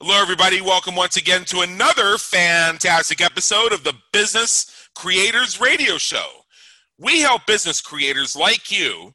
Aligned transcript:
Hello, 0.00 0.20
everybody. 0.20 0.60
Welcome 0.60 0.96
once 0.96 1.16
again 1.16 1.44
to 1.44 1.60
another 1.60 2.18
fantastic 2.18 3.20
episode 3.20 3.72
of 3.72 3.84
the 3.84 3.94
Business 4.12 4.88
Creators 4.96 5.60
Radio 5.60 5.98
Show. 5.98 6.26
We 6.98 7.20
help 7.20 7.46
business 7.46 7.80
creators 7.80 8.34
like 8.34 8.76
you 8.76 9.12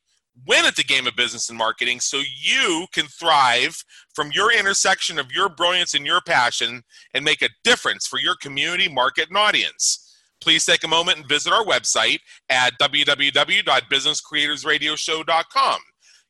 win 0.47 0.65
at 0.65 0.77
the 0.77 0.85
game 0.85 1.05
of 1.05 1.17
business 1.17 1.49
and 1.49 1.57
marketing 1.57 1.99
so 1.99 2.21
you 2.41 2.87
can 2.93 3.07
thrive 3.07 3.83
from 4.15 4.31
your 4.33 4.57
intersection 4.57 5.19
of 5.19 5.33
your 5.33 5.49
brilliance 5.49 5.95
and 5.95 6.05
your 6.05 6.21
passion 6.21 6.83
and 7.13 7.25
make 7.25 7.41
a 7.41 7.49
difference 7.65 8.07
for 8.07 8.17
your 8.17 8.37
community, 8.41 8.87
market, 8.87 9.27
and 9.27 9.37
audience. 9.37 10.15
Please 10.39 10.65
take 10.65 10.85
a 10.85 10.87
moment 10.87 11.17
and 11.17 11.27
visit 11.27 11.51
our 11.51 11.65
website 11.65 12.19
at 12.49 12.71
www.businesscreatorsradioshow.com. 12.81 15.79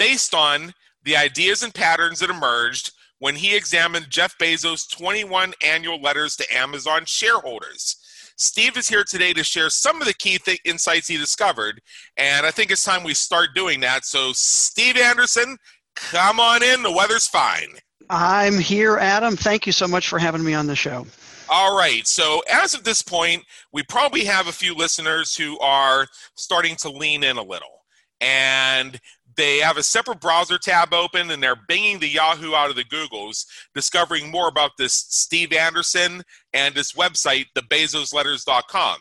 based 0.01 0.33
on 0.33 0.73
the 1.03 1.15
ideas 1.15 1.61
and 1.61 1.75
patterns 1.75 2.21
that 2.21 2.29
emerged 2.31 2.91
when 3.19 3.35
he 3.35 3.55
examined 3.55 4.09
Jeff 4.09 4.35
Bezos' 4.39 4.89
21 4.89 5.53
annual 5.63 6.01
letters 6.01 6.35
to 6.35 6.57
Amazon 6.57 7.03
shareholders. 7.05 7.97
Steve 8.35 8.77
is 8.77 8.87
here 8.87 9.03
today 9.03 9.31
to 9.31 9.43
share 9.43 9.69
some 9.69 10.01
of 10.01 10.07
the 10.07 10.13
key 10.15 10.39
th- 10.39 10.59
insights 10.65 11.07
he 11.07 11.17
discovered, 11.17 11.79
and 12.17 12.47
I 12.47 12.49
think 12.49 12.71
it's 12.71 12.83
time 12.83 13.03
we 13.03 13.13
start 13.13 13.49
doing 13.53 13.79
that. 13.81 14.03
So, 14.03 14.31
Steve 14.33 14.97
Anderson, 14.97 15.55
come 15.95 16.39
on 16.39 16.63
in. 16.63 16.81
The 16.81 16.91
weather's 16.91 17.27
fine. 17.27 17.69
I'm 18.09 18.57
here, 18.57 18.97
Adam. 18.97 19.35
Thank 19.35 19.67
you 19.67 19.71
so 19.71 19.87
much 19.87 20.07
for 20.07 20.17
having 20.17 20.43
me 20.43 20.55
on 20.55 20.65
the 20.65 20.75
show. 20.75 21.05
All 21.47 21.77
right. 21.77 22.07
So, 22.07 22.41
as 22.51 22.73
of 22.73 22.83
this 22.83 23.03
point, 23.03 23.43
we 23.71 23.83
probably 23.83 24.25
have 24.25 24.47
a 24.47 24.51
few 24.51 24.73
listeners 24.73 25.35
who 25.35 25.59
are 25.59 26.07
starting 26.33 26.75
to 26.77 26.89
lean 26.89 27.23
in 27.23 27.37
a 27.37 27.43
little. 27.43 27.81
And 28.19 28.99
they 29.37 29.59
have 29.59 29.77
a 29.77 29.83
separate 29.83 30.19
browser 30.19 30.57
tab 30.57 30.93
open 30.93 31.31
and 31.31 31.41
they're 31.41 31.55
banging 31.67 31.99
the 31.99 32.09
Yahoo 32.09 32.53
out 32.53 32.69
of 32.69 32.75
the 32.75 32.83
Googles, 32.83 33.45
discovering 33.73 34.29
more 34.29 34.47
about 34.47 34.71
this 34.77 34.93
Steve 34.93 35.53
Anderson 35.53 36.23
and 36.53 36.75
this 36.75 36.93
website, 36.93 37.45
thebezosletters.com. 37.55 38.97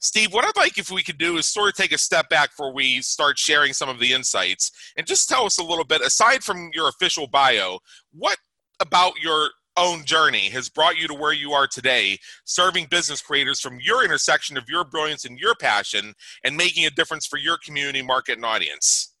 Steve, 0.00 0.32
what 0.32 0.44
I'd 0.44 0.60
like 0.60 0.78
if 0.78 0.90
we 0.90 1.04
could 1.04 1.18
do 1.18 1.36
is 1.36 1.46
sort 1.46 1.68
of 1.68 1.74
take 1.74 1.92
a 1.92 1.98
step 1.98 2.28
back 2.28 2.50
before 2.50 2.74
we 2.74 3.00
start 3.02 3.38
sharing 3.38 3.72
some 3.72 3.88
of 3.88 4.00
the 4.00 4.12
insights 4.12 4.72
and 4.96 5.06
just 5.06 5.28
tell 5.28 5.44
us 5.44 5.58
a 5.58 5.64
little 5.64 5.84
bit, 5.84 6.00
aside 6.00 6.42
from 6.42 6.70
your 6.74 6.88
official 6.88 7.28
bio, 7.28 7.78
what 8.12 8.38
about 8.80 9.12
your 9.22 9.50
own 9.76 10.04
journey 10.04 10.50
has 10.50 10.68
brought 10.68 10.98
you 10.98 11.06
to 11.06 11.14
where 11.14 11.32
you 11.32 11.52
are 11.52 11.68
today, 11.68 12.18
serving 12.44 12.86
business 12.90 13.22
creators 13.22 13.60
from 13.60 13.78
your 13.80 14.04
intersection 14.04 14.56
of 14.56 14.68
your 14.68 14.84
brilliance 14.84 15.24
and 15.24 15.38
your 15.38 15.54
passion 15.54 16.14
and 16.44 16.56
making 16.56 16.84
a 16.84 16.90
difference 16.90 17.24
for 17.24 17.38
your 17.38 17.56
community, 17.64 18.02
market, 18.02 18.36
and 18.36 18.44
audience? 18.44 19.11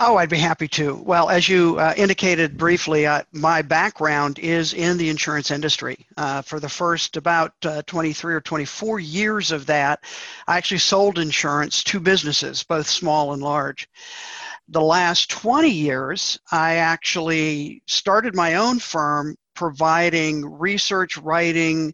Oh, 0.00 0.16
I'd 0.16 0.30
be 0.30 0.38
happy 0.38 0.68
to. 0.68 0.94
Well, 0.94 1.28
as 1.28 1.48
you 1.48 1.76
uh, 1.80 1.92
indicated 1.96 2.56
briefly, 2.56 3.04
uh, 3.04 3.24
my 3.32 3.62
background 3.62 4.38
is 4.38 4.72
in 4.72 4.96
the 4.96 5.08
insurance 5.08 5.50
industry. 5.50 6.06
Uh, 6.16 6.40
for 6.40 6.60
the 6.60 6.68
first 6.68 7.16
about 7.16 7.52
uh, 7.64 7.82
23 7.86 8.34
or 8.34 8.40
24 8.40 9.00
years 9.00 9.50
of 9.50 9.66
that, 9.66 10.04
I 10.46 10.56
actually 10.56 10.78
sold 10.78 11.18
insurance 11.18 11.82
to 11.84 11.98
businesses, 11.98 12.62
both 12.62 12.86
small 12.86 13.32
and 13.32 13.42
large. 13.42 13.88
The 14.68 14.80
last 14.80 15.30
20 15.30 15.68
years, 15.68 16.38
I 16.52 16.76
actually 16.76 17.82
started 17.86 18.36
my 18.36 18.54
own 18.54 18.78
firm 18.78 19.34
providing 19.56 20.46
research, 20.46 21.16
writing, 21.16 21.92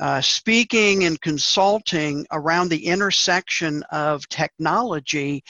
uh, 0.00 0.22
speaking, 0.22 1.04
and 1.04 1.20
consulting 1.20 2.24
around 2.32 2.70
the 2.70 2.86
intersection 2.86 3.82
of 3.90 4.26
technology 4.30 5.44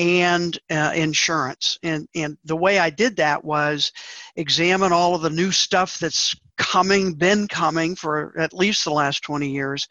and 0.00 0.58
uh, 0.70 0.92
insurance. 0.96 1.78
And, 1.82 2.08
and 2.14 2.38
the 2.46 2.56
way 2.56 2.78
I 2.78 2.88
did 2.88 3.16
that 3.16 3.44
was 3.44 3.92
examine 4.36 4.92
all 4.92 5.14
of 5.14 5.20
the 5.20 5.28
new 5.28 5.52
stuff 5.52 5.98
that's 5.98 6.34
coming, 6.56 7.12
been 7.12 7.46
coming 7.46 7.94
for 7.94 8.34
at 8.38 8.54
least 8.54 8.84
the 8.84 8.92
last 8.92 9.22
20 9.22 9.50
years, 9.50 9.86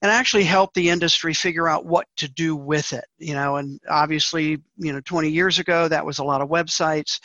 and 0.00 0.12
actually 0.12 0.44
help 0.44 0.72
the 0.74 0.88
industry 0.88 1.34
figure 1.34 1.68
out 1.68 1.86
what 1.86 2.06
to 2.18 2.28
do 2.28 2.54
with 2.54 2.92
it. 2.92 3.04
You 3.18 3.34
know, 3.34 3.56
and 3.56 3.80
obviously, 3.90 4.62
you 4.76 4.92
know, 4.92 5.00
20 5.00 5.28
years 5.28 5.58
ago, 5.58 5.88
that 5.88 6.06
was 6.06 6.20
a 6.20 6.24
lot 6.24 6.40
of 6.40 6.48
websites. 6.48 7.18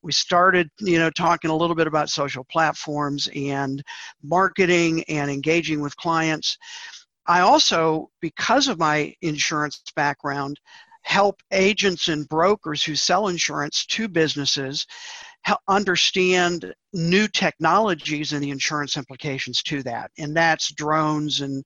We 0.00 0.12
started, 0.12 0.70
you 0.78 1.00
know, 1.00 1.10
talking 1.10 1.50
a 1.50 1.56
little 1.56 1.74
bit 1.74 1.88
about 1.88 2.08
social 2.08 2.44
platforms 2.44 3.28
and 3.34 3.82
marketing 4.22 5.02
and 5.08 5.28
engaging 5.28 5.80
with 5.80 5.96
clients. 5.96 6.56
I 7.26 7.40
also, 7.40 8.10
because 8.20 8.68
of 8.68 8.78
my 8.78 9.12
insurance 9.22 9.82
background, 9.96 10.60
help 11.04 11.40
agents 11.52 12.08
and 12.08 12.28
brokers 12.28 12.82
who 12.82 12.94
sell 12.94 13.28
insurance 13.28 13.86
to 13.86 14.08
businesses 14.08 14.86
understand 15.68 16.72
new 16.92 17.28
technologies 17.28 18.32
and 18.32 18.42
the 18.42 18.50
insurance 18.50 18.96
implications 18.96 19.62
to 19.62 19.82
that. 19.82 20.10
And 20.18 20.36
that's 20.36 20.72
drones 20.72 21.40
and 21.40 21.64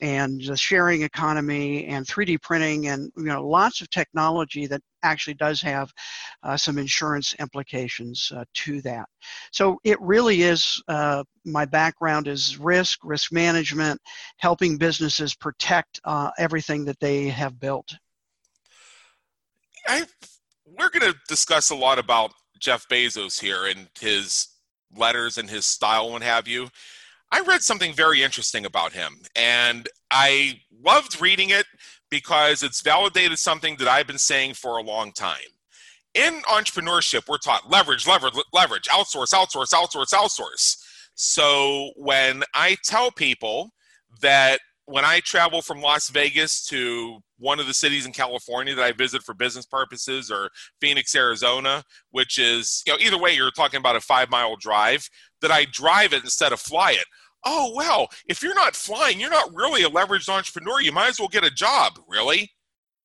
and 0.00 0.42
the 0.44 0.56
sharing 0.56 1.02
economy 1.02 1.86
and 1.86 2.06
3d 2.06 2.42
printing 2.42 2.88
and 2.88 3.10
you 3.16 3.24
know 3.24 3.46
lots 3.46 3.80
of 3.80 3.88
technology 3.88 4.66
that 4.66 4.82
actually 5.02 5.34
does 5.34 5.62
have 5.62 5.90
uh, 6.42 6.56
some 6.56 6.76
insurance 6.76 7.34
implications 7.40 8.30
uh, 8.36 8.44
to 8.52 8.82
that. 8.82 9.06
So 9.52 9.80
it 9.84 10.00
really 10.00 10.42
is 10.42 10.82
uh, 10.88 11.24
my 11.44 11.64
background 11.64 12.28
is 12.28 12.58
risk 12.58 13.00
risk 13.02 13.32
management 13.32 14.00
helping 14.38 14.76
businesses 14.76 15.34
protect 15.34 16.00
uh, 16.04 16.30
everything 16.38 16.84
that 16.84 17.00
they 17.00 17.28
have 17.28 17.58
built 17.58 17.92
I 19.88 20.04
we're 20.66 20.90
going 20.90 21.12
to 21.12 21.18
discuss 21.28 21.70
a 21.70 21.74
lot 21.74 21.98
about 21.98 22.32
Jeff 22.58 22.88
Bezos 22.88 23.40
here 23.40 23.66
and 23.66 23.88
his 23.98 24.48
letters 24.96 25.38
and 25.38 25.48
his 25.48 25.64
style 25.64 26.14
and 26.14 26.24
have 26.24 26.48
you. 26.48 26.68
I 27.32 27.40
read 27.40 27.62
something 27.62 27.92
very 27.92 28.22
interesting 28.22 28.64
about 28.64 28.92
him, 28.92 29.22
and 29.34 29.88
I 30.10 30.60
loved 30.84 31.20
reading 31.20 31.50
it 31.50 31.66
because 32.10 32.62
it's 32.62 32.80
validated 32.80 33.38
something 33.38 33.76
that 33.78 33.88
I've 33.88 34.06
been 34.06 34.18
saying 34.18 34.54
for 34.54 34.76
a 34.76 34.82
long 34.82 35.12
time. 35.12 35.36
In 36.14 36.34
entrepreneurship, 36.42 37.28
we're 37.28 37.38
taught 37.38 37.68
leverage, 37.70 38.06
leverage, 38.06 38.34
leverage, 38.52 38.84
outsource, 38.84 39.34
outsource, 39.34 39.72
outsource, 39.72 40.14
outsource. 40.14 40.76
So 41.14 41.90
when 41.96 42.42
I 42.54 42.76
tell 42.84 43.10
people 43.10 43.70
that 44.20 44.60
when 44.86 45.04
I 45.04 45.20
travel 45.20 45.62
from 45.62 45.80
Las 45.80 46.08
Vegas 46.08 46.64
to 46.66 47.20
one 47.38 47.60
of 47.60 47.66
the 47.66 47.74
cities 47.74 48.06
in 48.06 48.12
California 48.12 48.74
that 48.74 48.84
I 48.84 48.92
visit 48.92 49.22
for 49.22 49.34
business 49.34 49.66
purposes 49.66 50.30
or 50.30 50.50
Phoenix, 50.80 51.14
Arizona, 51.14 51.84
which 52.10 52.38
is, 52.38 52.82
you 52.86 52.92
know, 52.92 52.98
either 53.00 53.18
way, 53.18 53.34
you're 53.34 53.50
talking 53.50 53.78
about 53.78 53.96
a 53.96 54.00
five 54.00 54.30
mile 54.30 54.56
drive, 54.56 55.08
that 55.42 55.50
I 55.50 55.66
drive 55.66 56.12
it 56.12 56.24
instead 56.24 56.52
of 56.52 56.60
fly 56.60 56.92
it. 56.92 57.04
Oh, 57.44 57.72
well, 57.76 58.08
if 58.26 58.42
you're 58.42 58.54
not 58.54 58.74
flying, 58.74 59.20
you're 59.20 59.30
not 59.30 59.54
really 59.54 59.84
a 59.84 59.88
leveraged 59.88 60.28
entrepreneur. 60.28 60.80
You 60.80 60.92
might 60.92 61.10
as 61.10 61.18
well 61.18 61.28
get 61.28 61.44
a 61.44 61.50
job. 61.50 61.92
Really? 62.08 62.50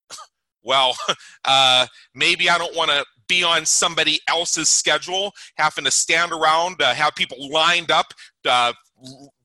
well, 0.64 0.96
uh, 1.46 1.88
maybe 2.16 2.50
I 2.50 2.58
don't 2.58 2.76
want 2.76 2.92
to 2.92 3.06
be 3.28 3.44
on 3.44 3.66
somebody 3.66 4.20
else's 4.28 4.68
schedule, 4.68 5.32
having 5.56 5.86
to 5.86 5.92
stand 5.92 6.32
around, 6.32 6.82
uh, 6.82 6.94
have 6.94 7.16
people 7.16 7.50
lined 7.50 7.90
up, 7.90 8.08
uh, 8.46 8.74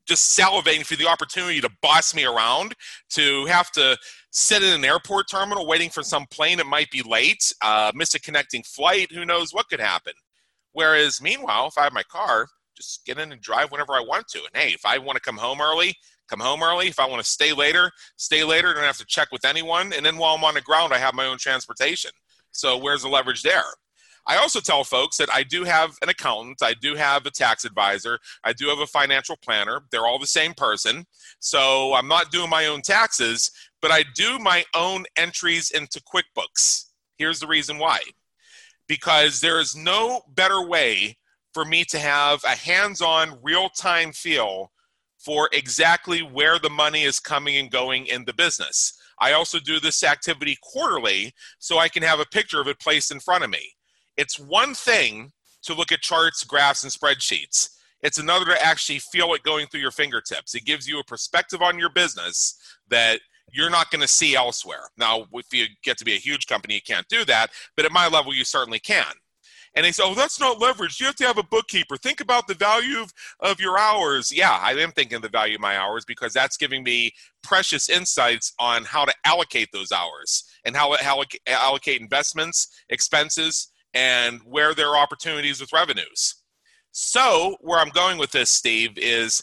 just 0.07 0.39
salivating 0.39 0.85
for 0.85 0.97
the 0.97 1.07
opportunity 1.07 1.61
to 1.61 1.71
boss 1.83 2.15
me 2.15 2.25
around, 2.25 2.75
to 3.11 3.45
have 3.47 3.71
to 3.73 3.97
sit 4.31 4.63
in 4.63 4.73
an 4.73 4.85
airport 4.85 5.29
terminal 5.29 5.67
waiting 5.67 5.91
for 5.91 6.03
some 6.03 6.27
plane 6.31 6.59
that 6.59 6.67
might 6.67 6.91
be 6.91 7.03
late, 7.03 7.53
uh, 7.63 7.91
miss 7.95 8.15
a 8.15 8.21
connecting 8.21 8.63
flight, 8.63 9.11
who 9.13 9.25
knows 9.25 9.53
what 9.53 9.69
could 9.69 9.81
happen. 9.81 10.13
Whereas, 10.73 11.23
meanwhile, 11.23 11.67
if 11.67 11.79
I 11.79 11.85
have 11.85 11.93
my 11.93 12.03
car, 12.03 12.47
just 12.77 13.05
get 13.07 13.19
in 13.19 13.33
and 13.33 13.41
drive 13.41 13.73
whenever 13.73 13.95
I 13.95 14.01
want 14.01 14.29
to. 14.29 14.39
And 14.39 14.63
hey, 14.63 14.73
if 14.73 14.85
I 14.85 14.99
want 14.99 15.17
to 15.17 15.23
come 15.23 15.39
home 15.39 15.61
early, 15.61 15.95
come 16.29 16.41
home 16.41 16.63
early. 16.63 16.89
If 16.89 17.01
I 17.01 17.07
want 17.07 17.23
to 17.23 17.29
stay 17.29 17.53
later, 17.53 17.91
stay 18.17 18.45
later. 18.45 18.75
Don't 18.75 18.85
have 18.85 18.99
to 18.99 19.07
check 19.07 19.29
with 19.33 19.45
anyone. 19.45 19.93
And 19.93 20.05
then 20.05 20.19
while 20.19 20.35
I'm 20.35 20.45
on 20.45 20.55
the 20.55 20.61
ground, 20.61 20.93
I 20.93 20.99
have 20.99 21.15
my 21.15 21.27
own 21.27 21.39
transportation. 21.39 22.11
So 22.51 22.77
where's 22.77 23.03
the 23.03 23.09
leverage 23.09 23.43
there? 23.43 23.65
I 24.29 24.37
also 24.39 24.61
tell 24.61 24.83
folks 24.83 25.17
that 25.19 25.33
I 25.33 25.45
do 25.45 25.65
have 25.65 25.97
an 26.03 26.09
accountant, 26.09 26.63
I 26.63 26.75
do 26.75 26.97
have 26.97 27.27
a 27.27 27.31
tax 27.31 27.65
advisor, 27.65 28.19
I 28.43 28.53
do 28.53 28.69
have 28.69 28.81
a 28.81 28.87
financial 28.87 29.37
planner. 29.37 29.83
They're 29.91 30.07
all 30.07 30.19
the 30.19 30.27
same 30.27 30.53
person. 30.53 31.07
So 31.39 31.95
I'm 31.95 32.09
not 32.09 32.33
doing 32.33 32.51
my 32.51 32.67
own 32.67 32.83
taxes, 32.83 33.51
but 33.81 33.93
I 33.93 34.05
do 34.15 34.39
my 34.39 34.65
own 34.75 35.05
entries 35.17 35.71
into 35.71 36.03
QuickBooks. 36.03 36.87
Here's 37.19 37.41
the 37.41 37.47
reason 37.47 37.79
why 37.79 38.01
because 38.89 39.41
there 39.41 39.61
is 39.61 39.75
no 39.75 40.23
better 40.35 40.65
way 40.65 41.17
for 41.53 41.65
me 41.65 41.85
to 41.85 41.99
have 41.99 42.43
a 42.45 42.51
hands 42.51 43.01
on, 43.01 43.39
real 43.43 43.69
time 43.71 44.13
feel 44.13 44.71
for 45.19 45.49
exactly 45.53 46.21
where 46.21 46.59
the 46.59 46.71
money 46.71 47.03
is 47.03 47.19
coming 47.19 47.57
and 47.57 47.71
going 47.71 48.07
in 48.07 48.25
the 48.25 48.35
business. 48.35 48.93
I 49.19 49.33
also 49.33 49.59
do 49.59 49.81
this 49.81 50.05
activity 50.05 50.57
quarterly 50.63 51.33
so 51.59 51.79
I 51.79 51.89
can 51.89 52.03
have 52.03 52.21
a 52.21 52.27
picture 52.27 52.61
of 52.61 52.69
it 52.69 52.79
placed 52.79 53.11
in 53.11 53.21
front 53.21 53.43
of 53.43 53.51
me. 53.51 53.76
It's 54.17 54.39
one 54.39 54.75
thing 54.75 55.33
to 55.63 55.75
look 55.75 55.93
at 55.93 56.01
charts, 56.01 56.45
graphs, 56.45 56.83
and 56.83 56.93
spreadsheets. 56.93 57.71
It's 58.03 58.19
another 58.19 58.45
to 58.47 58.65
actually 58.65 59.01
feel 59.01 59.35
it 59.35 59.43
going 59.43 59.67
through 59.67 59.81
your 59.81 59.91
fingertips. 59.91 60.55
It 60.55 60.65
gives 60.65 60.87
you 60.87 60.99
a 61.01 61.05
perspective 61.05 61.63
on 61.63 61.79
your 61.79 61.91
business 61.91 62.57
that 62.89 63.21
you're 63.53 63.71
not 63.71 63.91
going 63.91 64.03
to 64.03 64.09
see 64.09 64.37
elsewhere. 64.37 64.89
Now, 64.97 65.27
if 65.33 65.53
you 65.53 65.67
get 65.83 65.99
to 65.99 66.05
be 66.05 66.15
a 66.15 66.19
huge 66.19 66.47
company, 66.47 66.75
you 66.75 66.81
can't 66.87 67.09
do 67.09 67.25
that, 67.25 67.51
but 67.77 67.85
at 67.85 67.93
my 67.93 68.09
level, 68.09 68.35
you 68.35 68.45
certainly 68.45 68.79
can. 68.79 69.13
And 69.75 69.85
they 69.85 69.93
say, 69.93 70.03
oh, 70.07 70.15
that's 70.15 70.41
not 70.41 70.59
leverage. 70.59 70.99
You 71.01 71.07
have 71.07 71.17
to 71.17 71.27
have 71.27 71.37
a 71.37 71.43
bookkeeper. 71.43 71.99
Think 71.99 72.21
about 72.23 72.47
the 72.47 72.55
value 72.55 72.99
of, 72.99 73.13
of 73.41 73.61
your 73.61 73.79
hours. 73.79 74.33
Yeah, 74.33 74.59
I 74.61 74.73
am 74.73 74.91
thinking 74.91 75.21
the 75.21 75.29
value 75.29 75.57
of 75.57 75.61
my 75.61 75.77
hours 75.77 76.05
because 76.07 76.33
that's 76.33 76.57
giving 76.57 76.83
me 76.83 77.13
precious 77.43 77.91
insights 77.91 78.55
on 78.59 78.85
how 78.85 79.05
to 79.05 79.13
allocate 79.27 79.69
those 79.73 79.93
hours 79.93 80.45
and 80.65 80.75
how 80.75 80.95
to 80.95 81.39
allocate 81.47 82.01
investments, 82.01 82.69
expenses, 82.89 83.69
and 83.95 84.41
where 84.45 84.75
there 84.75 84.89
are 84.89 84.97
opportunities 84.97 85.61
with 85.61 85.73
revenues. 85.73 86.35
So, 86.93 87.57
where 87.61 87.79
I'm 87.79 87.91
going 87.91 88.19
with 88.19 88.33
this, 88.33 88.51
Steve, 88.51 88.97
is 88.97 89.43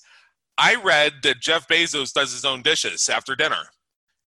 I 0.58 0.76
read 0.76 1.14
that 1.24 1.40
Jeff 1.40 1.68
Bezos 1.68 2.14
does 2.14 2.32
his 2.32 2.46
own 2.46 2.62
dishes 2.62 3.10
after 3.10 3.36
dinner. 3.36 3.70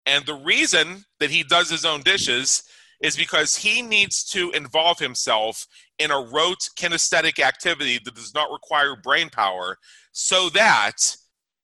And 0.07 0.27
the 0.27 0.35
reason 0.35 1.05
that 1.21 1.31
he 1.31 1.43
does 1.43 1.71
his 1.71 1.85
own 1.85 2.03
dishes 2.03 2.65
is 3.03 3.17
because 3.17 3.57
he 3.57 3.83
needs 3.83 4.25
to 4.25 4.51
involve 4.53 4.99
himself 4.99 5.67
in 5.99 6.11
a 6.11 6.21
rote 6.21 6.69
kinesthetic 6.79 7.39
activity 7.39 7.99
that 8.05 8.15
does 8.15 8.35
not 8.35 8.51
require 8.51 8.97
brain 8.97 9.29
power 9.31 9.77
so 10.13 10.49
that 10.51 11.17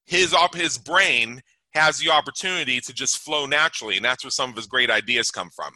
his 0.07 0.35
his 0.55 0.79
brain 0.79 1.41
has 1.75 1.99
the 1.99 2.11
opportunity 2.11 2.81
to 2.81 2.93
just 2.93 3.19
flow 3.19 3.47
naturally 3.47 3.97
and 3.97 4.05
that's 4.05 4.25
where 4.25 4.31
some 4.31 4.51
of 4.51 4.57
his 4.57 4.67
great 4.67 4.91
ideas 4.91 5.31
come 5.31 5.51
from 5.51 5.73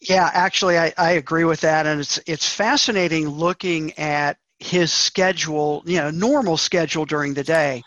yeah, 0.00 0.30
actually, 0.32 0.78
I, 0.78 0.92
I 0.96 1.12
agree 1.12 1.44
with 1.44 1.60
that, 1.60 1.86
and 1.86 2.00
it's 2.00 2.18
it's 2.26 2.48
fascinating 2.48 3.28
looking 3.28 3.96
at 3.98 4.38
his 4.58 4.92
schedule, 4.92 5.82
you 5.86 5.98
know, 5.98 6.10
normal 6.10 6.56
schedule 6.56 7.04
during 7.04 7.34
the 7.34 7.44
day. 7.44 7.82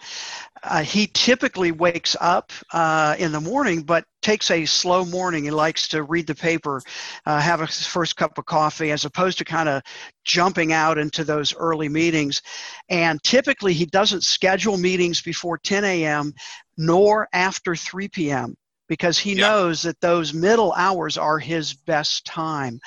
Uh, 0.63 0.81
he 0.81 1.07
typically 1.13 1.71
wakes 1.71 2.15
up 2.21 2.51
uh, 2.71 3.15
in 3.19 3.31
the 3.31 3.41
morning, 3.41 3.81
but 3.81 4.05
takes 4.21 4.49
a 4.51 4.65
slow 4.65 5.03
morning. 5.03 5.43
He 5.43 5.51
likes 5.51 5.87
to 5.89 6.03
read 6.03 6.25
the 6.25 6.35
paper, 6.35 6.81
uh, 7.25 7.39
have 7.41 7.61
a 7.61 7.67
first 7.67 8.15
cup 8.15 8.37
of 8.37 8.45
coffee, 8.45 8.91
as 8.91 9.05
opposed 9.05 9.37
to 9.39 9.45
kind 9.45 9.67
of 9.67 9.81
jumping 10.23 10.71
out 10.71 10.97
into 10.97 11.23
those 11.23 11.53
early 11.55 11.89
meetings. 11.89 12.41
And 12.89 13.21
typically, 13.23 13.73
he 13.73 13.85
doesn't 13.87 14.23
schedule 14.23 14.77
meetings 14.77 15.21
before 15.21 15.57
10 15.57 15.83
a.m. 15.83 16.33
nor 16.77 17.27
after 17.33 17.75
3 17.75 18.07
p.m 18.07 18.55
because 18.87 19.17
he 19.17 19.33
yeah. 19.33 19.47
knows 19.47 19.81
that 19.83 19.99
those 20.01 20.33
middle 20.33 20.73
hours 20.73 21.17
are 21.17 21.39
his 21.39 21.73
best 21.73 22.25
time. 22.25 22.79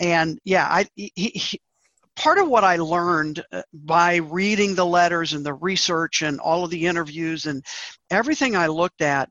And 0.00 0.38
yeah, 0.44 0.66
I 0.68 0.86
he, 0.94 1.12
he, 1.14 1.60
part 2.16 2.38
of 2.38 2.48
what 2.48 2.64
I 2.64 2.76
learned 2.76 3.44
uh, 3.52 3.62
by 3.72 4.16
reading 4.16 4.74
the 4.74 4.86
letters 4.86 5.32
and 5.32 5.46
the 5.46 5.54
research 5.54 6.22
and 6.22 6.40
all 6.40 6.64
of 6.64 6.70
the 6.70 6.86
interviews 6.86 7.46
and 7.46 7.64
everything 8.10 8.56
I 8.56 8.66
looked 8.66 9.02
at, 9.02 9.30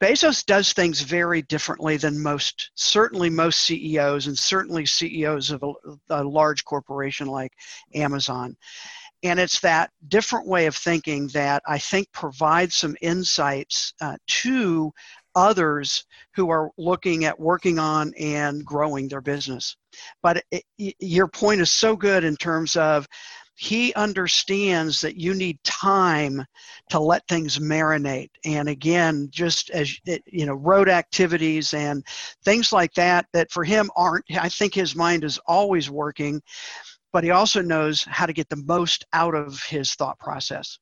Bezos 0.00 0.44
does 0.44 0.72
things 0.72 1.00
very 1.00 1.42
differently 1.42 1.96
than 1.96 2.22
most, 2.22 2.70
certainly 2.74 3.30
most 3.30 3.60
CEOs 3.62 4.26
and 4.26 4.38
certainly 4.38 4.84
CEOs 4.84 5.50
of 5.50 5.62
a, 5.62 5.72
a 6.10 6.24
large 6.24 6.64
corporation 6.64 7.28
like 7.28 7.52
Amazon. 7.94 8.56
And 9.22 9.40
it's 9.40 9.60
that 9.60 9.90
different 10.08 10.46
way 10.46 10.66
of 10.66 10.76
thinking 10.76 11.28
that 11.28 11.62
I 11.66 11.78
think 11.78 12.12
provides 12.12 12.76
some 12.76 12.96
insights 13.00 13.94
uh, 14.00 14.16
to 14.26 14.92
others 15.36 16.04
who 16.34 16.50
are 16.50 16.70
looking 16.76 17.24
at 17.24 17.38
working 17.38 17.78
on 17.78 18.12
and 18.18 18.64
growing 18.64 19.06
their 19.06 19.20
business. 19.20 19.76
But 20.22 20.42
it, 20.50 20.64
your 20.98 21.28
point 21.28 21.60
is 21.60 21.70
so 21.70 21.94
good 21.94 22.24
in 22.24 22.36
terms 22.36 22.74
of 22.74 23.06
he 23.58 23.94
understands 23.94 25.00
that 25.00 25.16
you 25.16 25.32
need 25.32 25.62
time 25.64 26.44
to 26.90 26.98
let 26.98 27.26
things 27.28 27.58
marinate. 27.58 28.30
And 28.44 28.68
again 28.68 29.28
just 29.30 29.70
as 29.70 29.96
you 30.04 30.46
know 30.46 30.54
rote 30.54 30.88
activities 30.88 31.72
and 31.72 32.04
things 32.44 32.72
like 32.72 32.92
that 32.94 33.26
that 33.32 33.50
for 33.50 33.64
him 33.64 33.90
aren't 33.96 34.24
i 34.38 34.48
think 34.48 34.74
his 34.74 34.94
mind 34.94 35.24
is 35.24 35.38
always 35.46 35.88
working 35.88 36.42
but 37.16 37.24
he 37.24 37.30
also 37.30 37.62
knows 37.62 38.04
how 38.04 38.26
to 38.26 38.34
get 38.34 38.46
the 38.50 38.62
most 38.66 39.06
out 39.14 39.34
of 39.34 39.62
his 39.62 39.94
thought 39.94 40.18
process. 40.18 40.78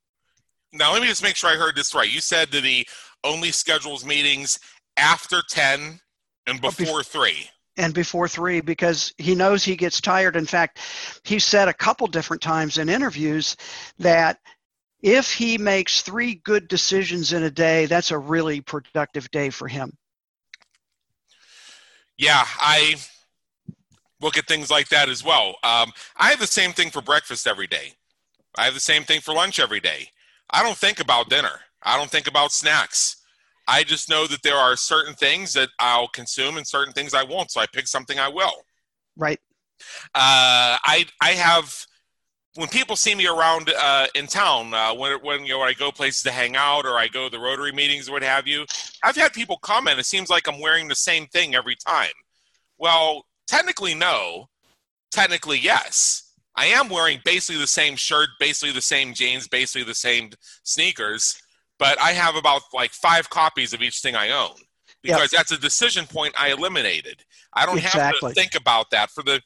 Now 0.73 0.93
let 0.93 1.01
me 1.01 1.07
just 1.07 1.23
make 1.23 1.37
sure 1.37 1.49
i 1.49 1.55
heard 1.55 1.77
this 1.77 1.95
right. 1.95 2.13
You 2.13 2.21
said 2.21 2.51
that 2.51 2.65
he 2.65 2.87
only 3.25 3.51
schedules 3.51 4.05
meetings 4.05 4.61
after 4.97 5.43
10 5.49 6.01
and 6.47 6.61
before 6.61 7.03
3 7.03 7.49
and 7.77 7.93
before 7.93 8.29
three 8.29 8.61
because 8.61 9.13
he 9.19 9.35
knows 9.35 9.65
he 9.65 9.77
gets 9.77 10.01
tired. 10.01 10.37
In 10.37 10.47
fact, 10.47 10.79
he 11.25 11.39
said 11.39 11.69
a 11.69 11.75
couple 11.75 12.07
different 12.07 12.43
times 12.43 12.79
in 12.79 12.89
interviews 12.89 13.57
that 13.99 14.39
if 15.03 15.33
he 15.33 15.59
makes 15.59 16.01
three 16.01 16.37
good 16.37 16.69
decisions 16.69 17.33
in 17.33 17.43
a 17.43 17.51
day, 17.51 17.87
that's 17.87 18.11
a 18.11 18.19
really 18.19 18.61
productive 18.61 19.31
day 19.31 19.51
for 19.51 19.69
him. 19.69 19.97
Yeah, 22.17 22.45
I 22.61 22.95
look 24.21 24.39
at 24.39 24.47
things 24.47 24.71
like 24.71 24.89
that 24.89 25.09
as 25.09 25.25
well. 25.25 25.57
Um, 25.63 25.93
I 26.17 26.31
have 26.31 26.39
the 26.39 26.47
same 26.47 26.73
thing 26.73 26.91
for 26.91 27.03
breakfast 27.03 27.47
every 27.47 27.67
day. 27.67 27.93
I 28.57 28.65
have 28.65 28.75
the 28.75 28.81
same 28.81 29.03
thing 29.03 29.21
for 29.21 29.35
lunch 29.35 29.59
every 29.59 29.81
day. 29.81 30.09
I 30.51 30.63
don't 30.63 30.77
think 30.77 31.01
about 31.01 31.29
dinner. 31.29 31.61
I 31.85 31.97
don't 31.97 32.11
think 32.11 32.27
about 32.27 32.53
snacks. 32.53 33.17
I 33.67 33.83
just 33.83 34.11
know 34.11 34.27
that 34.27 34.43
there 34.43 34.57
are 34.57 34.77
certain 34.77 35.15
things 35.15 35.53
that 35.55 35.71
I'll 35.79 36.09
consume 36.09 36.57
and 36.57 36.67
certain 36.67 36.93
things 36.93 37.15
I 37.15 37.23
won't. 37.23 37.51
So 37.51 37.61
I 37.61 37.67
pick 37.67 37.87
something 37.87 38.19
I 38.19 38.29
will. 38.29 38.65
Right. 39.17 39.41
Uh, 40.15 40.79
I 40.85 41.07
I 41.21 41.31
have 41.31 41.87
when 42.57 42.69
people 42.69 42.95
see 42.95 43.15
me 43.15 43.27
around 43.27 43.73
uh, 43.77 44.07
in 44.15 44.27
town, 44.27 44.73
uh, 44.75 44.95
when 44.95 45.19
when 45.21 45.45
you 45.45 45.55
know 45.55 45.63
I 45.63 45.73
go 45.73 45.91
places 45.91 46.23
to 46.25 46.31
hang 46.31 46.57
out 46.57 46.87
or 46.87 46.99
I 46.99 47.09
go 47.09 47.29
to 47.29 47.31
the 47.31 47.43
Rotary 47.43 47.73
meetings 47.73 48.09
or 48.09 48.13
what 48.13 48.23
have 48.23 48.47
you, 48.47 48.65
I've 49.03 49.17
had 49.17 49.33
people 49.33 49.57
comment. 49.59 49.99
It 49.99 50.07
seems 50.07 50.31
like 50.31 50.47
I'm 50.47 50.61
wearing 50.61 50.89
the 50.89 50.95
same 50.95 51.27
thing 51.27 51.55
every 51.55 51.77
time. 51.77 52.13
Well, 52.79 53.25
technically, 53.47 53.95
no. 53.95 54.49
Technically, 55.11 55.59
yes. 55.59 56.33
I 56.57 56.67
am 56.67 56.89
wearing 56.89 57.21
basically 57.25 57.61
the 57.61 57.67
same 57.67 57.97
shirt, 57.97 58.29
basically 58.39 58.73
the 58.73 58.81
same 58.81 59.13
jeans, 59.13 59.49
basically 59.49 59.85
the 59.85 59.95
same 59.95 60.31
sneakers 60.63 61.37
but 61.85 62.01
I 62.01 62.13
have 62.13 62.35
about 62.35 62.63
like 62.73 62.93
five 62.93 63.29
copies 63.29 63.75
of 63.75 63.83
each 63.83 63.99
thing 63.99 64.17
I 64.17 64.31
own 64.31 64.55
because 65.03 65.31
yep. 65.35 65.41
that's 65.41 65.53
a 65.53 65.61
decision 65.61 66.07
point 66.07 66.33
I 66.35 66.51
eliminated. 66.51 67.23
I 67.53 67.67
don't 67.67 67.77
exactly. 67.77 68.01
have 68.01 68.35
to 68.35 68.41
think 68.41 68.55
about 68.55 68.87
that 68.93 69.11
for 69.11 69.23
the 69.23 69.43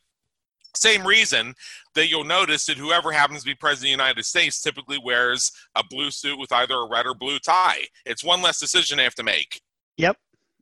same 0.76 1.04
reason 1.04 1.54
that 1.96 2.08
you'll 2.08 2.22
notice 2.22 2.66
that 2.66 2.76
whoever 2.76 3.10
happens 3.10 3.40
to 3.40 3.46
be 3.46 3.56
president 3.56 3.94
of 3.94 3.98
the 3.98 4.04
United 4.04 4.24
States 4.24 4.62
typically 4.62 5.00
wears 5.02 5.50
a 5.74 5.82
blue 5.90 6.12
suit 6.12 6.38
with 6.38 6.52
either 6.52 6.74
a 6.76 6.88
red 6.88 7.06
or 7.06 7.14
blue 7.14 7.40
tie. 7.40 7.82
It's 8.06 8.22
one 8.22 8.40
less 8.40 8.60
decision 8.60 9.00
I 9.00 9.02
have 9.02 9.16
to 9.16 9.24
make. 9.24 9.60
Yep. 9.96 10.16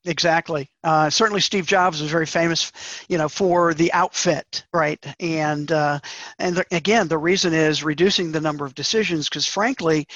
exactly. 0.06 0.70
Uh, 0.82 1.10
certainly, 1.10 1.42
Steve 1.42 1.66
Jobs 1.66 2.00
was 2.00 2.10
very 2.10 2.24
famous, 2.24 2.72
you 3.10 3.18
know, 3.18 3.28
for 3.28 3.74
the 3.74 3.92
outfit, 3.92 4.64
right? 4.72 5.04
And 5.20 5.70
uh, 5.70 5.98
and 6.38 6.56
the, 6.56 6.64
again, 6.70 7.08
the 7.08 7.18
reason 7.18 7.52
is 7.52 7.84
reducing 7.84 8.32
the 8.32 8.40
number 8.40 8.64
of 8.64 8.74
decisions 8.74 9.28
because, 9.28 9.46
frankly, 9.46 10.06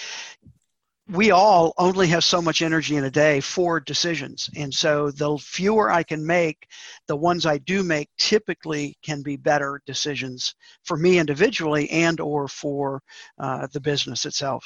we 1.13 1.31
all 1.31 1.73
only 1.79 2.07
have 2.07 2.23
so 2.23 2.41
much 2.41 2.63
energy 2.63 2.97
in 2.97 3.05
a 3.05 3.11
day 3.11 3.41
for 3.41 3.81
decisions. 3.81 4.49
And 4.57 4.73
so 4.73 5.11
the 5.11 5.37
fewer 5.39 5.91
i 5.91 6.03
can 6.03 6.25
make 6.25 6.67
the 7.09 7.17
ones 7.17 7.47
i 7.47 7.59
do 7.59 7.83
make 7.83 8.09
typically 8.19 8.97
can 9.03 9.23
be 9.23 9.37
better 9.37 9.83
decisions 9.87 10.55
for 10.85 10.97
me 10.97 11.19
individually 11.19 11.91
and 11.91 12.21
or 12.21 12.49
for 12.49 13.03
uh, 13.39 13.67
the 13.73 13.81
business 13.81 14.25
itself. 14.25 14.65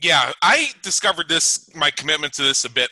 Yeah 0.00 0.32
i 0.42 0.70
discovered 0.82 1.28
this 1.28 1.74
my 1.74 1.90
commitment 1.90 2.32
to 2.34 2.42
this 2.42 2.64
a 2.64 2.70
bit 2.70 2.90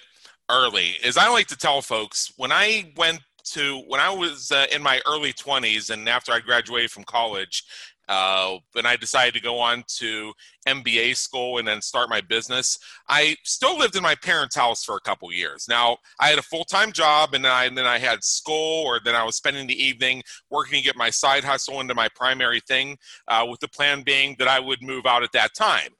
early 0.50 0.97
is 1.04 1.16
i 1.16 1.28
like 1.28 1.47
to 1.47 1.56
tell 1.56 1.80
folks 1.82 2.32
when 2.37 2.50
i 2.52 2.92
went 2.97 3.20
to 3.44 3.82
when 3.87 4.00
i 4.00 4.11
was 4.11 4.50
uh, 4.50 4.66
in 4.75 4.82
my 4.82 5.00
early 5.06 5.32
20s 5.32 5.90
and 5.90 6.08
after 6.08 6.32
i 6.32 6.40
graduated 6.40 6.90
from 6.90 7.04
college 7.04 7.64
uh, 8.09 8.57
and 8.75 8.87
I 8.87 8.97
decided 8.97 9.35
to 9.35 9.41
go 9.41 9.59
on 9.59 9.85
to 9.99 10.33
MBA 10.67 11.17
school 11.17 11.59
and 11.59 11.69
then 11.69 11.83
start 11.83 12.09
my 12.09 12.21
business. 12.21 12.79
I 13.09 13.37
still 13.45 13.79
lived 13.79 13.97
in 13.97 14.03
my 14.03 14.15
parents' 14.15 14.57
house 14.57 14.85
for 14.85 14.97
a 14.97 15.00
couple 15.00 15.33
years. 15.33 15.67
Now 15.69 15.99
I 16.19 16.29
had 16.29 16.38
a 16.38 16.43
full 16.43 16.65
time 16.65 16.93
job, 16.93 17.35
and 17.35 17.45
then 17.45 17.53
I 17.53 17.65
and 17.65 17.77
then 17.77 17.87
I 17.87 17.99
had 17.99 18.25
school, 18.25 18.85
or 18.85 19.00
then 19.05 19.15
I 19.15 19.25
was 19.25 19.37
spending 19.37 19.67
the 19.67 19.83
evening 19.83 20.23
working 20.50 20.79
to 20.79 20.85
get 20.85 20.97
my 20.97 21.11
side 21.11 21.45
hustle 21.45 21.81
into 21.81 21.95
my 21.95 22.09
primary 22.15 22.61
thing, 22.61 22.97
uh, 23.29 23.47
with 23.49 23.61
the 23.61 23.69
plan 23.69 24.03
being 24.03 24.37
that 24.38 24.49
I 24.49 24.61
would 24.61 24.83
move 24.83 25.07
out 25.07 25.23
at 25.23 25.33
that 25.33 25.55
time. 25.55 25.91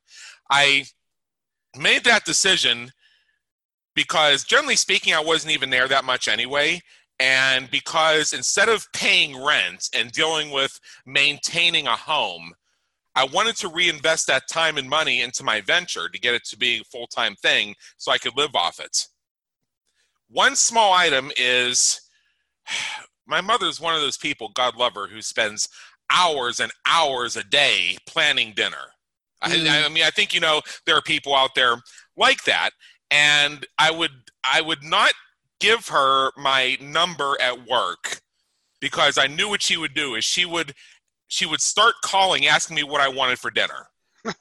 I 0.51 0.87
made 1.77 2.05
that 2.05 2.25
decision 2.25 2.93
because 3.95 4.45
generally 4.45 4.77
speaking, 4.77 5.13
I 5.13 5.21
wasn't 5.21 5.53
even 5.53 5.71
there 5.71 5.89
that 5.89 6.05
much 6.05 6.29
anyway. 6.29 6.81
And 7.21 7.71
because 7.71 8.33
instead 8.33 8.69
of 8.69 8.87
paying 8.93 9.43
rent 9.43 9.89
and 9.95 10.13
dealing 10.13 10.51
with 10.51 10.79
maintaining 11.05 11.87
a 11.87 11.97
home, 11.97 12.53
I 13.15 13.25
wanted 13.25 13.57
to 13.57 13.69
reinvest 13.69 14.29
that 14.29 14.49
time 14.49 14.79
and 14.79 14.89
money 14.89 15.21
into 15.23 15.43
my 15.43 15.61
venture 15.61 16.09
to 16.09 16.21
get 16.21 16.35
it 16.35 16.45
to 16.47 16.57
be 16.57 16.79
a 16.79 16.85
full 16.85 17.09
time 17.09 17.35
thing 17.35 17.75
so 17.97 18.13
I 18.13 18.19
could 18.19 18.37
live 18.37 18.55
off 18.55 18.79
it. 18.79 19.07
One 20.31 20.55
small 20.55 20.93
item 20.93 21.33
is 21.37 22.01
my 23.27 23.41
mother's 23.41 23.81
one 23.81 23.95
of 23.95 24.01
those 24.01 24.17
people, 24.17 24.51
God 24.55 24.77
love 24.77 24.95
her, 24.95 25.09
who 25.09 25.21
spends 25.21 25.69
hours 26.11 26.61
and 26.61 26.73
hours 26.87 27.37
a 27.37 27.45
day 27.45 27.97
planning 28.07 28.53
dinner. 28.55 28.77
Mm. 29.45 29.69
I, 29.69 29.85
I 29.85 29.89
mean, 29.89 30.05
I 30.05 30.11
think 30.11 30.33
you 30.33 30.41
know 30.41 30.63
there 30.87 30.97
are 30.97 31.03
people 31.03 31.35
out 31.35 31.55
there 31.55 31.77
like 32.17 32.45
that, 32.45 32.71
and 33.11 33.67
I 33.79 33.91
would 33.91 34.11
I 34.45 34.61
would 34.61 34.83
not 34.83 35.13
give 35.61 35.89
her 35.89 36.31
my 36.37 36.77
number 36.81 37.37
at 37.41 37.67
work 37.67 38.21
because 38.81 39.19
I 39.19 39.27
knew 39.27 39.49
what 39.49 39.63
she 39.63 39.77
would 39.77 39.95
do 39.95 40.15
is 40.15 40.25
she 40.25 40.45
would 40.45 40.75
she 41.29 41.47
would 41.47 41.61
start 41.61 41.95
calling 42.03 42.47
asking 42.47 42.77
me 42.77 42.83
what 42.83 43.01
I 43.01 43.09
wanted 43.09 43.39
for 43.39 43.51
dinner. 43.51 43.89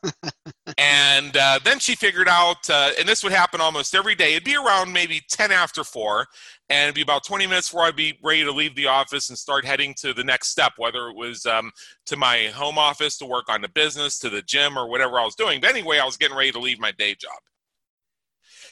and 0.78 1.36
uh, 1.38 1.60
then 1.64 1.80
she 1.80 1.96
figured 1.96 2.28
out, 2.28 2.70
uh, 2.70 2.92
and 2.98 3.08
this 3.08 3.24
would 3.24 3.34
happen 3.34 3.62
almost 3.62 3.94
every 3.94 4.16
day. 4.16 4.32
It'd 4.32 4.44
be 4.44 4.56
around 4.56 4.92
maybe 4.92 5.22
10 5.30 5.52
after 5.52 5.84
4, 5.84 6.26
and 6.70 6.84
it'd 6.84 6.96
be 6.96 7.02
about 7.02 7.26
20 7.26 7.46
minutes 7.46 7.70
before 7.70 7.86
I'd 7.86 7.96
be 7.96 8.18
ready 8.24 8.44
to 8.44 8.52
leave 8.52 8.74
the 8.76 8.88
office 8.88 9.30
and 9.30 9.38
start 9.38 9.66
heading 9.66 9.94
to 10.00 10.14
the 10.14 10.24
next 10.24 10.50
step, 10.50 10.74
whether 10.78 11.10
it 11.10 11.16
was 11.16 11.46
um, 11.46 11.72
to 12.06 12.16
my 12.16 12.48
home 12.48 12.78
office 12.78 13.18
to 13.18 13.26
work 13.26 13.50
on 13.50 13.62
the 13.62 13.70
business, 13.70 14.18
to 14.20 14.30
the 14.30 14.42
gym, 14.42 14.78
or 14.78 14.90
whatever 14.90 15.20
I 15.20 15.26
was 15.26 15.36
doing. 15.36 15.60
But 15.62 15.72
anyway, 15.72 16.00
I 16.00 16.06
was 16.06 16.18
getting 16.18 16.38
ready 16.38 16.52
to 16.52 16.60
leave 16.60 16.80
my 16.80 16.92
day 16.94 17.16
job 17.16 17.38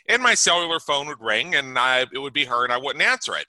and 0.07 0.21
my 0.21 0.33
cellular 0.33 0.79
phone 0.79 1.07
would 1.07 1.21
ring 1.21 1.55
and 1.55 1.77
I, 1.77 2.05
it 2.13 2.19
would 2.19 2.33
be 2.33 2.45
her 2.45 2.63
and 2.63 2.74
I 2.74 2.77
wouldn't 2.77 3.03
answer 3.03 3.35
it 3.35 3.47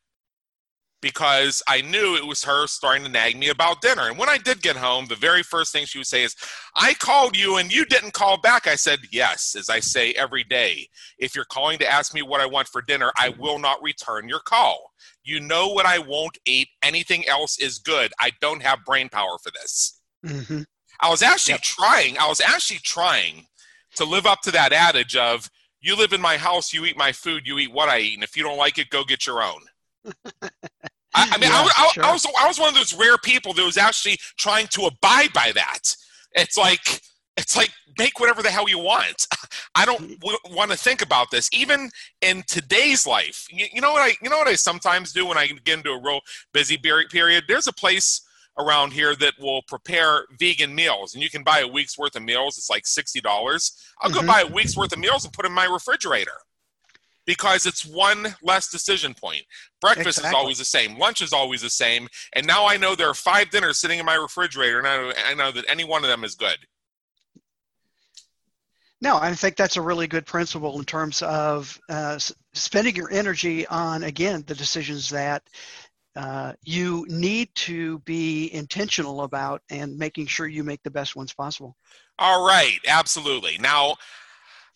because 1.03 1.63
I 1.69 1.83
knew 1.83 2.17
it 2.17 2.27
was 2.27 2.43
her 2.45 2.67
starting 2.67 3.05
to 3.05 3.11
nag 3.11 3.39
me 3.39 3.51
about 3.51 3.81
dinner. 3.81 4.09
And 4.09 4.19
when 4.19 4.29
I 4.29 4.39
did 4.39 4.63
get 4.63 4.77
home, 4.77 5.07
the 5.07 5.15
very 5.15 5.43
first 5.43 5.73
thing 5.73 5.85
she 5.85 5.99
would 5.99 6.07
say 6.07 6.25
is, 6.25 6.35
I 6.75 6.95
called 6.95 7.37
you 7.37 7.59
and 7.59 7.73
you 7.73 7.85
didn't 7.85 8.13
call 8.13 8.41
back. 8.41 8.67
I 8.67 8.75
said, 8.77 9.01
Yes, 9.13 9.55
as 9.57 9.69
I 9.69 9.81
say 9.81 10.13
every 10.13 10.43
day. 10.45 10.89
If 11.19 11.35
you're 11.35 11.45
calling 11.45 11.79
to 11.79 11.89
ask 11.91 12.15
me 12.15 12.23
what 12.23 12.41
I 12.41 12.47
want 12.47 12.69
for 12.69 12.83
dinner, 12.83 13.13
I 13.19 13.29
will 13.39 13.59
not 13.59 13.83
return 13.83 14.29
your 14.29 14.41
call. 14.41 14.91
You 15.23 15.41
know 15.41 15.69
what 15.69 15.87
I 15.87 15.99
won't 15.99 16.39
eat. 16.47 16.69
Anything 16.83 17.27
else 17.29 17.59
is 17.59 17.79
good. 17.79 18.13
I 18.19 18.33
don't 18.41 18.63
have 18.63 18.85
brain 18.85 19.09
power 19.09 19.39
for 19.43 19.51
this. 19.51 20.01
Mm-hmm. 20.25 20.63
I 21.01 21.11
was 21.11 21.23
actually 21.23 21.53
yep. 21.55 21.63
trying, 21.63 22.19
I 22.19 22.27
was 22.27 22.41
actually 22.41 22.81
trying 22.83 23.47
to 23.97 24.05
live 24.05 24.27
up 24.27 24.41
to 24.43 24.51
that 24.53 24.73
adage 24.73 25.15
of, 25.15 25.51
you 25.87 25.97
live 25.97 26.13
in 26.13 26.21
my 26.21 26.37
house, 26.37 26.73
you 26.73 26.85
eat 26.85 26.97
my 26.97 27.13
food, 27.13 27.47
you 27.47 27.59
eat 27.59 27.73
what 27.73 27.89
I 27.89 28.01
eat, 28.01 28.15
and 28.15 28.25
if 28.25 28.37
you 28.37 28.43
don't 28.43 28.59
like 28.59 28.79
it, 28.79 28.91
go 28.91 29.05
get 29.05 29.27
your 29.27 29.43
own. 29.43 29.61
I, 31.15 31.31
I, 31.33 31.39
mean, 31.39 31.49
yeah, 31.51 31.57
I, 31.57 31.71
I, 31.79 31.89
sure. 31.93 32.05
I, 32.05 32.13
was 32.13 32.27
I 32.41 32.47
was 32.47 32.59
one 32.59 32.69
of 32.69 32.75
those 32.75 32.93
rare 32.93 33.17
people 33.19 33.53
that 33.55 33.65
was 33.65 33.79
actually 33.79 34.19
trying 34.37 34.67
to 34.69 34.83
abide 34.83 35.33
by 35.33 35.53
that. 35.55 35.97
It's 36.33 36.57
like 36.57 37.01
it's 37.37 37.57
like 37.57 37.71
make 37.99 38.19
whatever 38.19 38.43
the 38.43 38.51
hell 38.51 38.69
you 38.69 38.79
want. 38.79 39.27
I 39.75 39.85
don't 39.85 40.19
w- 40.21 40.39
want 40.51 40.71
to 40.73 40.77
think 40.77 41.03
about 41.03 41.31
this. 41.31 41.49
Even 41.53 41.91
in 42.21 42.43
today's 42.47 43.07
life, 43.07 43.47
you, 43.51 43.67
you, 43.73 43.81
know 43.81 43.93
what 43.93 44.03
I 44.03 44.17
you 44.21 44.29
know 44.29 44.39
what 44.39 44.49
I 44.49 44.57
sometimes 44.57 45.13
do 45.13 45.27
when 45.27 45.39
I 45.39 45.47
get 45.47 45.79
into 45.79 45.91
a 45.91 46.03
real 46.03 46.21
busy 46.53 46.77
period. 46.77 47.45
There's 47.49 47.67
a 47.67 47.73
place 47.73 48.26
around 48.59 48.93
here 48.93 49.15
that 49.17 49.35
will 49.39 49.63
prepare 49.63 50.25
vegan 50.39 50.75
meals. 50.75 51.15
And 51.15 51.23
you 51.23 51.31
can 51.31 51.43
buy 51.43 51.61
a 51.61 51.69
week's 51.69 51.99
worth 51.99 52.17
of 52.17 52.23
meals. 52.23 52.59
It's 52.59 52.71
like 52.71 52.85
$60 52.85 53.23
i'll 54.01 54.11
mm-hmm. 54.11 54.21
go 54.21 54.27
buy 54.27 54.41
a 54.43 54.47
week's 54.47 54.77
worth 54.77 54.93
of 54.93 54.99
meals 54.99 55.25
and 55.25 55.33
put 55.33 55.43
them 55.43 55.53
in 55.53 55.57
my 55.57 55.65
refrigerator 55.65 56.33
because 57.25 57.67
it's 57.67 57.85
one 57.85 58.35
less 58.43 58.71
decision 58.71 59.15
point. 59.15 59.43
Breakfast 59.81 60.19
exactly. 60.19 60.29
is 60.29 60.35
always 60.35 60.59
the 60.59 60.65
same. 60.65 60.99
Lunch 60.99 61.21
is 61.21 61.33
always 61.33 61.63
the 61.63 61.71
same. 61.71 62.09
And 62.35 62.47
now 62.47 62.67
i 62.67 62.77
know 62.77 62.95
there 62.95 63.09
are 63.09 63.15
five 63.15 63.51
dinners 63.51 63.79
sitting 63.79 63.99
in 63.99 64.07
my 64.07 64.15
refrigerator 64.15 64.79
and 64.79 64.87
i 64.87 64.97
know, 64.97 65.13
I 65.31 65.35
know 65.35 65.53
that 65.53 65.65
any 65.69 65.85
one 65.85 66.05
of 66.05 66.11
them 66.11 66.25
is 66.25 66.35
good. 66.35 66.59
No, 69.03 69.19
I 69.19 69.35
think 69.35 69.57
that's 69.57 69.77
a 69.77 69.83
really 69.83 70.07
good 70.07 70.25
principle 70.25 70.79
in 70.79 70.85
terms 70.85 71.21
of 71.21 71.79
uh, 71.91 72.19
spending 72.55 72.97
your 72.97 73.13
energy 73.13 73.67
on, 73.67 74.05
again, 74.05 74.43
the 74.47 74.55
decisions 74.55 75.11
that 75.11 75.43
uh, 76.17 76.55
you 76.65 77.07
need 77.09 77.55
to 77.55 77.99
be 78.01 78.53
intentional 78.55 79.23
about 79.23 79.63
and 79.71 79.97
making 79.99 80.27
sure 80.27 80.47
you 80.47 80.65
make 80.65 80.83
the 80.83 80.91
best 80.91 81.15
ones 81.15 81.35
possible. 81.35 81.77
All 82.19 82.47
right, 82.47 82.79
absolutely. 82.89 83.59
Now, 83.61 83.97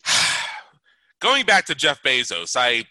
going 1.19 1.45
back 1.45 1.65
to 1.65 1.75
Jeff 1.75 2.01
Bezos, 2.03 2.55
I 2.55 2.85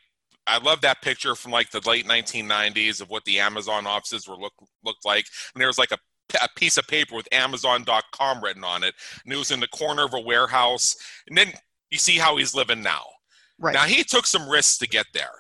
I 0.47 0.59
love 0.59 0.81
that 0.81 1.01
picture 1.01 1.37
from 1.37 1.53
like 1.53 1.71
the 1.71 1.89
late 1.89 2.07
1990s 2.07 3.01
of 3.01 3.09
what 3.09 3.25
the 3.25 3.39
Amazon 3.39 3.87
offices 3.87 4.27
were 4.27 4.37
look 4.37 4.55
looked 4.85 5.05
like, 5.05 5.27
and 5.55 5.61
there 5.61 5.69
was 5.69 5.79
like 5.79 5.93
a 5.93 5.99
a 6.43 6.49
piece 6.57 6.77
of 6.77 6.87
paper 6.87 7.17
with 7.17 7.29
Amazon.com 7.33 8.43
written 8.43 8.65
on 8.65 8.85
it, 8.85 8.95
and 9.25 9.33
it 9.33 9.37
was 9.37 9.51
in 9.51 9.61
the 9.61 9.69
corner 9.69 10.05
of 10.05 10.15
a 10.15 10.21
warehouse. 10.21 10.97
And 11.29 11.37
then 11.37 11.53
you 11.91 11.99
see 11.99 12.19
how 12.19 12.37
he's 12.37 12.55
living 12.55 12.83
now. 12.83 13.03
Right. 13.59 13.75
Now 13.75 13.85
he 13.85 14.05
took 14.05 14.27
some 14.27 14.49
risks 14.49 14.79
to 14.79 14.89
get 14.89 15.07
there. 15.13 15.33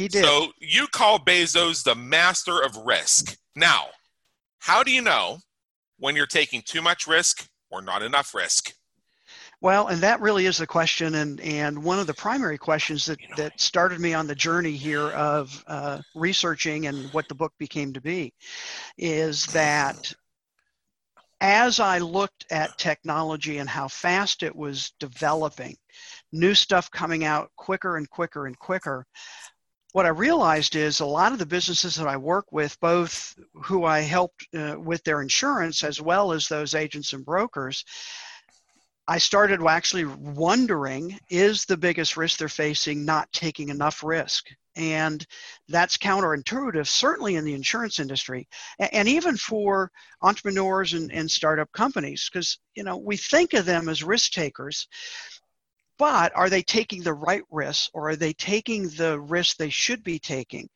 He 0.00 0.08
did. 0.08 0.24
So 0.24 0.52
you 0.58 0.86
call 0.86 1.18
Bezos 1.18 1.84
the 1.84 1.94
master 1.94 2.58
of 2.62 2.74
risk. 2.74 3.36
Now, 3.54 3.88
how 4.58 4.82
do 4.82 4.90
you 4.90 5.02
know 5.02 5.40
when 5.98 6.16
you're 6.16 6.24
taking 6.24 6.62
too 6.62 6.80
much 6.80 7.06
risk 7.06 7.46
or 7.70 7.82
not 7.82 8.02
enough 8.02 8.34
risk? 8.34 8.72
Well, 9.60 9.88
and 9.88 10.00
that 10.00 10.22
really 10.22 10.46
is 10.46 10.56
the 10.56 10.66
question, 10.66 11.16
and 11.16 11.38
and 11.42 11.84
one 11.84 11.98
of 11.98 12.06
the 12.06 12.14
primary 12.14 12.56
questions 12.56 13.04
that 13.04 13.20
you 13.20 13.28
know, 13.28 13.34
that 13.36 13.60
started 13.60 14.00
me 14.00 14.14
on 14.14 14.26
the 14.26 14.34
journey 14.34 14.72
here 14.72 15.08
of 15.08 15.62
uh, 15.66 16.00
researching 16.14 16.86
and 16.86 17.12
what 17.12 17.28
the 17.28 17.34
book 17.34 17.52
became 17.58 17.92
to 17.92 18.00
be, 18.00 18.32
is 18.96 19.44
that 19.48 20.14
as 21.42 21.78
I 21.78 21.98
looked 21.98 22.46
at 22.50 22.78
technology 22.78 23.58
and 23.58 23.68
how 23.68 23.88
fast 23.88 24.42
it 24.42 24.56
was 24.56 24.94
developing, 24.98 25.76
new 26.32 26.54
stuff 26.54 26.90
coming 26.90 27.24
out 27.24 27.50
quicker 27.56 27.98
and 27.98 28.08
quicker 28.08 28.46
and 28.46 28.58
quicker, 28.58 29.04
what 29.92 30.06
I 30.06 30.10
realized 30.10 30.76
is 30.76 31.00
a 31.00 31.06
lot 31.06 31.32
of 31.32 31.38
the 31.38 31.46
businesses 31.46 31.96
that 31.96 32.06
I 32.06 32.16
work 32.16 32.52
with, 32.52 32.78
both 32.80 33.34
who 33.54 33.84
I 33.84 34.00
helped 34.00 34.46
uh, 34.54 34.76
with 34.78 35.02
their 35.04 35.22
insurance 35.22 35.82
as 35.82 36.00
well 36.00 36.32
as 36.32 36.46
those 36.46 36.74
agents 36.74 37.12
and 37.12 37.24
brokers, 37.24 37.84
I 39.08 39.18
started 39.18 39.60
actually 39.66 40.04
wondering 40.04 41.18
is 41.30 41.64
the 41.64 41.76
biggest 41.76 42.16
risk 42.16 42.38
they're 42.38 42.48
facing 42.48 43.04
not 43.04 43.32
taking 43.32 43.68
enough 43.68 44.04
risk? 44.04 44.46
And 44.76 45.26
that's 45.68 45.96
counterintuitive, 45.96 46.86
certainly 46.86 47.34
in 47.34 47.44
the 47.44 47.54
insurance 47.54 47.98
industry, 47.98 48.48
and 48.78 49.08
even 49.08 49.36
for 49.36 49.90
entrepreneurs 50.22 50.92
and, 50.92 51.10
and 51.10 51.28
startup 51.28 51.72
companies, 51.72 52.30
because 52.32 52.60
you 52.76 52.84
know 52.84 52.96
we 52.96 53.16
think 53.16 53.52
of 53.52 53.64
them 53.64 53.88
as 53.88 54.04
risk 54.04 54.30
takers, 54.30 54.86
but 56.00 56.32
are 56.34 56.48
they 56.48 56.62
taking 56.62 57.02
the 57.02 57.12
right 57.12 57.42
risks 57.50 57.90
or 57.92 58.08
are 58.08 58.16
they 58.16 58.32
taking 58.32 58.88
the 58.88 59.20
risks 59.20 59.56
they 59.58 59.68
should 59.68 60.02
be 60.02 60.18
taking? 60.18 60.66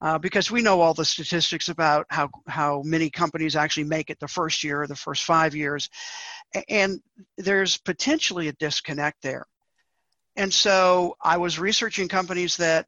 Uh, 0.00 0.16
because 0.16 0.48
we 0.48 0.62
know 0.62 0.80
all 0.80 0.94
the 0.94 1.04
statistics 1.04 1.68
about 1.68 2.06
how, 2.08 2.30
how 2.46 2.80
many 2.82 3.10
companies 3.10 3.56
actually 3.56 3.82
make 3.82 4.10
it 4.10 4.20
the 4.20 4.28
first 4.28 4.62
year 4.62 4.82
or 4.82 4.86
the 4.86 4.94
first 4.94 5.24
five 5.24 5.56
years. 5.56 5.90
And 6.68 7.00
there's 7.36 7.78
potentially 7.78 8.46
a 8.46 8.52
disconnect 8.52 9.20
there. 9.22 9.44
And 10.36 10.54
so 10.54 11.16
I 11.20 11.36
was 11.36 11.58
researching 11.58 12.06
companies 12.06 12.56
that 12.58 12.86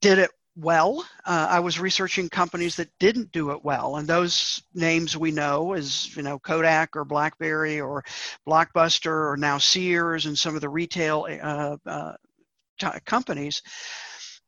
did 0.00 0.18
it 0.18 0.30
well. 0.56 1.06
Uh, 1.24 1.46
I 1.50 1.60
was 1.60 1.78
researching 1.78 2.28
companies 2.28 2.76
that 2.76 2.90
didn't 2.98 3.32
do 3.32 3.50
it 3.50 3.64
well, 3.64 3.96
and 3.96 4.08
those 4.08 4.62
names 4.74 5.16
we 5.16 5.30
know 5.30 5.74
as 5.74 6.14
you 6.16 6.22
know 6.22 6.38
Kodak 6.38 6.96
or 6.96 7.04
BlackBerry 7.04 7.80
or 7.80 8.04
Blockbuster 8.48 9.30
or 9.30 9.36
now 9.36 9.58
Sears 9.58 10.26
and 10.26 10.38
some 10.38 10.54
of 10.54 10.60
the 10.60 10.68
retail 10.68 11.26
uh, 11.42 11.76
uh, 11.86 12.12
t- 12.78 13.00
companies. 13.04 13.62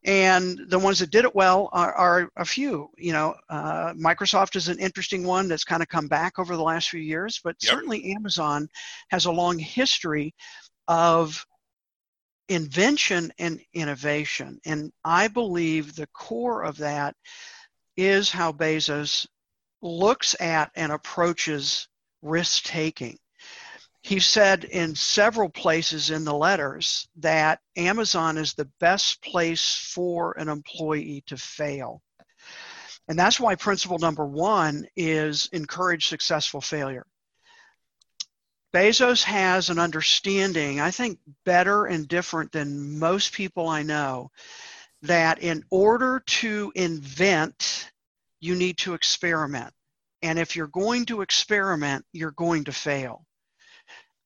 And 0.04 0.60
the 0.68 0.78
ones 0.78 1.00
that 1.00 1.10
did 1.10 1.24
it 1.24 1.34
well 1.34 1.68
are, 1.72 1.92
are 1.92 2.30
a 2.36 2.44
few. 2.44 2.88
You 2.96 3.12
know, 3.12 3.34
uh, 3.50 3.94
Microsoft 3.94 4.54
is 4.54 4.68
an 4.68 4.78
interesting 4.78 5.24
one 5.24 5.48
that's 5.48 5.64
kind 5.64 5.82
of 5.82 5.88
come 5.88 6.06
back 6.06 6.38
over 6.38 6.56
the 6.56 6.62
last 6.62 6.88
few 6.90 7.00
years, 7.00 7.40
but 7.42 7.56
yep. 7.60 7.72
certainly 7.72 8.12
Amazon 8.12 8.68
has 9.10 9.26
a 9.26 9.32
long 9.32 9.58
history 9.58 10.34
of 10.86 11.44
invention 12.48 13.32
and 13.38 13.60
innovation. 13.74 14.60
And 14.64 14.92
I 15.04 15.28
believe 15.28 15.94
the 15.94 16.06
core 16.08 16.62
of 16.62 16.78
that 16.78 17.14
is 17.96 18.30
how 18.30 18.52
Bezos 18.52 19.26
looks 19.82 20.34
at 20.40 20.70
and 20.74 20.92
approaches 20.92 21.88
risk 22.22 22.64
taking. 22.64 23.18
He 24.02 24.20
said 24.20 24.64
in 24.64 24.94
several 24.94 25.48
places 25.48 26.10
in 26.10 26.24
the 26.24 26.34
letters 26.34 27.06
that 27.16 27.60
Amazon 27.76 28.38
is 28.38 28.54
the 28.54 28.70
best 28.80 29.22
place 29.22 29.74
for 29.74 30.32
an 30.38 30.48
employee 30.48 31.22
to 31.26 31.36
fail. 31.36 32.00
And 33.08 33.18
that's 33.18 33.40
why 33.40 33.54
principle 33.54 33.98
number 33.98 34.26
one 34.26 34.86
is 34.96 35.48
encourage 35.52 36.08
successful 36.08 36.60
failure. 36.60 37.06
Bezos 38.72 39.22
has 39.22 39.70
an 39.70 39.78
understanding, 39.78 40.80
I 40.80 40.90
think 40.90 41.18
better 41.44 41.86
and 41.86 42.06
different 42.06 42.52
than 42.52 42.98
most 42.98 43.32
people 43.32 43.68
I 43.68 43.82
know, 43.82 44.30
that 45.02 45.38
in 45.38 45.64
order 45.70 46.22
to 46.26 46.72
invent, 46.74 47.90
you 48.40 48.54
need 48.54 48.78
to 48.78 48.94
experiment. 48.94 49.72
And 50.22 50.38
if 50.38 50.56
you're 50.56 50.66
going 50.66 51.06
to 51.06 51.22
experiment, 51.22 52.04
you're 52.12 52.32
going 52.32 52.64
to 52.64 52.72
fail. 52.72 53.24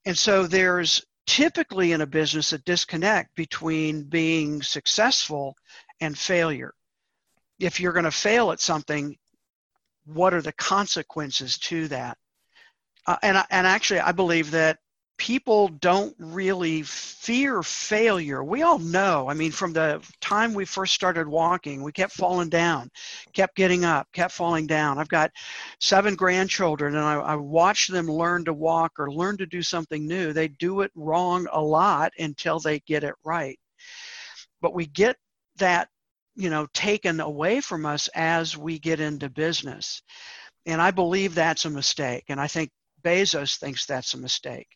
And 0.04 0.18
so 0.18 0.46
there's 0.46 1.04
typically 1.26 1.92
in 1.92 2.00
a 2.00 2.06
business 2.06 2.52
a 2.52 2.58
disconnect 2.58 3.34
between 3.37 4.02
being 4.04 4.62
successful 4.62 5.56
and 6.00 6.18
failure. 6.18 6.75
If 7.61 7.78
you're 7.78 7.92
going 7.92 8.06
to 8.06 8.11
fail 8.11 8.50
at 8.50 8.61
something, 8.61 9.16
what 10.04 10.34
are 10.34 10.42
the 10.42 10.52
consequences 10.52 11.58
to 11.58 11.87
that? 11.88 12.18
Uh, 13.06 13.16
and 13.23 13.42
and 13.50 13.66
actually, 13.66 14.00
I 14.00 14.12
believe 14.12 14.50
that 14.52 14.78
people 15.18 15.68
don't 15.68 16.16
really 16.18 16.82
fear 16.82 17.62
failure. 17.62 18.42
We 18.42 18.62
all 18.62 18.80
know. 18.80 19.28
I 19.28 19.35
mean, 19.35 19.52
from 19.52 19.73
the 19.73 20.02
time 20.21 20.52
we 20.52 20.64
first 20.64 20.94
started 20.94 21.28
walking, 21.28 21.82
we 21.82 21.92
kept 21.92 22.12
falling 22.12 22.49
down, 22.49 22.90
kept 23.32 23.54
getting 23.54 23.85
up, 23.85 24.09
kept 24.12 24.32
falling 24.32 24.66
down. 24.66 24.99
I've 24.99 25.09
got 25.09 25.30
seven 25.78 26.16
grandchildren, 26.16 26.97
and 26.97 27.04
I, 27.04 27.14
I 27.14 27.35
watch 27.37 27.87
them 27.87 28.09
learn 28.09 28.44
to 28.47 28.52
walk 28.52 28.92
or 28.99 29.12
learn 29.12 29.37
to 29.37 29.47
do 29.47 29.62
something 29.62 30.09
new. 30.09 30.32
They 30.32 30.49
do 30.49 30.80
it 30.80 30.90
wrong 30.97 31.47
a 31.52 31.62
lot 31.62 32.12
until 32.18 32.59
they 32.59 32.80
get 32.80 33.04
it 33.04 33.14
right. 33.25 33.59
But 34.61 34.75
we 34.75 34.87
get 34.87 35.16
that, 35.59 35.88
you 36.35 36.50
know, 36.50 36.66
taken 36.75 37.21
away 37.21 37.61
from 37.61 37.87
us 37.87 38.09
as 38.14 38.56
we 38.56 38.78
get 38.78 38.99
into 38.99 39.28
business. 39.28 40.02
And 40.66 40.80
I 40.80 40.90
believe 40.90 41.35
that's 41.35 41.64
a 41.64 41.71
mistake. 41.71 42.25
And 42.28 42.40
I 42.40 42.47
think 42.47 42.71
Bezos 43.02 43.59
thinks 43.59 43.87
that's 43.87 44.14
a 44.14 44.18
mistake. 44.18 44.68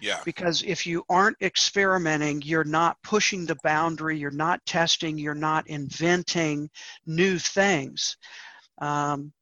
Yeah. 0.00 0.20
Because 0.24 0.62
if 0.62 0.86
you 0.86 1.04
aren't 1.08 1.36
experimenting, 1.42 2.42
you're 2.42 2.64
not 2.64 2.96
pushing 3.02 3.46
the 3.46 3.56
boundary, 3.62 4.18
you're 4.18 4.30
not 4.30 4.64
testing, 4.66 5.18
you're 5.18 5.34
not 5.34 5.66
inventing 5.68 6.70
new 7.06 7.38
things. 7.38 8.16
Um, 8.78 9.32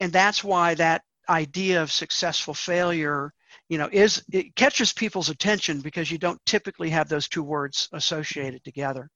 and 0.00 0.12
that's 0.12 0.42
why 0.42 0.74
that 0.74 1.02
idea 1.28 1.82
of 1.82 1.90
successful 1.90 2.54
failure 2.54 3.32
you 3.68 3.78
know 3.78 3.88
is 3.92 4.22
it 4.32 4.54
catches 4.56 4.92
people's 4.92 5.30
attention 5.30 5.80
because 5.80 6.10
you 6.10 6.18
don't 6.18 6.44
typically 6.44 6.90
have 6.90 7.08
those 7.08 7.28
two 7.28 7.42
words 7.42 7.88
associated 7.92 8.62
together 8.62 9.08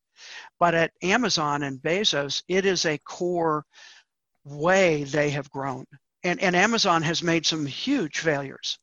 but 0.58 0.74
at 0.74 0.92
amazon 1.02 1.64
and 1.64 1.82
bezos 1.82 2.42
it 2.48 2.64
is 2.64 2.86
a 2.86 2.98
core 2.98 3.64
way 4.44 5.04
they 5.04 5.28
have 5.28 5.50
grown 5.50 5.84
and, 6.28 6.40
and 6.42 6.54
Amazon 6.54 7.02
has 7.02 7.22
made 7.22 7.44
some 7.44 7.66
huge 7.66 8.20
failures, 8.20 8.78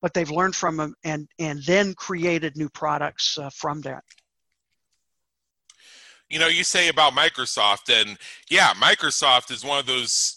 but 0.00 0.14
they've 0.14 0.30
learned 0.30 0.56
from 0.56 0.76
them 0.76 0.94
and, 1.04 1.28
and 1.38 1.62
then 1.64 1.94
created 1.94 2.56
new 2.56 2.68
products 2.68 3.38
uh, 3.38 3.50
from 3.50 3.80
that. 3.82 4.02
You 6.30 6.38
know, 6.38 6.48
you 6.48 6.64
say 6.64 6.88
about 6.88 7.12
Microsoft, 7.12 7.90
and 7.90 8.18
yeah, 8.48 8.72
Microsoft 8.74 9.50
is 9.50 9.64
one 9.64 9.78
of 9.78 9.86
those. 9.86 10.34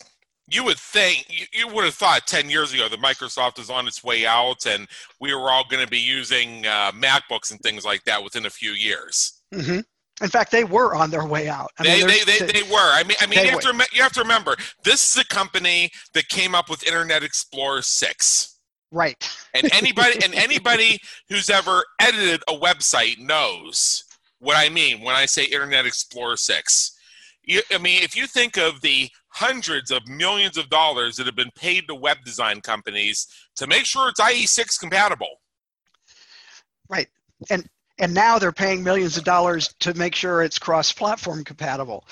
You 0.49 0.63
would 0.65 0.77
think 0.77 1.25
you, 1.53 1.67
would 1.69 1.85
have 1.85 1.95
thought 1.95 2.27
ten 2.27 2.49
years 2.49 2.73
ago 2.73 2.87
that 2.89 3.01
Microsoft 3.01 3.57
is 3.57 3.69
on 3.69 3.87
its 3.87 4.03
way 4.03 4.25
out, 4.25 4.65
and 4.65 4.87
we 5.19 5.33
were 5.33 5.49
all 5.49 5.63
going 5.67 5.83
to 5.83 5.89
be 5.89 5.99
using 5.99 6.65
uh, 6.67 6.91
MacBooks 6.91 7.51
and 7.51 7.59
things 7.61 7.85
like 7.85 8.03
that 8.03 8.23
within 8.23 8.45
a 8.45 8.49
few 8.49 8.71
years. 8.71 9.41
Mm-hmm. 9.53 9.79
In 10.21 10.30
fact, 10.30 10.51
they 10.51 10.63
were 10.63 10.95
on 10.95 11.12
their 11.12 11.25
way 11.25 11.47
out. 11.47 11.71
I 11.77 11.84
they, 11.84 11.97
mean, 11.99 12.08
they, 12.08 12.39
they, 12.39 12.51
they, 12.51 12.63
were. 12.63 12.77
I 12.80 13.03
mean, 13.08 13.17
I 13.21 13.27
mean, 13.27 13.45
you 13.45 13.51
have, 13.51 13.60
to, 13.60 13.88
you 13.93 14.01
have 14.01 14.13
to 14.13 14.21
remember, 14.21 14.56
this 14.84 15.12
is 15.12 15.21
a 15.21 15.25
company 15.27 15.91
that 16.13 16.27
came 16.30 16.56
up 16.56 16.69
with 16.69 16.86
Internet 16.88 17.23
Explorer 17.23 17.84
six. 17.84 18.60
Right. 18.91 19.17
And 19.53 19.71
anybody 19.73 20.23
and 20.23 20.34
anybody 20.34 20.99
who's 21.30 21.49
ever 21.49 21.84
edited 21.99 22.41
a 22.47 22.53
website 22.53 23.19
knows 23.19 24.06
what 24.39 24.56
I 24.56 24.69
mean 24.69 25.01
when 25.01 25.15
I 25.15 25.25
say 25.25 25.43
Internet 25.43 25.86
Explorer 25.86 26.38
six. 26.38 26.97
You, 27.43 27.62
I 27.71 27.77
mean, 27.77 28.01
if 28.01 28.15
you 28.15 28.27
think 28.27 28.58
of 28.58 28.82
the 28.82 29.10
hundreds 29.30 29.91
of 29.91 30.08
millions 30.08 30.58
of 30.58 30.69
dollars 30.69 31.15
that 31.15 31.27
have 31.27 31.36
been 31.36 31.51
paid 31.56 31.88
to 31.88 31.93
web 31.93 32.17
design 32.25 32.60
companies 32.60 33.27
to 33.56 33.67
make 33.67 33.86
sure 33.86 34.10
it's 34.10 34.19
IE6 34.19 34.80
compatible. 34.80 35.41
Right. 36.89 37.08
And 37.51 37.69
and 37.99 38.13
now 38.13 38.38
they're 38.38 38.51
paying 38.51 38.83
millions 38.83 39.17
of 39.17 39.23
dollars 39.23 39.73
to 39.79 39.93
make 39.95 40.15
sure 40.15 40.43
it's 40.43 40.60
cross-platform 40.60 41.43
compatible 41.43 42.05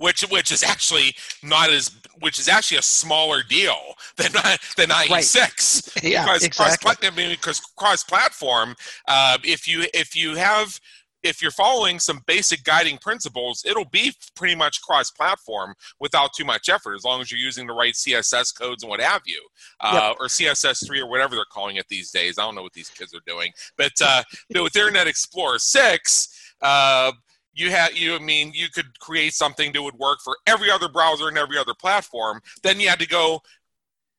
which 0.00 0.22
which 0.22 0.50
is 0.50 0.62
actually 0.62 1.14
not 1.42 1.70
as 1.70 1.90
which 2.20 2.38
is 2.38 2.48
actually 2.48 2.78
a 2.78 2.82
smaller 2.82 3.42
deal 3.42 3.94
than 4.16 4.32
than 4.76 4.88
IE6 4.88 5.94
right. 5.94 6.02
yeah, 6.04 6.24
because 6.24 6.44
exactly. 6.44 6.96
cross 6.96 7.12
I 7.12 7.16
mean, 7.16 7.30
because 7.30 7.60
cross 7.60 8.02
platform 8.02 8.74
uh, 9.06 9.38
if 9.44 9.68
you 9.68 9.84
if 9.94 10.16
you 10.16 10.36
have 10.36 10.80
if 11.22 11.42
you're 11.42 11.50
following 11.50 11.98
some 11.98 12.20
basic 12.26 12.64
guiding 12.64 12.98
principles, 12.98 13.62
it'll 13.66 13.84
be 13.84 14.12
pretty 14.34 14.54
much 14.54 14.80
cross 14.82 15.10
platform 15.10 15.74
without 15.98 16.30
too 16.34 16.44
much 16.44 16.68
effort, 16.68 16.94
as 16.94 17.04
long 17.04 17.20
as 17.20 17.30
you're 17.30 17.40
using 17.40 17.66
the 17.66 17.72
right 17.72 17.94
CSS 17.94 18.56
codes 18.56 18.82
and 18.82 18.90
what 18.90 19.00
have 19.00 19.22
you, 19.26 19.40
uh, 19.80 20.10
yep. 20.10 20.16
or 20.20 20.26
CSS3 20.26 21.00
or 21.00 21.08
whatever 21.08 21.34
they're 21.34 21.44
calling 21.50 21.76
it 21.76 21.86
these 21.88 22.10
days. 22.10 22.38
I 22.38 22.42
don't 22.42 22.54
know 22.54 22.62
what 22.62 22.72
these 22.72 22.90
kids 22.90 23.14
are 23.14 23.22
doing. 23.26 23.52
But, 23.76 23.92
uh, 24.02 24.22
with 24.54 24.76
Internet 24.76 25.06
Explorer 25.06 25.58
6, 25.58 26.54
uh, 26.62 27.12
you 27.52 27.70
had 27.70 27.98
you 27.98 28.14
I 28.14 28.18
mean 28.18 28.52
you 28.54 28.68
could 28.68 28.98
create 29.00 29.34
something 29.34 29.72
that 29.72 29.82
would 29.82 29.98
work 29.98 30.20
for 30.22 30.36
every 30.46 30.70
other 30.70 30.88
browser 30.88 31.28
and 31.28 31.36
every 31.36 31.58
other 31.58 31.74
platform. 31.74 32.40
Then 32.62 32.80
you 32.80 32.88
had 32.88 33.00
to 33.00 33.08
go 33.08 33.42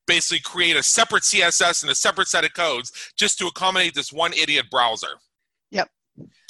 basically 0.08 0.42
create 0.42 0.76
a 0.76 0.84
separate 0.84 1.24
CSS 1.24 1.84
and 1.84 1.92
a 1.92 1.96
separate 1.96 2.28
set 2.28 2.44
of 2.44 2.54
codes 2.54 2.92
just 3.16 3.40
to 3.40 3.48
accommodate 3.48 3.94
this 3.94 4.12
one 4.12 4.34
idiot 4.34 4.66
browser. 4.70 5.20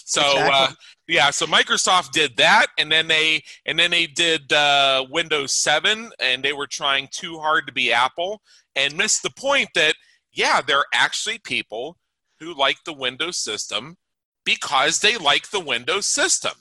So 0.06 0.22
uh, 0.22 0.26
exactly. 0.26 0.54
uh, 0.54 0.72
yeah, 1.08 1.30
so 1.30 1.46
Microsoft 1.46 2.12
did 2.12 2.38
that, 2.38 2.68
and 2.78 2.92
then 2.92 3.08
they 3.08 3.44
and 3.66 3.78
then 3.78 3.92
they 3.92 4.08
did 4.08 4.52
uh, 4.54 5.06
Windows 5.10 5.52
7, 5.54 6.12
and 6.20 6.44
they 6.44 6.54
were 6.54 6.68
trying 6.68 7.08
too 7.12 7.40
hard 7.40 7.68
to 7.68 7.74
be 7.74 7.92
Apple, 7.92 8.42
and 8.76 8.98
missed 8.98 9.24
the 9.24 9.32
point 9.32 9.70
that 9.76 9.96
yeah, 10.32 10.62
there 10.62 10.78
are 10.78 10.86
actually 10.94 11.40
people 11.40 11.98
who 12.40 12.54
like 12.54 12.78
the 12.86 12.94
Windows 12.94 13.38
system 13.38 13.98
because 14.46 15.00
they 15.00 15.18
like 15.18 15.50
the 15.50 15.60
Windows 15.60 16.06
system. 16.06 16.54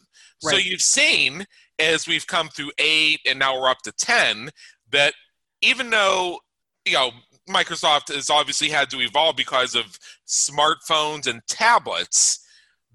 Right. 0.44 0.52
So 0.52 0.58
you've 0.58 0.82
seen 0.82 1.46
as 1.78 2.06
we've 2.06 2.26
come 2.26 2.48
through 2.48 2.72
eight, 2.78 3.20
and 3.26 3.38
now 3.38 3.58
we're 3.58 3.70
up 3.70 3.82
to 3.82 3.92
ten, 3.92 4.50
that 4.90 5.14
even 5.62 5.90
though 5.90 6.40
you 6.84 6.94
know 6.94 7.10
Microsoft 7.48 8.14
has 8.14 8.30
obviously 8.30 8.68
had 8.68 8.90
to 8.90 9.00
evolve 9.00 9.36
because 9.36 9.74
of 9.74 9.98
smartphones 10.26 11.26
and 11.26 11.40
tablets 11.46 12.40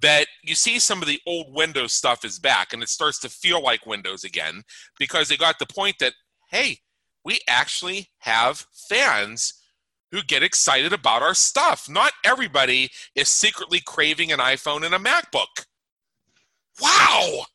that 0.05 0.27
you 0.43 0.53
see 0.53 0.77
some 0.77 1.01
of 1.01 1.07
the 1.07 1.19
old 1.25 1.51
Windows 1.51 1.91
stuff 1.91 2.23
is 2.23 2.37
back 2.37 2.73
and 2.73 2.83
it 2.83 2.89
starts 2.89 3.17
to 3.17 3.27
feel 3.27 3.59
like 3.59 3.87
Windows 3.87 4.23
again 4.23 4.61
because 4.99 5.27
they 5.27 5.35
got 5.35 5.57
the 5.57 5.65
point 5.65 5.95
that, 5.99 6.13
hey, 6.51 6.77
we 7.23 7.39
actually 7.47 8.09
have 8.19 8.67
fans 8.71 9.55
who 10.11 10.21
get 10.21 10.43
excited 10.43 10.93
about 10.93 11.23
our 11.23 11.33
stuff. 11.33 11.89
Not 11.89 12.11
everybody 12.23 12.91
is 13.15 13.29
secretly 13.29 13.79
craving 13.83 14.31
an 14.31 14.37
iPhone 14.37 14.85
and 14.85 14.93
a 14.93 14.99
MacBook. 14.99 15.65
Wow. 16.79 17.45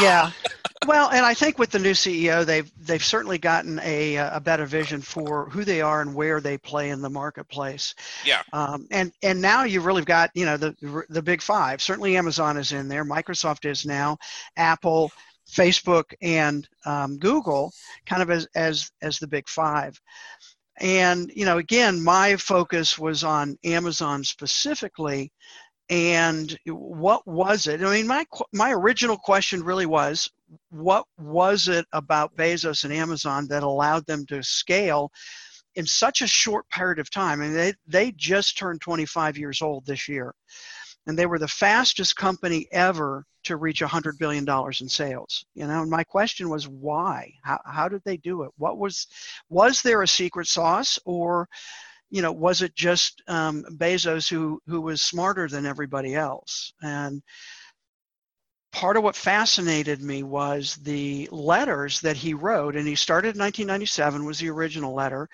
Yeah. 0.00 0.30
Well, 0.88 1.10
and 1.10 1.26
I 1.26 1.34
think 1.34 1.58
with 1.58 1.70
the 1.70 1.78
new 1.78 1.90
CEO, 1.90 2.46
they've 2.46 2.72
they've 2.80 3.04
certainly 3.04 3.36
gotten 3.36 3.78
a 3.80 4.16
a 4.16 4.40
better 4.40 4.64
vision 4.64 5.02
for 5.02 5.50
who 5.50 5.62
they 5.62 5.82
are 5.82 6.00
and 6.00 6.14
where 6.14 6.40
they 6.40 6.56
play 6.56 6.88
in 6.88 7.02
the 7.02 7.10
marketplace. 7.10 7.94
Yeah. 8.24 8.40
Um, 8.54 8.88
and 8.90 9.12
and 9.22 9.38
now 9.38 9.64
you've 9.64 9.84
really 9.84 10.02
got 10.02 10.30
you 10.32 10.46
know 10.46 10.56
the 10.56 11.04
the 11.10 11.20
big 11.20 11.42
five. 11.42 11.82
Certainly 11.82 12.16
Amazon 12.16 12.56
is 12.56 12.72
in 12.72 12.88
there. 12.88 13.04
Microsoft 13.04 13.70
is 13.70 13.84
now. 13.84 14.16
Apple. 14.56 15.12
Facebook 15.50 16.12
and 16.20 16.68
um, 16.84 17.16
Google, 17.16 17.72
kind 18.04 18.20
of 18.20 18.30
as, 18.30 18.46
as, 18.54 18.90
as 19.00 19.18
the 19.18 19.26
big 19.26 19.48
five. 19.48 19.98
And, 20.78 21.32
you 21.34 21.46
know, 21.46 21.56
again, 21.56 22.04
my 22.04 22.36
focus 22.36 22.98
was 22.98 23.24
on 23.24 23.56
Amazon 23.64 24.24
specifically. 24.24 25.32
And 25.90 26.56
what 26.66 27.26
was 27.26 27.66
it? 27.66 27.82
I 27.82 27.90
mean, 27.90 28.06
my, 28.06 28.26
my 28.52 28.72
original 28.72 29.16
question 29.16 29.62
really 29.62 29.86
was 29.86 30.30
what 30.70 31.06
was 31.18 31.68
it 31.68 31.86
about 31.92 32.36
Bezos 32.36 32.84
and 32.84 32.92
Amazon 32.92 33.48
that 33.48 33.62
allowed 33.62 34.06
them 34.06 34.26
to 34.26 34.42
scale 34.42 35.10
in 35.76 35.86
such 35.86 36.20
a 36.20 36.26
short 36.26 36.68
period 36.68 36.98
of 36.98 37.10
time? 37.10 37.40
And 37.40 37.56
they, 37.56 37.74
they 37.86 38.12
just 38.12 38.58
turned 38.58 38.82
25 38.82 39.38
years 39.38 39.62
old 39.62 39.86
this 39.86 40.08
year. 40.08 40.34
And 41.06 41.18
they 41.18 41.26
were 41.26 41.38
the 41.38 41.48
fastest 41.48 42.16
company 42.16 42.68
ever 42.70 43.24
to 43.44 43.56
reach 43.56 43.80
$100 43.80 44.18
billion 44.18 44.46
in 44.80 44.88
sales. 44.90 45.46
You 45.54 45.66
know, 45.66 45.80
and 45.80 45.90
my 45.90 46.04
question 46.04 46.50
was 46.50 46.68
why? 46.68 47.32
How, 47.42 47.60
how 47.64 47.88
did 47.88 48.02
they 48.04 48.18
do 48.18 48.42
it? 48.42 48.50
What 48.58 48.76
was, 48.76 49.06
was 49.48 49.80
there 49.80 50.02
a 50.02 50.08
secret 50.08 50.48
sauce 50.48 50.98
or, 51.06 51.48
you 52.10 52.22
know, 52.22 52.32
was 52.32 52.62
it 52.62 52.74
just 52.74 53.22
um, 53.28 53.64
Bezos 53.72 54.28
who, 54.28 54.60
who 54.66 54.80
was 54.80 55.02
smarter 55.02 55.48
than 55.48 55.66
everybody 55.66 56.14
else? 56.14 56.72
And 56.82 57.22
part 58.72 58.96
of 58.96 59.02
what 59.02 59.16
fascinated 59.16 60.02
me 60.02 60.22
was 60.22 60.76
the 60.76 61.28
letters 61.30 62.00
that 62.00 62.16
he 62.16 62.34
wrote 62.34 62.76
and 62.76 62.86
he 62.86 62.94
started 62.94 63.34
in 63.34 63.40
1997 63.40 64.24
was 64.24 64.38
the 64.38 64.50
original 64.50 64.94
letter 64.94 65.26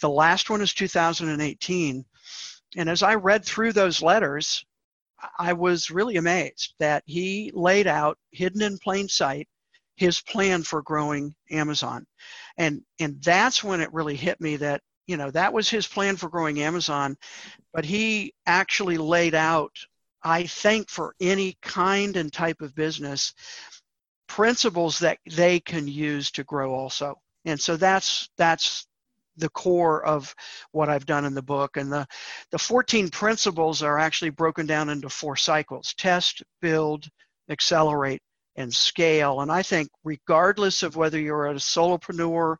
the 0.00 0.10
last 0.10 0.50
one 0.50 0.60
is 0.60 0.74
2018 0.74 2.04
and 2.76 2.90
as 2.90 3.04
i 3.04 3.14
read 3.14 3.44
through 3.44 3.72
those 3.72 4.02
letters 4.02 4.66
I 5.38 5.52
was 5.52 5.90
really 5.90 6.16
amazed 6.16 6.74
that 6.78 7.02
he 7.06 7.50
laid 7.54 7.86
out, 7.86 8.18
hidden 8.32 8.62
in 8.62 8.78
plain 8.78 9.08
sight, 9.08 9.48
his 9.96 10.20
plan 10.20 10.62
for 10.62 10.82
growing 10.82 11.34
Amazon. 11.50 12.06
And 12.56 12.82
and 12.98 13.22
that's 13.22 13.62
when 13.62 13.80
it 13.80 13.92
really 13.92 14.16
hit 14.16 14.40
me 14.40 14.56
that, 14.56 14.82
you 15.10 15.16
know, 15.16 15.32
that 15.32 15.52
was 15.52 15.68
his 15.68 15.88
plan 15.88 16.16
for 16.16 16.28
growing 16.28 16.60
Amazon, 16.60 17.16
but 17.74 17.84
he 17.84 18.32
actually 18.46 18.96
laid 18.96 19.34
out, 19.34 19.72
I 20.22 20.44
think 20.44 20.88
for 20.88 21.16
any 21.20 21.58
kind 21.62 22.16
and 22.16 22.32
type 22.32 22.60
of 22.60 22.76
business, 22.76 23.34
principles 24.28 25.00
that 25.00 25.18
they 25.28 25.58
can 25.58 25.88
use 25.88 26.30
to 26.30 26.44
grow 26.44 26.72
also. 26.72 27.16
And 27.44 27.60
so 27.60 27.76
that's 27.76 28.30
that's 28.36 28.86
the 29.36 29.48
core 29.48 30.04
of 30.04 30.32
what 30.70 30.88
I've 30.88 31.06
done 31.06 31.24
in 31.24 31.34
the 31.34 31.42
book. 31.42 31.76
And 31.76 31.90
the, 31.90 32.06
the 32.52 32.58
14 32.58 33.08
principles 33.08 33.82
are 33.82 33.98
actually 33.98 34.30
broken 34.30 34.66
down 34.66 34.90
into 34.90 35.08
four 35.08 35.34
cycles 35.34 35.92
test, 35.98 36.44
build, 36.62 37.08
accelerate, 37.48 38.22
and 38.60 38.72
scale. 38.72 39.40
And 39.40 39.50
I 39.50 39.62
think, 39.62 39.88
regardless 40.04 40.82
of 40.82 40.96
whether 40.96 41.18
you're 41.18 41.48
a 41.48 41.54
solopreneur 41.54 42.56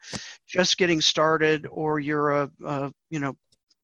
just 0.46 0.78
getting 0.78 1.00
started 1.00 1.66
or 1.70 2.00
you're 2.00 2.30
a, 2.30 2.50
a 2.64 2.92
you 3.10 3.20
know 3.20 3.36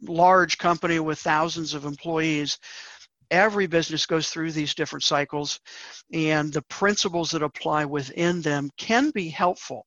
large 0.02 0.58
company 0.58 0.98
with 0.98 1.18
thousands 1.18 1.74
of 1.74 1.84
employees, 1.84 2.58
every 3.30 3.66
business 3.66 4.06
goes 4.06 4.28
through 4.28 4.52
these 4.52 4.74
different 4.74 5.04
cycles, 5.04 5.60
and 6.12 6.52
the 6.52 6.62
principles 6.62 7.30
that 7.30 7.42
apply 7.42 7.84
within 7.84 8.42
them 8.42 8.70
can 8.76 9.10
be 9.10 9.28
helpful 9.28 9.86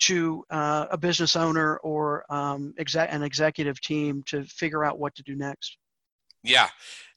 to 0.00 0.44
uh, 0.50 0.86
a 0.90 0.98
business 0.98 1.36
owner 1.36 1.76
or 1.78 2.24
um, 2.28 2.74
an 2.76 3.22
executive 3.22 3.80
team 3.80 4.22
to 4.26 4.44
figure 4.44 4.84
out 4.84 4.98
what 4.98 5.14
to 5.14 5.22
do 5.22 5.36
next. 5.36 5.78
Yeah. 6.42 6.68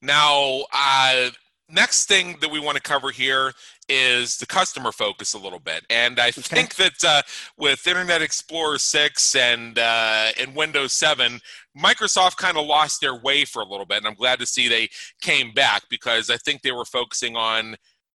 Now, 0.02 0.64
uh, 0.72 1.32
next 1.70 2.06
thing 2.06 2.38
that 2.42 2.50
we 2.50 2.60
want 2.60 2.76
to 2.76 2.82
cover 2.82 3.12
here 3.12 3.52
is 3.90 4.38
the 4.38 4.46
customer 4.46 4.92
focus 4.92 5.34
a 5.34 5.38
little 5.38 5.60
bit 5.60 5.86
and 5.90 6.20
i 6.20 6.30
okay. 6.30 6.42
think 6.42 6.76
that 6.76 7.04
uh, 7.04 7.22
with 7.58 7.86
internet 7.88 8.22
explorer 8.22 8.78
6 8.78 9.36
and 9.36 9.78
uh, 9.80 10.30
and 10.40 10.56
windows 10.56 10.94
7 10.94 11.40
microsoft 11.78 12.38
kind 12.38 12.58
of 12.58 12.66
lost 12.66 13.02
their 13.02 13.16
way 13.16 13.46
for 13.46 13.62
a 13.62 13.66
little 13.66 13.86
bit 13.86 13.98
and 13.98 14.08
i'm 14.08 14.14
glad 14.14 14.40
to 14.40 14.46
see 14.46 14.68
they 14.68 14.90
came 15.22 15.52
back 15.54 15.84
because 15.90 16.30
i 16.30 16.38
think 16.38 16.62
they 16.62 16.72
were 16.72 16.86
focusing 16.86 17.36
on 17.36 17.76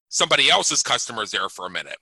somebody 0.10 0.50
else's 0.50 0.84
customers 0.84 1.32
there 1.32 1.50
for 1.50 1.66
a 1.66 1.70
minute 1.70 1.98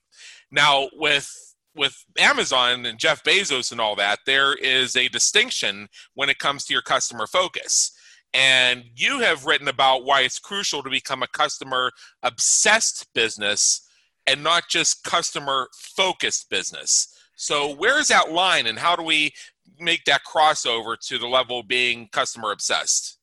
now 0.50 0.88
with 0.94 1.50
with 1.74 2.04
Amazon 2.18 2.84
and 2.84 2.98
Jeff 2.98 3.22
Bezos 3.22 3.70
and 3.70 3.80
all 3.80 3.94
that, 3.96 4.18
there 4.26 4.54
is 4.54 4.96
a 4.96 5.08
distinction 5.08 5.88
when 6.14 6.28
it 6.28 6.38
comes 6.38 6.64
to 6.64 6.72
your 6.72 6.82
customer 6.82 7.26
focus. 7.26 7.92
And 8.32 8.84
you 8.94 9.20
have 9.20 9.44
written 9.44 9.68
about 9.68 10.04
why 10.04 10.20
it's 10.20 10.38
crucial 10.38 10.82
to 10.82 10.90
become 10.90 11.22
a 11.22 11.28
customer 11.28 11.90
obsessed 12.22 13.08
business 13.14 13.88
and 14.26 14.44
not 14.44 14.68
just 14.68 15.02
customer 15.02 15.68
focused 15.74 16.48
business. 16.48 17.08
So, 17.36 17.74
where 17.74 17.98
is 17.98 18.08
that 18.08 18.32
line, 18.32 18.66
and 18.66 18.78
how 18.78 18.94
do 18.94 19.02
we 19.02 19.32
make 19.78 20.04
that 20.04 20.20
crossover 20.30 20.96
to 21.08 21.18
the 21.18 21.26
level 21.26 21.60
of 21.60 21.68
being 21.68 22.08
customer 22.12 22.52
obsessed? 22.52 23.18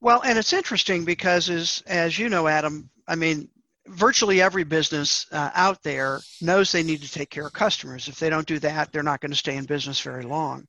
Well, 0.00 0.20
and 0.24 0.36
it's 0.38 0.52
interesting 0.52 1.04
because, 1.04 1.48
as 1.48 1.82
as 1.86 2.18
you 2.18 2.28
know, 2.28 2.48
Adam, 2.48 2.90
I 3.06 3.14
mean, 3.14 3.48
virtually 3.86 4.42
every 4.42 4.64
business 4.64 5.26
uh, 5.32 5.50
out 5.54 5.82
there 5.82 6.20
knows 6.40 6.72
they 6.72 6.82
need 6.82 7.02
to 7.02 7.10
take 7.10 7.30
care 7.30 7.46
of 7.46 7.52
customers. 7.52 8.08
If 8.08 8.18
they 8.18 8.30
don't 8.30 8.46
do 8.46 8.58
that, 8.58 8.92
they're 8.92 9.02
not 9.02 9.20
going 9.20 9.32
to 9.32 9.38
stay 9.38 9.56
in 9.56 9.64
business 9.64 10.00
very 10.00 10.24
long. 10.24 10.66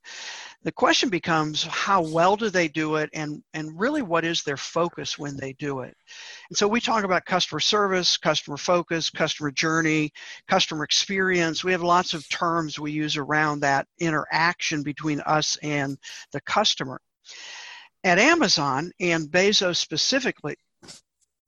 The 0.62 0.72
question 0.72 1.08
becomes 1.10 1.62
how 1.62 2.02
well 2.02 2.36
do 2.36 2.50
they 2.50 2.66
do 2.66 2.96
it 2.96 3.10
and, 3.12 3.42
and 3.54 3.78
really 3.78 4.02
what 4.02 4.24
is 4.24 4.42
their 4.42 4.56
focus 4.56 5.18
when 5.18 5.36
they 5.36 5.52
do 5.54 5.80
it? 5.80 5.96
And 6.48 6.56
so 6.56 6.66
we 6.66 6.80
talk 6.80 7.04
about 7.04 7.24
customer 7.24 7.60
service, 7.60 8.16
customer 8.16 8.56
focus, 8.56 9.10
customer 9.10 9.50
journey, 9.50 10.10
customer 10.48 10.82
experience. 10.82 11.62
We 11.62 11.72
have 11.72 11.82
lots 11.82 12.14
of 12.14 12.28
terms 12.28 12.80
we 12.80 12.90
use 12.90 13.16
around 13.16 13.60
that 13.60 13.86
interaction 14.00 14.82
between 14.82 15.20
us 15.20 15.56
and 15.62 15.96
the 16.32 16.40
customer. 16.40 17.00
At 18.02 18.18
Amazon 18.18 18.92
and 19.00 19.28
Bezos 19.28 19.76
specifically, 19.76 20.56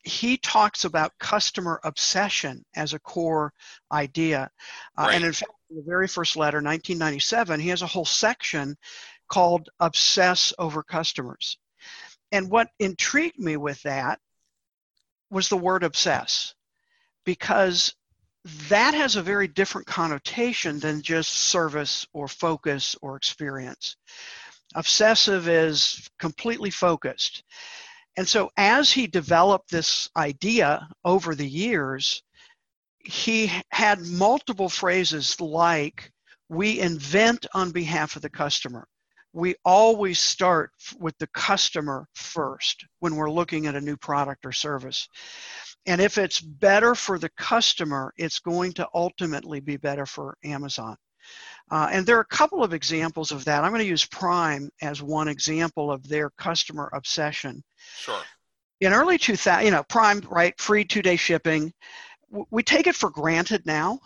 he 0.04 0.36
talks 0.38 0.84
about 0.84 1.18
customer 1.18 1.80
obsession 1.84 2.64
as 2.76 2.92
a 2.92 2.98
core 2.98 3.52
idea. 3.92 4.50
Uh, 4.96 5.02
right. 5.02 5.14
And 5.16 5.24
in 5.24 5.32
fact, 5.32 5.52
in 5.70 5.76
the 5.76 5.82
very 5.86 6.08
first 6.08 6.36
letter, 6.36 6.58
1997, 6.58 7.60
he 7.60 7.68
has 7.68 7.82
a 7.82 7.86
whole 7.86 8.04
section 8.04 8.76
called 9.28 9.68
Obsess 9.80 10.52
Over 10.58 10.82
Customers. 10.82 11.58
And 12.32 12.50
what 12.50 12.68
intrigued 12.78 13.38
me 13.38 13.56
with 13.56 13.82
that 13.82 14.20
was 15.30 15.48
the 15.48 15.56
word 15.56 15.82
obsess, 15.82 16.54
because 17.24 17.94
that 18.68 18.94
has 18.94 19.16
a 19.16 19.22
very 19.22 19.48
different 19.48 19.86
connotation 19.86 20.78
than 20.78 21.02
just 21.02 21.30
service 21.30 22.06
or 22.12 22.28
focus 22.28 22.96
or 23.02 23.16
experience. 23.16 23.96
Obsessive 24.74 25.48
is 25.48 26.08
completely 26.18 26.70
focused. 26.70 27.42
And 28.18 28.28
so, 28.28 28.50
as 28.56 28.90
he 28.90 29.06
developed 29.06 29.70
this 29.70 30.10
idea 30.16 30.88
over 31.04 31.36
the 31.36 31.48
years, 31.48 32.20
he 32.98 33.48
had 33.70 34.00
multiple 34.00 34.68
phrases 34.68 35.40
like, 35.40 36.10
We 36.48 36.80
invent 36.80 37.46
on 37.54 37.70
behalf 37.70 38.16
of 38.16 38.22
the 38.22 38.28
customer. 38.28 38.88
We 39.32 39.54
always 39.64 40.18
start 40.18 40.72
with 40.98 41.16
the 41.18 41.28
customer 41.28 42.08
first 42.16 42.84
when 42.98 43.14
we're 43.14 43.30
looking 43.30 43.68
at 43.68 43.76
a 43.76 43.80
new 43.80 43.96
product 43.96 44.44
or 44.44 44.50
service. 44.50 45.08
And 45.86 46.00
if 46.00 46.18
it's 46.18 46.40
better 46.40 46.96
for 46.96 47.20
the 47.20 47.30
customer, 47.38 48.12
it's 48.16 48.40
going 48.40 48.72
to 48.72 48.88
ultimately 48.94 49.60
be 49.60 49.76
better 49.76 50.06
for 50.06 50.36
Amazon. 50.42 50.96
Uh, 51.70 51.88
and 51.90 52.06
there 52.06 52.16
are 52.16 52.20
a 52.20 52.36
couple 52.36 52.62
of 52.62 52.72
examples 52.72 53.30
of 53.30 53.44
that. 53.44 53.64
I'm 53.64 53.70
going 53.70 53.82
to 53.82 53.88
use 53.88 54.04
Prime 54.04 54.70
as 54.80 55.02
one 55.02 55.28
example 55.28 55.90
of 55.90 56.06
their 56.08 56.30
customer 56.30 56.90
obsession. 56.92 57.62
Sure. 57.96 58.22
In 58.80 58.92
early 58.92 59.18
2000, 59.18 59.64
you 59.64 59.70
know, 59.70 59.82
Prime, 59.82 60.20
right, 60.30 60.58
free 60.58 60.84
two 60.84 61.02
day 61.02 61.16
shipping. 61.16 61.72
We 62.50 62.62
take 62.62 62.86
it 62.86 62.94
for 62.94 63.10
granted 63.10 63.64
now, 63.66 64.00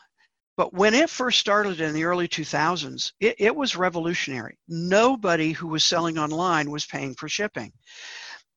but 0.56 0.72
when 0.72 0.94
it 0.94 1.10
first 1.10 1.40
started 1.40 1.80
in 1.80 1.92
the 1.92 2.04
early 2.04 2.28
2000s, 2.28 3.12
it, 3.20 3.36
it 3.38 3.54
was 3.54 3.76
revolutionary. 3.76 4.58
Nobody 4.68 5.52
who 5.52 5.66
was 5.68 5.84
selling 5.84 6.18
online 6.18 6.70
was 6.70 6.86
paying 6.86 7.14
for 7.14 7.28
shipping 7.28 7.72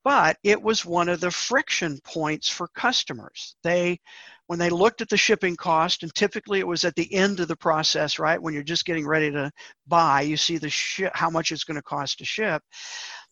but 0.05 0.37
it 0.43 0.61
was 0.61 0.85
one 0.85 1.09
of 1.09 1.19
the 1.19 1.31
friction 1.31 1.99
points 2.03 2.47
for 2.47 2.67
customers. 2.67 3.55
They 3.63 3.99
when 4.47 4.59
they 4.59 4.69
looked 4.69 5.01
at 5.01 5.09
the 5.09 5.17
shipping 5.17 5.55
cost, 5.55 6.03
and 6.03 6.13
typically 6.13 6.59
it 6.59 6.67
was 6.67 6.83
at 6.83 6.95
the 6.95 7.11
end 7.13 7.39
of 7.39 7.47
the 7.47 7.55
process, 7.55 8.19
right? 8.19 8.41
When 8.41 8.53
you're 8.53 8.63
just 8.63 8.85
getting 8.85 9.07
ready 9.07 9.31
to 9.31 9.51
buy, 9.87 10.21
you 10.21 10.37
see 10.37 10.57
the 10.57 11.11
how 11.13 11.29
much 11.29 11.51
it's 11.51 11.63
going 11.63 11.75
to 11.75 11.81
cost 11.81 12.19
to 12.19 12.25
ship. 12.25 12.61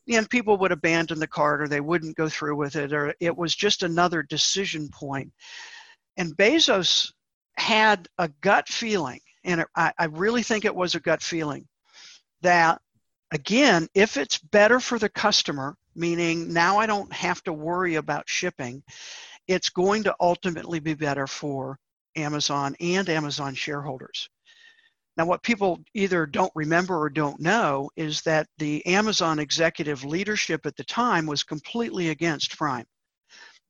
And 0.10 0.30
people 0.30 0.58
would 0.58 0.72
abandon 0.72 1.20
the 1.20 1.28
cart 1.28 1.62
or 1.62 1.68
they 1.68 1.82
wouldn't 1.82 2.18
go 2.18 2.28
through 2.28 2.58
with 2.58 2.76
it, 2.76 2.94
or 2.94 3.14
it 3.20 3.36
was 3.36 3.56
just 3.56 3.84
another 3.84 4.24
decision 4.24 4.90
point. 4.90 5.32
And 6.18 6.36
Bezos 6.36 7.14
had 7.58 8.08
a 8.18 8.28
gut 8.42 8.68
feeling, 8.68 9.22
and 9.44 9.64
I, 9.76 9.94
I 9.98 10.06
really 10.06 10.44
think 10.44 10.66
it 10.66 10.76
was 10.76 10.96
a 10.96 11.00
gut 11.00 11.22
feeling, 11.22 11.68
that 12.42 12.82
again, 13.32 13.88
if 13.94 14.18
it's 14.18 14.38
better 14.40 14.80
for 14.80 15.00
the 15.00 15.10
customer, 15.10 15.76
meaning 15.96 16.52
now 16.52 16.80
I 16.80 16.86
don't 16.86 17.14
have 17.14 17.44
to 17.44 17.54
worry 17.54 17.96
about 17.96 18.28
shipping, 18.28 18.84
it's 19.48 19.70
going 19.70 20.04
to 20.04 20.16
ultimately 20.20 20.80
be 20.80 20.94
better 20.94 21.28
for 21.28 21.78
Amazon 22.16 22.76
and 22.80 23.10
Amazon 23.10 23.56
shareholders. 23.56 24.30
Now, 25.16 25.26
what 25.26 25.44
people 25.44 25.84
either 25.94 26.26
don't 26.26 26.52
remember 26.56 27.00
or 27.00 27.10
don't 27.10 27.40
know 27.40 27.90
is 27.96 28.22
that 28.24 28.48
the 28.58 28.84
Amazon 28.86 29.38
executive 29.38 30.04
leadership 30.04 30.66
at 30.66 30.76
the 30.76 30.84
time 30.84 31.28
was 31.28 31.44
completely 31.44 32.10
against 32.10 32.58
Prime. 32.58 32.86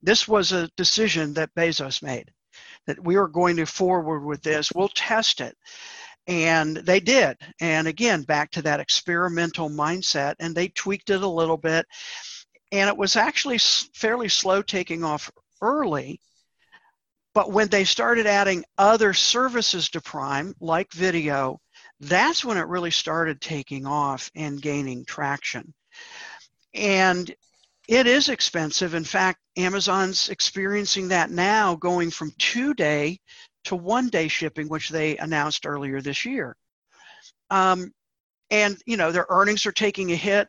This 0.02 0.26
was 0.26 0.52
a 0.52 0.70
decision 0.76 1.34
that 1.34 1.54
Bezos 1.54 2.02
made 2.02 2.30
that 2.86 3.02
we 3.02 3.16
are 3.16 3.28
going 3.28 3.56
to 3.56 3.66
forward 3.66 4.24
with 4.24 4.42
this, 4.42 4.72
we'll 4.72 4.88
test 4.88 5.40
it. 5.40 5.56
And 6.26 6.76
they 6.76 7.00
did. 7.00 7.36
And 7.60 7.86
again, 7.86 8.22
back 8.22 8.50
to 8.52 8.62
that 8.62 8.80
experimental 8.80 9.68
mindset, 9.68 10.34
and 10.40 10.54
they 10.54 10.68
tweaked 10.68 11.10
it 11.10 11.22
a 11.22 11.28
little 11.28 11.58
bit. 11.58 11.86
And 12.72 12.88
it 12.88 12.96
was 12.96 13.16
actually 13.16 13.58
fairly 13.58 14.28
slow 14.28 14.62
taking 14.62 15.04
off 15.04 15.30
early 15.64 16.20
but 17.34 17.50
when 17.50 17.68
they 17.68 17.84
started 17.84 18.26
adding 18.26 18.64
other 18.78 19.12
services 19.12 19.90
to 19.90 20.00
Prime, 20.00 20.54
like 20.60 20.92
video, 20.92 21.60
that's 21.98 22.44
when 22.44 22.56
it 22.56 22.68
really 22.68 22.92
started 22.92 23.40
taking 23.40 23.86
off 23.86 24.30
and 24.36 24.62
gaining 24.62 25.04
traction. 25.04 25.74
And 26.72 27.34
it 27.88 28.06
is 28.06 28.28
expensive. 28.28 28.94
In 28.94 29.04
fact, 29.04 29.40
Amazon's 29.56 30.28
experiencing 30.28 31.08
that 31.08 31.30
now, 31.30 31.74
going 31.74 32.10
from 32.10 32.32
two 32.38 32.72
day 32.72 33.18
to 33.64 33.74
one 33.74 34.08
day 34.08 34.28
shipping, 34.28 34.68
which 34.68 34.88
they 34.88 35.16
announced 35.16 35.66
earlier 35.66 36.00
this 36.00 36.24
year. 36.24 36.56
Um, 37.50 37.92
and 38.50 38.80
you 38.86 38.96
know 38.96 39.10
their 39.10 39.26
earnings 39.28 39.66
are 39.66 39.72
taking 39.72 40.12
a 40.12 40.16
hit, 40.16 40.48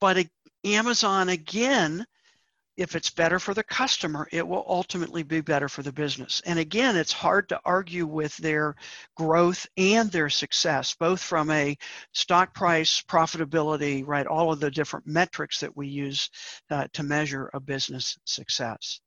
but 0.00 0.26
Amazon 0.64 1.30
again 1.30 2.04
if 2.76 2.96
it's 2.96 3.10
better 3.10 3.38
for 3.38 3.52
the 3.52 3.64
customer, 3.64 4.28
it 4.32 4.46
will 4.46 4.64
ultimately 4.66 5.22
be 5.22 5.40
better 5.40 5.68
for 5.68 5.82
the 5.82 5.92
business. 5.92 6.40
And 6.46 6.58
again, 6.58 6.96
it's 6.96 7.12
hard 7.12 7.48
to 7.50 7.60
argue 7.64 8.06
with 8.06 8.36
their 8.38 8.74
growth 9.16 9.66
and 9.76 10.10
their 10.10 10.30
success, 10.30 10.94
both 10.98 11.20
from 11.20 11.50
a 11.50 11.76
stock 12.12 12.54
price, 12.54 13.02
profitability, 13.02 14.06
right? 14.06 14.26
All 14.26 14.52
of 14.52 14.60
the 14.60 14.70
different 14.70 15.06
metrics 15.06 15.60
that 15.60 15.76
we 15.76 15.88
use 15.88 16.30
uh, 16.70 16.86
to 16.92 17.02
measure 17.02 17.50
a 17.52 17.60
business 17.60 18.18
success. 18.24 19.00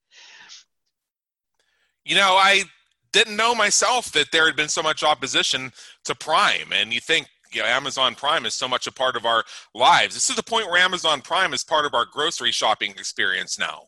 You 2.06 2.16
know, 2.16 2.36
I 2.36 2.64
didn't 3.12 3.38
know 3.38 3.56
myself 3.56 4.12
that 4.12 4.32
there 4.32 4.46
had 4.46 4.56
been 4.56 4.68
so 4.68 4.84
much 4.84 5.04
opposition 5.04 5.72
to 6.04 6.14
Prime. 6.16 6.74
And 6.74 6.92
you 6.92 7.00
think, 7.00 7.28
you 7.56 7.62
know, 7.62 7.68
Amazon 7.68 8.16
Prime 8.16 8.46
is 8.46 8.56
so 8.56 8.68
much 8.68 8.88
a 8.88 8.92
part 8.92 9.16
of 9.16 9.26
our 9.26 9.44
lives. 9.74 10.14
This 10.14 10.30
is 10.30 10.36
the 10.36 10.44
point 10.44 10.68
where 10.68 10.82
Amazon 10.82 11.22
Prime 11.22 11.54
is 11.54 11.64
part 11.64 11.86
of 11.86 11.94
our 11.94 12.06
grocery 12.06 12.52
shopping 12.52 12.92
experience 12.92 13.58
now. 13.60 13.84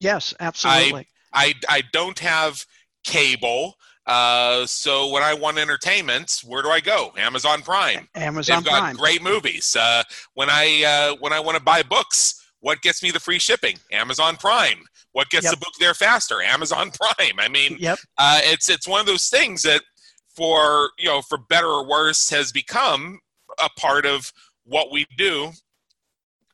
Yes, 0.00 0.34
absolutely. 0.40 1.00
I 1.00 1.04
I, 1.32 1.54
I 1.68 1.82
don't 1.92 2.18
have 2.18 2.64
cable. 3.04 3.74
Uh, 4.06 4.66
so 4.66 5.08
when 5.10 5.22
I 5.22 5.34
want 5.34 5.58
entertainment, 5.58 6.40
where 6.44 6.62
do 6.62 6.70
I 6.70 6.80
go? 6.80 7.12
Amazon 7.16 7.62
Prime. 7.62 8.08
Amazon 8.14 8.62
They've 8.62 8.70
got 8.70 8.80
Prime. 8.80 8.96
Great 8.96 9.22
movies. 9.22 9.76
Uh, 9.78 10.02
when 10.34 10.48
I 10.50 10.82
uh, 11.12 11.16
when 11.20 11.32
I 11.32 11.40
want 11.40 11.56
to 11.58 11.62
buy 11.62 11.82
books, 11.82 12.42
what 12.60 12.80
gets 12.82 13.02
me 13.02 13.10
the 13.10 13.20
free 13.20 13.38
shipping? 13.38 13.76
Amazon 13.92 14.36
Prime. 14.36 14.82
What 15.12 15.28
gets 15.30 15.44
yep. 15.44 15.54
the 15.54 15.58
book 15.58 15.74
there 15.78 15.94
faster? 15.94 16.40
Amazon 16.42 16.90
Prime. 17.18 17.38
I 17.38 17.48
mean, 17.48 17.76
yep. 17.78 17.98
uh, 18.18 18.40
it's 18.42 18.68
it's 18.68 18.88
one 18.88 19.00
of 19.00 19.06
those 19.06 19.28
things 19.28 19.62
that 19.62 19.82
for 20.40 20.92
you 20.98 21.04
know 21.04 21.20
for 21.20 21.36
better 21.36 21.66
or 21.66 21.86
worse 21.86 22.30
has 22.30 22.50
become 22.50 23.20
a 23.62 23.68
part 23.78 24.06
of 24.06 24.32
what 24.64 24.90
we 24.90 25.04
do 25.18 25.52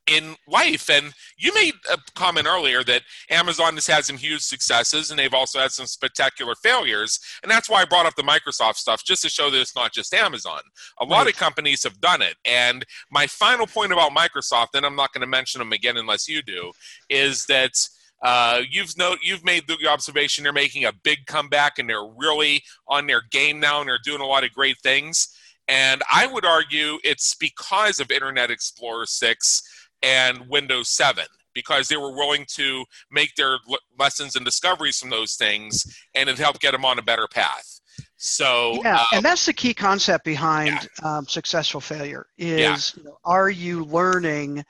in 0.09 0.35
life. 0.49 0.90
And 0.90 1.12
you 1.38 1.55
made 1.55 1.75
a 1.92 1.99
comment 2.16 2.49
earlier 2.49 2.83
that 2.83 3.03
Amazon 3.31 3.75
has 3.75 3.87
had 3.87 4.05
some 4.05 4.16
huge 4.16 4.40
successes 4.40 5.11
and 5.11 5.18
they've 5.18 5.35
also 5.35 5.61
had 5.61 5.70
some 5.70 5.87
spectacular 5.87 6.55
failures. 6.57 7.20
And 7.44 7.51
that's 7.51 7.68
why 7.70 7.83
I 7.83 7.85
brought 7.85 8.07
up 8.07 8.16
the 8.16 8.22
Microsoft 8.22 8.77
stuff, 8.77 9.05
just 9.05 9.22
to 9.22 9.29
show 9.29 9.51
that 9.51 9.61
it's 9.61 9.77
not 9.77 9.92
just 9.92 10.14
Amazon. 10.14 10.62
A 11.01 11.05
right. 11.05 11.11
lot 11.11 11.29
of 11.29 11.37
companies 11.37 11.85
have 11.85 12.01
done 12.01 12.22
it. 12.22 12.35
And 12.44 12.85
my 13.11 13.29
final 13.29 13.68
point 13.68 13.92
about 13.92 14.12
Microsoft, 14.12 14.68
and 14.75 14.85
I'm 14.85 14.96
not 14.96 15.12
going 15.12 15.22
to 15.22 15.27
mention 15.29 15.61
them 15.61 15.72
again 15.72 15.96
unless 15.96 16.29
you 16.29 16.42
do, 16.42 16.72
is 17.09 17.46
that 17.46 17.77
uh, 18.23 18.63
you've 18.71 18.97
note 18.97 19.19
you've 19.23 19.45
made 19.45 19.65
the 19.67 19.77
observation 19.89 20.45
they're 20.45 20.53
making 20.53 20.85
a 20.85 20.93
big 20.93 21.27
comeback 21.27 21.79
and 21.79 21.89
they're 21.89 22.07
really 22.17 22.63
on 22.89 23.07
their 23.07 23.23
game 23.31 23.61
now 23.61 23.81
and 23.81 23.89
they're 23.89 23.99
doing 24.05 24.21
a 24.21 24.27
lot 24.27 24.45
of 24.45 24.53
great 24.53 24.77
things. 24.83 25.29
And 25.69 26.03
I 26.13 26.27
would 26.27 26.45
argue 26.45 26.99
it's 27.03 27.35
because 27.35 28.01
of 28.01 28.11
Internet 28.11 28.51
Explorer 28.51 29.07
6 29.07 29.63
and 30.03 30.49
Windows 30.49 30.89
7 30.91 31.25
because 31.55 31.89
they 31.89 31.97
were 31.97 32.15
willing 32.15 32.45
to 32.55 32.85
make 33.11 33.35
their 33.35 33.59
lessons 33.99 34.37
and 34.37 34.45
discoveries 34.45 34.99
from 34.99 35.11
those 35.11 35.35
things 35.35 35.85
and 36.15 36.29
it 36.29 36.39
helped 36.39 36.61
get 36.61 36.73
them 36.73 36.85
on 36.85 36.99
a 36.99 37.03
better 37.03 37.27
path. 37.27 37.81
So 38.19 38.81
yeah, 38.83 38.97
uh, 38.97 39.05
and 39.15 39.25
that's 39.25 39.47
the 39.47 39.53
key 39.53 39.75
concept 39.75 40.25
behind 40.25 40.89
yeah. 41.03 41.19
um, 41.19 41.27
successful 41.27 41.81
failure 41.81 42.27
is 42.39 42.95
yeah. 42.97 43.03
you 43.03 43.09
know, 43.09 43.19
are 43.25 43.51
you 43.51 43.85
learning 43.85 44.65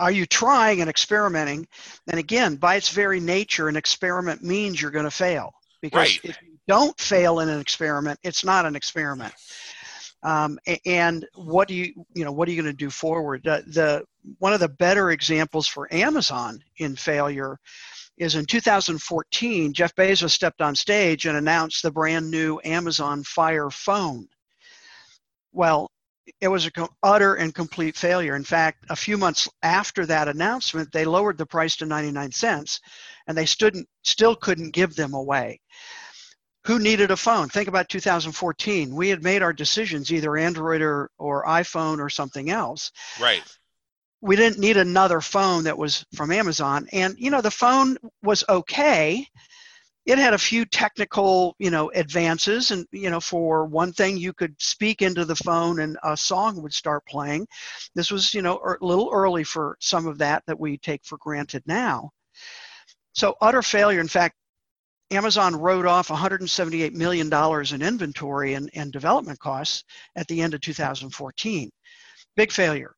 are 0.00 0.10
you 0.10 0.26
trying 0.26 0.80
and 0.80 0.90
experimenting? 0.90 1.68
And 2.08 2.18
again, 2.18 2.56
by 2.56 2.76
its 2.76 2.88
very 2.88 3.20
nature, 3.20 3.68
an 3.68 3.76
experiment 3.76 4.42
means 4.42 4.80
you're 4.80 4.90
going 4.90 5.04
to 5.04 5.10
fail. 5.10 5.52
Because 5.80 6.18
right. 6.18 6.20
if 6.24 6.42
you 6.42 6.58
don't 6.66 6.98
fail 6.98 7.40
in 7.40 7.48
an 7.48 7.60
experiment, 7.60 8.18
it's 8.22 8.44
not 8.44 8.66
an 8.66 8.76
experiment. 8.76 9.32
Um, 10.22 10.58
and 10.84 11.26
what 11.34 11.68
do 11.68 11.74
you, 11.74 11.94
you 12.14 12.24
know, 12.24 12.32
what 12.32 12.48
are 12.48 12.50
you 12.50 12.60
going 12.60 12.72
to 12.72 12.76
do 12.76 12.90
forward? 12.90 13.42
The, 13.44 13.62
the 13.66 14.04
one 14.38 14.52
of 14.52 14.60
the 14.60 14.68
better 14.68 15.10
examples 15.10 15.66
for 15.66 15.92
Amazon 15.92 16.62
in 16.76 16.96
failure 16.96 17.58
is 18.18 18.34
in 18.34 18.44
2014. 18.44 19.72
Jeff 19.72 19.94
Bezos 19.94 20.30
stepped 20.30 20.60
on 20.60 20.76
stage 20.76 21.24
and 21.24 21.38
announced 21.38 21.82
the 21.82 21.90
brand 21.90 22.30
new 22.30 22.60
Amazon 22.64 23.22
Fire 23.22 23.70
phone. 23.70 24.28
Well, 25.52 25.90
it 26.40 26.48
was 26.48 26.66
an 26.66 26.72
utter 27.02 27.34
and 27.34 27.54
complete 27.54 27.96
failure. 27.96 28.36
In 28.36 28.44
fact, 28.44 28.84
a 28.90 28.96
few 28.96 29.16
months 29.16 29.48
after 29.62 30.06
that 30.06 30.28
announcement, 30.28 30.92
they 30.92 31.04
lowered 31.04 31.38
the 31.38 31.46
price 31.46 31.76
to 31.76 31.86
99 31.86 32.32
cents 32.32 32.80
and 33.26 33.36
they 33.36 33.46
stood, 33.46 33.76
still 34.02 34.34
couldn't 34.34 34.72
give 34.72 34.94
them 34.94 35.14
away. 35.14 35.60
Who 36.66 36.78
needed 36.78 37.10
a 37.10 37.16
phone? 37.16 37.48
Think 37.48 37.68
about 37.68 37.88
2014. 37.88 38.94
We 38.94 39.08
had 39.08 39.22
made 39.22 39.42
our 39.42 39.52
decisions, 39.52 40.12
either 40.12 40.36
Android 40.36 40.82
or, 40.82 41.10
or 41.18 41.46
iPhone 41.46 41.98
or 41.98 42.10
something 42.10 42.50
else. 42.50 42.92
Right. 43.18 43.42
We 44.20 44.36
didn't 44.36 44.58
need 44.58 44.76
another 44.76 45.22
phone 45.22 45.64
that 45.64 45.78
was 45.78 46.04
from 46.14 46.30
Amazon. 46.30 46.86
And, 46.92 47.16
you 47.18 47.30
know, 47.30 47.40
the 47.40 47.50
phone 47.50 47.96
was 48.22 48.44
okay 48.48 49.26
it 50.06 50.18
had 50.18 50.34
a 50.34 50.38
few 50.38 50.64
technical 50.64 51.54
you 51.58 51.70
know 51.70 51.90
advances 51.94 52.70
and 52.70 52.86
you 52.90 53.10
know 53.10 53.20
for 53.20 53.66
one 53.66 53.92
thing 53.92 54.16
you 54.16 54.32
could 54.32 54.54
speak 54.60 55.02
into 55.02 55.24
the 55.24 55.36
phone 55.36 55.80
and 55.80 55.98
a 56.02 56.16
song 56.16 56.62
would 56.62 56.74
start 56.74 57.04
playing. 57.06 57.46
This 57.94 58.10
was 58.10 58.34
you 58.34 58.42
know 58.42 58.56
a 58.58 58.84
little 58.84 59.10
early 59.12 59.44
for 59.44 59.76
some 59.80 60.06
of 60.06 60.18
that 60.18 60.42
that 60.46 60.58
we 60.58 60.78
take 60.78 61.04
for 61.04 61.18
granted 61.18 61.62
now. 61.66 62.10
So 63.12 63.36
utter 63.40 63.62
failure. 63.62 64.00
In 64.00 64.08
fact 64.08 64.36
amazon 65.12 65.56
wrote 65.56 65.86
off 65.86 66.08
178 66.08 66.94
million 66.94 67.28
dollars 67.28 67.72
in 67.72 67.82
inventory 67.82 68.54
and, 68.54 68.70
and 68.74 68.92
development 68.92 69.38
costs 69.40 69.82
at 70.14 70.26
the 70.28 70.40
end 70.40 70.54
of 70.54 70.60
2014 70.60 71.68
big 72.36 72.52
failure. 72.52 72.94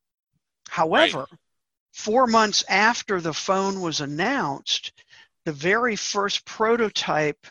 However 0.69 1.19
right. 1.19 1.39
four 1.93 2.27
months 2.27 2.65
after 2.69 3.21
the 3.21 3.33
phone 3.33 3.81
was 3.81 4.01
announced 4.01 4.93
the 5.45 5.53
very 5.53 5.97
first 5.97 6.45
prototype 6.45 7.47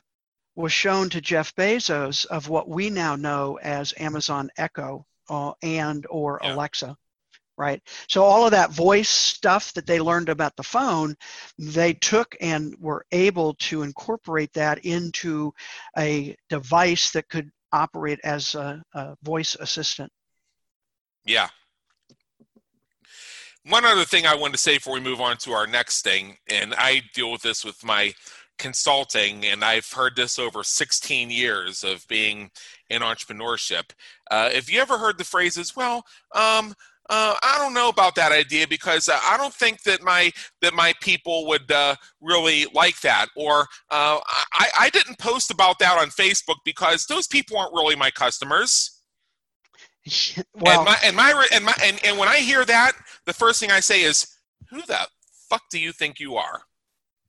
was 0.55 0.73
shown 0.73 1.09
to 1.09 1.21
Jeff 1.21 1.55
Bezos 1.55 2.25
of 2.25 2.49
what 2.49 2.67
we 2.67 2.89
now 2.89 3.15
know 3.15 3.57
as 3.61 3.93
Amazon 3.97 4.49
Echo 4.57 5.05
uh, 5.29 5.53
and 5.61 6.05
or 6.09 6.39
yeah. 6.43 6.53
Alexa 6.53 6.95
right? 7.57 7.81
So 8.07 8.23
all 8.23 8.45
of 8.45 8.51
that 8.51 8.71
voice 8.71 9.09
stuff 9.09 9.71
that 9.73 9.85
they 9.85 9.99
learned 9.99 10.29
about 10.29 10.55
the 10.55 10.63
phone 10.63 11.15
they 11.59 11.93
took 11.93 12.35
and 12.41 12.73
were 12.79 13.05
able 13.11 13.53
to 13.55 13.83
incorporate 13.83 14.51
that 14.53 14.83
into 14.83 15.53
a 15.95 16.35
device 16.49 17.11
that 17.11 17.29
could 17.29 17.51
operate 17.71 18.19
as 18.23 18.55
a, 18.55 18.81
a 18.93 19.15
voice 19.21 19.55
assistant. 19.59 20.11
Yeah 21.23 21.49
one 23.65 23.85
other 23.85 24.05
thing 24.05 24.25
I 24.25 24.35
wanted 24.35 24.53
to 24.53 24.59
say 24.59 24.77
before 24.77 24.93
we 24.93 24.99
move 24.99 25.21
on 25.21 25.37
to 25.37 25.51
our 25.51 25.67
next 25.67 26.03
thing, 26.03 26.37
and 26.49 26.73
I 26.77 27.03
deal 27.13 27.31
with 27.31 27.41
this 27.41 27.63
with 27.63 27.83
my 27.83 28.13
consulting, 28.57 29.45
and 29.45 29.63
I've 29.63 29.91
heard 29.91 30.15
this 30.15 30.39
over 30.39 30.63
16 30.63 31.29
years 31.29 31.83
of 31.83 32.07
being 32.07 32.51
in 32.89 33.01
entrepreneurship. 33.01 33.91
Uh, 34.29 34.49
if 34.53 34.71
you 34.71 34.79
ever 34.79 34.97
heard 34.97 35.17
the 35.17 35.23
phrases, 35.23 35.75
well, 35.75 36.03
um, 36.35 36.73
uh, 37.09 37.35
I 37.43 37.57
don't 37.57 37.73
know 37.73 37.89
about 37.89 38.15
that 38.15 38.31
idea 38.31 38.67
because 38.67 39.09
uh, 39.09 39.19
I 39.23 39.35
don't 39.35 39.53
think 39.53 39.83
that 39.83 40.01
my 40.01 40.31
that 40.61 40.73
my 40.73 40.93
people 41.01 41.45
would 41.47 41.69
uh, 41.69 41.95
really 42.21 42.67
like 42.73 43.01
that, 43.01 43.27
or 43.35 43.61
uh, 43.89 44.19
I, 44.53 44.69
I 44.79 44.89
didn't 44.91 45.19
post 45.19 45.51
about 45.51 45.77
that 45.79 45.99
on 45.99 46.07
Facebook 46.07 46.57
because 46.63 47.05
those 47.07 47.27
people 47.27 47.57
aren't 47.57 47.73
really 47.73 47.95
my 47.95 48.11
customers. 48.11 49.00
Well, 50.55 50.79
and 50.79 50.85
my 50.85 50.97
and 51.03 51.15
my 51.15 51.47
and 51.53 51.65
my 51.65 51.73
and, 51.83 51.99
and 52.03 52.17
when 52.17 52.27
I 52.27 52.37
hear 52.37 52.65
that, 52.65 52.93
the 53.25 53.33
first 53.33 53.59
thing 53.59 53.71
I 53.71 53.79
say 53.79 54.01
is, 54.01 54.27
"Who 54.69 54.81
the 54.81 55.07
fuck 55.49 55.63
do 55.69 55.79
you 55.79 55.91
think 55.91 56.19
you 56.19 56.35
are?" 56.35 56.63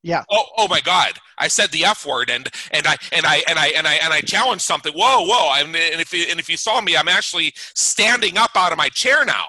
Yeah. 0.03 0.25
Oh, 0.31 0.45
oh 0.57 0.69
my 0.69 0.81
God! 0.81 1.13
I 1.39 1.49
said 1.49 1.71
the 1.71 1.85
F 1.85 2.05
word, 2.05 2.29
and 2.29 2.49
and 2.73 2.87
I 2.87 2.97
and 3.13 3.25
I 3.25 3.43
and 3.49 3.59
I 3.59 3.69
and 3.69 3.87
I 3.87 3.95
and 3.95 4.13
I 4.13 4.21
challenged 4.21 4.65
something. 4.65 4.93
Whoa, 4.93 5.25
whoa! 5.25 5.53
And, 5.55 5.69
and 5.77 6.01
if 6.01 6.13
you, 6.13 6.27
and 6.29 6.41
if 6.41 6.49
you 6.49 6.57
saw 6.57 6.81
me, 6.81 6.97
I'm 6.97 7.09
actually 7.09 7.53
standing 7.75 8.37
up 8.37 8.51
out 8.57 8.73
of 8.73 8.79
my 8.79 8.89
chair 8.89 9.25
now. 9.25 9.47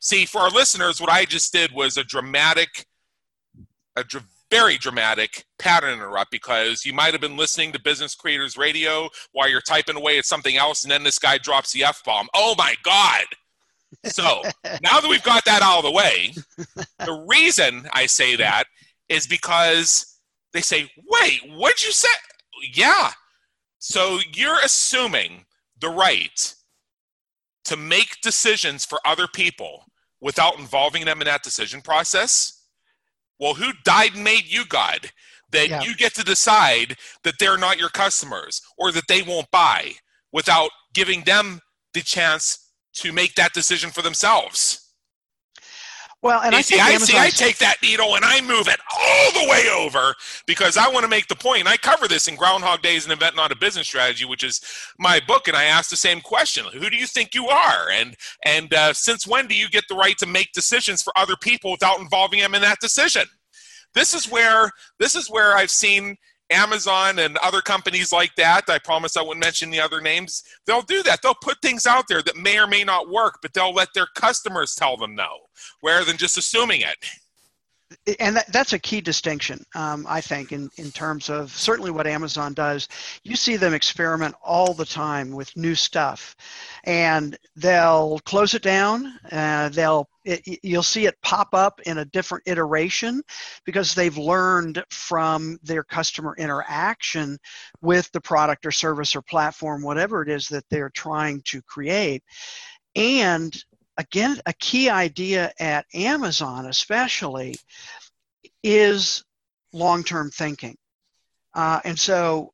See, 0.00 0.26
for 0.26 0.40
our 0.40 0.50
listeners, 0.50 1.00
what 1.00 1.10
I 1.10 1.24
just 1.24 1.52
did 1.52 1.72
was 1.72 1.96
a 1.96 2.02
dramatic, 2.02 2.86
a 3.94 4.02
dr- 4.02 4.24
very 4.52 4.76
dramatic 4.76 5.46
pattern 5.58 5.94
interrupt 5.94 6.30
because 6.30 6.84
you 6.84 6.92
might 6.92 7.14
have 7.14 7.22
been 7.22 7.38
listening 7.38 7.72
to 7.72 7.80
Business 7.80 8.14
Creators 8.14 8.58
Radio 8.58 9.08
while 9.32 9.48
you're 9.48 9.62
typing 9.62 9.96
away 9.96 10.18
at 10.18 10.26
something 10.26 10.58
else, 10.58 10.82
and 10.82 10.90
then 10.90 11.02
this 11.02 11.18
guy 11.18 11.38
drops 11.38 11.72
the 11.72 11.82
F 11.82 12.04
bomb. 12.04 12.28
Oh 12.34 12.54
my 12.58 12.74
God! 12.82 13.24
So 14.04 14.42
now 14.82 15.00
that 15.00 15.08
we've 15.08 15.22
got 15.22 15.46
that 15.46 15.62
out 15.62 15.78
of 15.78 15.84
the 15.84 15.90
way, 15.90 16.34
the 16.98 17.24
reason 17.26 17.88
I 17.94 18.04
say 18.04 18.36
that 18.36 18.64
is 19.08 19.26
because 19.26 20.18
they 20.52 20.60
say, 20.60 20.90
wait, 21.08 21.40
what'd 21.48 21.82
you 21.82 21.92
say? 21.92 22.08
Yeah. 22.74 23.10
So 23.78 24.18
you're 24.34 24.60
assuming 24.62 25.46
the 25.80 25.88
right 25.88 26.54
to 27.64 27.76
make 27.78 28.20
decisions 28.20 28.84
for 28.84 28.98
other 29.06 29.26
people 29.26 29.86
without 30.20 30.58
involving 30.58 31.06
them 31.06 31.22
in 31.22 31.26
that 31.26 31.42
decision 31.42 31.80
process? 31.80 32.61
Well, 33.42 33.54
who 33.54 33.72
died 33.82 34.14
and 34.14 34.22
made 34.22 34.44
you 34.46 34.64
God? 34.64 35.10
That 35.50 35.68
yeah. 35.68 35.82
you 35.82 35.96
get 35.96 36.14
to 36.14 36.22
decide 36.22 36.96
that 37.24 37.34
they're 37.40 37.58
not 37.58 37.76
your 37.76 37.88
customers 37.88 38.62
or 38.78 38.92
that 38.92 39.08
they 39.08 39.20
won't 39.20 39.50
buy 39.50 39.94
without 40.32 40.70
giving 40.94 41.24
them 41.24 41.58
the 41.92 42.02
chance 42.02 42.70
to 42.94 43.12
make 43.12 43.34
that 43.34 43.52
decision 43.52 43.90
for 43.90 44.00
themselves. 44.00 44.81
Well, 46.22 46.40
and 46.40 46.54
I 46.54 46.60
see, 46.60 46.78
I 46.78 46.96
see, 46.98 47.18
I 47.18 47.30
take 47.30 47.58
that 47.58 47.78
needle 47.82 48.14
and 48.14 48.24
I 48.24 48.40
move 48.42 48.68
it 48.68 48.78
all 48.96 49.32
the 49.32 49.50
way 49.50 49.64
over 49.76 50.14
because 50.46 50.76
I 50.76 50.88
want 50.88 51.02
to 51.02 51.08
make 51.08 51.26
the 51.26 51.34
point. 51.34 51.66
I 51.66 51.76
cover 51.76 52.06
this 52.06 52.28
in 52.28 52.36
Groundhog 52.36 52.80
Days 52.80 53.04
and 53.04 53.12
Invent 53.12 53.34
Not 53.34 53.50
a 53.50 53.56
Business 53.56 53.88
Strategy, 53.88 54.24
which 54.24 54.44
is 54.44 54.60
my 55.00 55.20
book, 55.26 55.48
and 55.48 55.56
I 55.56 55.64
ask 55.64 55.90
the 55.90 55.96
same 55.96 56.20
question: 56.20 56.64
Who 56.72 56.88
do 56.90 56.96
you 56.96 57.08
think 57.08 57.34
you 57.34 57.48
are, 57.48 57.90
and 57.90 58.14
and 58.44 58.72
uh, 58.72 58.92
since 58.92 59.26
when 59.26 59.48
do 59.48 59.56
you 59.56 59.68
get 59.68 59.82
the 59.88 59.96
right 59.96 60.16
to 60.18 60.26
make 60.26 60.52
decisions 60.52 61.02
for 61.02 61.12
other 61.16 61.34
people 61.34 61.72
without 61.72 61.98
involving 61.98 62.38
them 62.38 62.54
in 62.54 62.62
that 62.62 62.78
decision? 62.78 63.24
This 63.92 64.14
is 64.14 64.30
where 64.30 64.70
this 65.00 65.16
is 65.16 65.28
where 65.28 65.56
I've 65.56 65.72
seen 65.72 66.16
Amazon 66.52 67.18
and 67.18 67.36
other 67.38 67.60
companies 67.60 68.12
like 68.12 68.34
that, 68.36 68.62
I 68.68 68.78
promise 68.78 69.16
I 69.16 69.22
wouldn't 69.22 69.44
mention 69.44 69.70
the 69.70 69.80
other 69.80 70.00
names, 70.00 70.42
they'll 70.66 70.82
do 70.82 71.02
that. 71.04 71.22
They'll 71.22 71.34
put 71.34 71.60
things 71.62 71.86
out 71.86 72.08
there 72.08 72.22
that 72.22 72.36
may 72.36 72.58
or 72.58 72.66
may 72.66 72.84
not 72.84 73.10
work, 73.10 73.38
but 73.42 73.52
they'll 73.54 73.74
let 73.74 73.94
their 73.94 74.08
customers 74.14 74.74
tell 74.74 74.96
them 74.96 75.14
no, 75.14 75.28
rather 75.82 76.04
than 76.04 76.16
just 76.16 76.38
assuming 76.38 76.82
it 76.82 76.96
and 78.20 78.36
that, 78.36 78.52
that's 78.52 78.72
a 78.72 78.78
key 78.78 79.00
distinction, 79.00 79.64
um, 79.74 80.06
I 80.08 80.20
think, 80.20 80.52
in, 80.52 80.70
in 80.76 80.90
terms 80.90 81.30
of 81.30 81.50
certainly 81.52 81.90
what 81.90 82.06
Amazon 82.06 82.54
does. 82.54 82.88
You 83.24 83.36
see 83.36 83.56
them 83.56 83.74
experiment 83.74 84.34
all 84.42 84.74
the 84.74 84.84
time 84.84 85.32
with 85.32 85.56
new 85.56 85.74
stuff, 85.74 86.36
and 86.84 87.36
they'll 87.56 88.18
close 88.24 88.54
it 88.54 88.62
down. 88.62 89.18
Uh, 89.30 89.68
they'll 89.70 90.08
it, 90.24 90.60
you'll 90.62 90.82
see 90.82 91.06
it 91.06 91.20
pop 91.22 91.48
up 91.52 91.80
in 91.82 91.98
a 91.98 92.04
different 92.04 92.44
iteration 92.46 93.22
because 93.64 93.94
they've 93.94 94.16
learned 94.16 94.82
from 94.90 95.58
their 95.62 95.82
customer 95.82 96.34
interaction 96.38 97.38
with 97.80 98.10
the 98.12 98.20
product 98.20 98.64
or 98.64 98.70
service 98.70 99.16
or 99.16 99.22
platform, 99.22 99.82
whatever 99.82 100.22
it 100.22 100.28
is 100.28 100.46
that 100.48 100.64
they're 100.70 100.90
trying 100.90 101.42
to 101.46 101.60
create. 101.62 102.22
And 102.94 103.56
again, 103.96 104.40
a 104.46 104.52
key 104.52 104.88
idea 104.88 105.52
at 105.58 105.86
Amazon, 105.94 106.66
especially, 106.66 107.56
is 108.62 109.24
long 109.72 110.04
term 110.04 110.30
thinking. 110.30 110.76
Uh, 111.54 111.80
and 111.84 111.98
so 111.98 112.52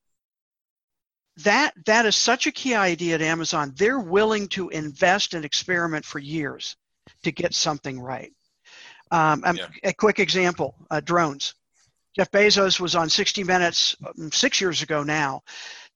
that 1.39 1.73
that 1.87 2.05
is 2.07 2.17
such 2.17 2.47
a 2.47 2.53
key 2.53 2.75
idea 2.75 3.15
at 3.15 3.23
Amazon. 3.23 3.73
They're 3.77 4.01
willing 4.01 4.49
to 4.49 4.69
invest 4.71 5.35
and 5.35 5.45
experiment 5.45 6.05
for 6.05 6.19
years 6.19 6.77
to 7.23 7.31
get 7.31 7.55
something 7.55 8.01
right. 8.01 8.33
Um, 9.11 9.43
yeah. 9.55 9.67
A 9.85 9.93
quick 9.93 10.19
example: 10.19 10.75
uh, 10.91 11.01
drones. 11.01 11.55
Jeff 12.17 12.31
Bezos 12.33 12.81
was 12.81 12.97
on 12.97 13.09
60 13.09 13.45
Minutes 13.45 13.95
um, 14.05 14.33
six 14.33 14.61
years 14.61 14.83
ago 14.83 15.05
now, 15.05 15.43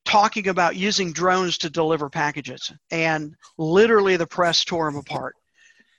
talking 0.05 0.49
about 0.49 0.77
using 0.77 1.13
drones 1.13 1.59
to 1.59 1.71
deliver 1.71 2.11
packages, 2.11 2.73
and 2.91 3.35
literally 3.59 4.17
the 4.17 4.27
press 4.27 4.65
tore 4.65 4.89
him 4.89 4.97
apart. 4.97 5.35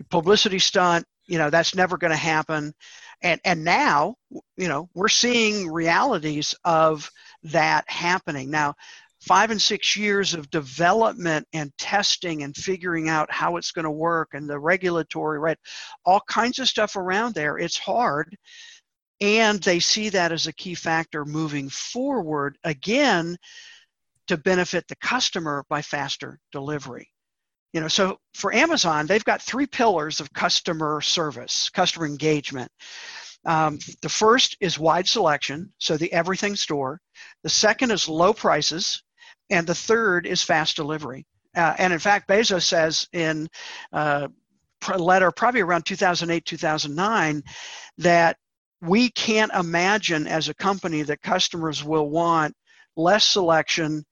Publicity 0.10 0.60
stunt, 0.60 1.06
you 1.26 1.38
know, 1.38 1.50
that's 1.50 1.76
never 1.76 1.98
going 1.98 2.12
to 2.12 2.18
happen. 2.18 2.74
And 3.22 3.40
and 3.46 3.64
now, 3.64 4.16
you 4.58 4.68
know, 4.68 4.90
we're 4.94 5.08
seeing 5.08 5.72
realities 5.72 6.54
of 6.66 7.10
that 7.44 7.90
happening. 7.90 8.50
Now, 8.50 8.76
five 9.24 9.52
and 9.52 9.62
six 9.62 9.96
years 9.96 10.34
of 10.34 10.50
development 10.50 11.48
and 11.54 11.72
testing 11.78 12.44
and 12.44 12.56
figuring 12.56 13.08
out 13.08 13.32
how 13.32 13.56
it's 13.56 13.72
going 13.72 13.86
to 13.86 13.92
work 13.92 14.30
and 14.34 14.50
the 14.50 14.60
regulatory 14.60 15.40
right 15.40 15.58
all 16.06 16.22
kinds 16.28 16.60
of 16.60 16.68
stuff 16.68 16.98
around 16.98 17.34
there 17.34 17.58
it's 17.58 17.78
hard 17.78 18.38
and 19.22 19.64
they 19.64 19.80
see 19.80 20.10
that 20.10 20.34
as 20.34 20.48
a 20.48 20.54
key 20.54 20.76
factor 20.76 21.24
moving 21.24 21.70
forward 21.70 22.58
again 22.66 23.38
to 24.28 24.38
benefit 24.38 24.88
the 24.88 24.96
customer 24.98 25.66
by 25.70 25.82
faster 25.82 26.40
delivery. 26.52 27.10
You 27.74 27.82
know, 27.82 27.88
so 27.88 28.20
for 28.36 28.54
Amazon, 28.54 29.08
they've 29.08 29.24
got 29.24 29.42
three 29.42 29.66
pillars 29.66 30.20
of 30.20 30.32
customer 30.34 31.02
service, 31.02 31.70
customer 31.70 32.06
engagement. 32.06 32.72
Um, 33.46 33.80
the 34.02 34.10
first 34.10 34.56
is 34.62 34.80
wide 34.80 35.08
selection, 35.08 35.74
so 35.80 35.98
the 35.98 36.14
everything 36.14 36.56
store. 36.56 37.02
The 37.42 37.50
second 37.50 37.92
is 37.92 38.08
low 38.08 38.34
prices, 38.34 39.02
and 39.50 39.68
the 39.68 39.76
third 39.76 40.26
is 40.26 40.44
fast 40.44 40.76
delivery. 40.76 41.26
Uh, 41.56 41.74
and 41.78 41.92
in 41.92 42.00
fact, 42.00 42.30
Bezos 42.30 42.64
says 42.64 43.08
in 43.12 43.48
uh, 43.92 44.28
a 44.92 44.98
letter 44.98 45.32
probably 45.32 45.62
around 45.62 45.86
2008, 45.86 46.46
2009, 46.46 47.44
that 47.98 48.38
we 48.82 49.10
can't 49.10 49.52
imagine 49.54 50.28
as 50.28 50.50
a 50.50 50.56
company 50.56 51.02
that 51.04 51.22
customers 51.22 51.84
will 51.84 52.10
want 52.10 52.56
less 52.96 53.26
selection 53.26 54.06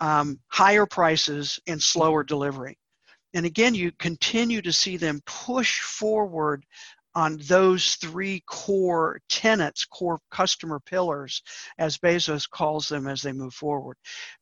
um, 0.00 0.38
higher 0.48 0.86
prices 0.86 1.58
and 1.66 1.82
slower 1.82 2.24
delivery. 2.24 2.76
And 3.34 3.46
again, 3.46 3.74
you 3.74 3.92
continue 3.98 4.60
to 4.62 4.72
see 4.72 4.96
them 4.96 5.20
push 5.24 5.80
forward 5.80 6.64
on 7.14 7.38
those 7.48 7.96
three 7.96 8.42
core 8.46 9.20
tenets, 9.28 9.84
core 9.84 10.20
customer 10.30 10.80
pillars, 10.80 11.42
as 11.78 11.98
Bezos 11.98 12.48
calls 12.48 12.88
them 12.88 13.08
as 13.08 13.22
they 13.22 13.32
move 13.32 13.54
forward. 13.54 13.96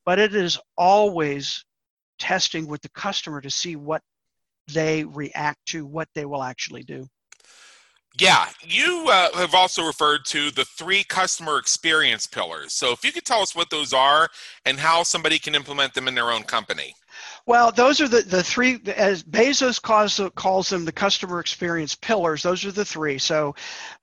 But 0.05 0.19
it 0.19 0.35
is 0.35 0.59
always 0.77 1.65
testing 2.19 2.67
with 2.67 2.83
the 2.83 2.91
customer 2.91 3.41
to 3.41 3.51
see 3.51 3.77
what 3.77 4.03
they 4.73 5.05
react 5.05 5.65
to, 5.67 5.87
what 5.87 6.09
they 6.15 6.27
will 6.27 6.43
actually 6.43 6.83
do. 6.83 7.07
Yeah, 8.21 8.47
you 8.63 9.07
uh, 9.11 9.37
have 9.37 9.55
also 9.55 9.85
referred 9.85 10.25
to 10.27 10.51
the 10.51 10.65
three 10.65 11.05
customer 11.05 11.59
experience 11.59 12.27
pillars. 12.27 12.73
So, 12.73 12.91
if 12.93 13.05
you 13.05 13.13
could 13.13 13.25
tell 13.25 13.41
us 13.41 13.55
what 13.55 13.71
those 13.71 13.93
are 13.93 14.29
and 14.65 14.79
how 14.79 15.03
somebody 15.05 15.39
can 15.39 15.55
implement 15.55 15.95
them 15.95 16.09
in 16.09 16.15
their 16.15 16.31
own 16.31 16.43
company. 16.43 16.95
Well, 17.47 17.71
those 17.71 18.01
are 18.01 18.09
the, 18.09 18.23
the 18.23 18.43
three, 18.43 18.81
as 18.97 19.23
Bezos 19.23 19.81
calls, 19.81 20.21
calls 20.35 20.69
them 20.69 20.85
the 20.85 20.93
customer 20.93 21.41
experience 21.41 21.95
pillars, 21.95 22.43
those 22.43 22.65
are 22.65 22.73
the 22.73 22.85
three. 22.85 23.19
So, 23.19 23.55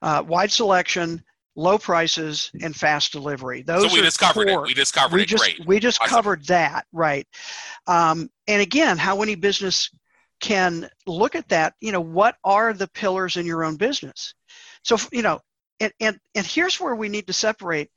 uh, 0.02 0.24
wide 0.26 0.50
selection, 0.50 1.22
low 1.54 1.78
prices, 1.78 2.50
and 2.62 2.74
fast 2.74 3.12
delivery. 3.12 3.62
Those 3.62 3.90
so 3.90 3.94
we 3.94 4.02
just 4.02 4.18
covered 4.18 4.48
core. 4.48 4.64
it. 4.64 4.68
We 4.68 4.74
just 4.74 4.94
covered 4.94 5.16
we 5.16 5.22
it. 5.22 5.28
Just, 5.28 5.44
Great. 5.44 5.66
We 5.66 5.78
just 5.78 6.00
awesome. 6.00 6.14
covered 6.14 6.46
that, 6.46 6.86
right. 6.92 7.26
Um, 7.86 8.30
and 8.48 8.62
again, 8.62 8.98
how 8.98 9.22
any 9.22 9.34
business 9.34 9.90
can 10.40 10.88
look 11.06 11.34
at 11.34 11.48
that 11.48 11.74
you 11.80 11.92
know 11.92 12.00
what 12.00 12.36
are 12.44 12.72
the 12.72 12.88
pillars 12.88 13.36
in 13.36 13.46
your 13.46 13.64
own 13.64 13.76
business? 13.76 14.34
So 14.82 14.96
you 15.12 15.22
know 15.22 15.40
and 15.80 15.92
and, 16.00 16.18
and 16.34 16.46
here's 16.46 16.80
where 16.80 16.94
we 16.94 17.08
need 17.08 17.26
to 17.26 17.32
separate. 17.32 17.90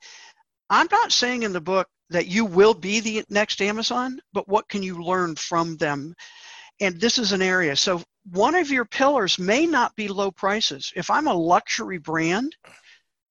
I'm 0.68 0.88
not 0.90 1.12
saying 1.12 1.42
in 1.42 1.52
the 1.52 1.60
book 1.60 1.88
that 2.10 2.26
you 2.26 2.44
will 2.44 2.74
be 2.74 3.00
the 3.00 3.24
next 3.30 3.60
amazon 3.60 4.20
but 4.32 4.48
what 4.48 4.68
can 4.68 4.82
you 4.82 5.02
learn 5.02 5.36
from 5.36 5.76
them? 5.76 6.14
And 6.80 6.98
this 6.98 7.18
is 7.18 7.32
an 7.32 7.42
area. 7.42 7.76
So 7.76 8.02
one 8.30 8.54
of 8.54 8.70
your 8.70 8.86
pillars 8.86 9.38
may 9.38 9.66
not 9.66 9.94
be 9.96 10.08
low 10.08 10.30
prices. 10.30 10.92
If 10.96 11.10
i'm 11.10 11.26
a 11.26 11.34
luxury 11.34 11.98
brand 11.98 12.56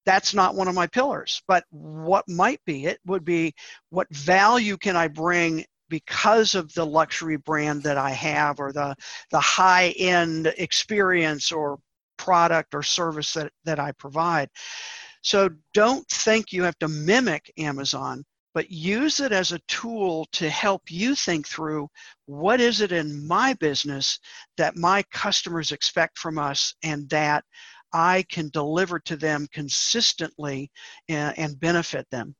that's 0.06 0.34
not 0.34 0.56
one 0.56 0.68
of 0.68 0.74
my 0.74 0.88
pillars. 0.88 1.42
But 1.48 1.66
what 1.70 2.28
might 2.28 2.62
be 2.66 2.86
it 2.86 3.00
would 3.06 3.24
be 3.24 3.54
what 3.90 4.08
value 4.10 4.78
can 4.78 4.96
i 4.96 5.08
bring 5.08 5.66
because 5.90 6.56
of 6.56 6.74
the 6.74 6.86
luxury 6.86 7.38
brand 7.38 7.84
that 7.84 7.98
I 7.98 8.12
have 8.12 8.60
or 8.60 8.72
the, 8.72 8.96
the 9.32 9.40
high 9.40 9.90
end 9.98 10.54
experience 10.58 11.52
or 11.52 11.80
product 12.18 12.76
or 12.76 12.84
service 12.84 13.34
that, 13.34 13.52
that 13.66 13.80
I 13.80 13.92
provide. 13.94 14.50
So 15.22 15.50
don't 15.74 16.08
think 16.08 16.52
you 16.52 16.64
have 16.64 16.78
to 16.80 16.88
mimic 16.88 17.52
Amazon, 17.58 18.24
but 18.54 18.72
use 18.72 19.20
it 19.20 19.32
as 19.32 19.52
a 19.52 19.60
tool 19.68 20.28
to 20.34 20.50
help 20.50 20.84
you 20.90 21.16
think 21.16 21.48
through 21.48 21.90
what 22.26 22.62
is 22.62 22.82
it 22.82 22.92
in 22.92 23.28
my 23.28 23.54
business 23.56 24.20
that 24.58 24.76
my 24.76 25.04
customers 25.12 25.72
expect 25.72 26.18
from 26.18 26.38
us 26.38 26.74
and 26.84 27.10
that 27.10 27.44
I 27.94 28.24
can 28.30 28.50
deliver 28.50 29.00
to 29.00 29.18
them 29.18 29.48
consistently 29.52 30.72
and, 31.08 31.38
and 31.38 31.60
benefit 31.60 32.08
them. 32.12 32.36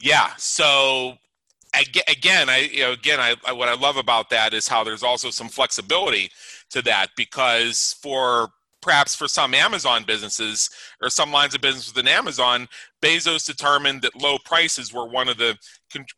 Yeah. 0.00 0.32
So 0.36 1.16
again, 2.08 2.48
I 2.48 2.68
you 2.72 2.82
know 2.82 2.92
again, 2.92 3.20
I, 3.20 3.36
I 3.46 3.52
what 3.52 3.68
I 3.68 3.74
love 3.74 3.96
about 3.96 4.30
that 4.30 4.54
is 4.54 4.68
how 4.68 4.84
there's 4.84 5.02
also 5.02 5.30
some 5.30 5.48
flexibility 5.48 6.30
to 6.70 6.82
that 6.82 7.08
because 7.16 7.96
for 8.02 8.50
perhaps 8.82 9.14
for 9.14 9.28
some 9.28 9.54
Amazon 9.54 10.04
businesses 10.04 10.68
or 11.00 11.08
some 11.08 11.32
lines 11.32 11.54
of 11.54 11.60
business 11.60 11.88
within 11.94 12.08
Amazon, 12.08 12.68
Bezos 13.00 13.46
determined 13.46 14.02
that 14.02 14.20
low 14.20 14.36
prices 14.44 14.92
were 14.92 15.08
one 15.08 15.28
of 15.28 15.38
the 15.38 15.56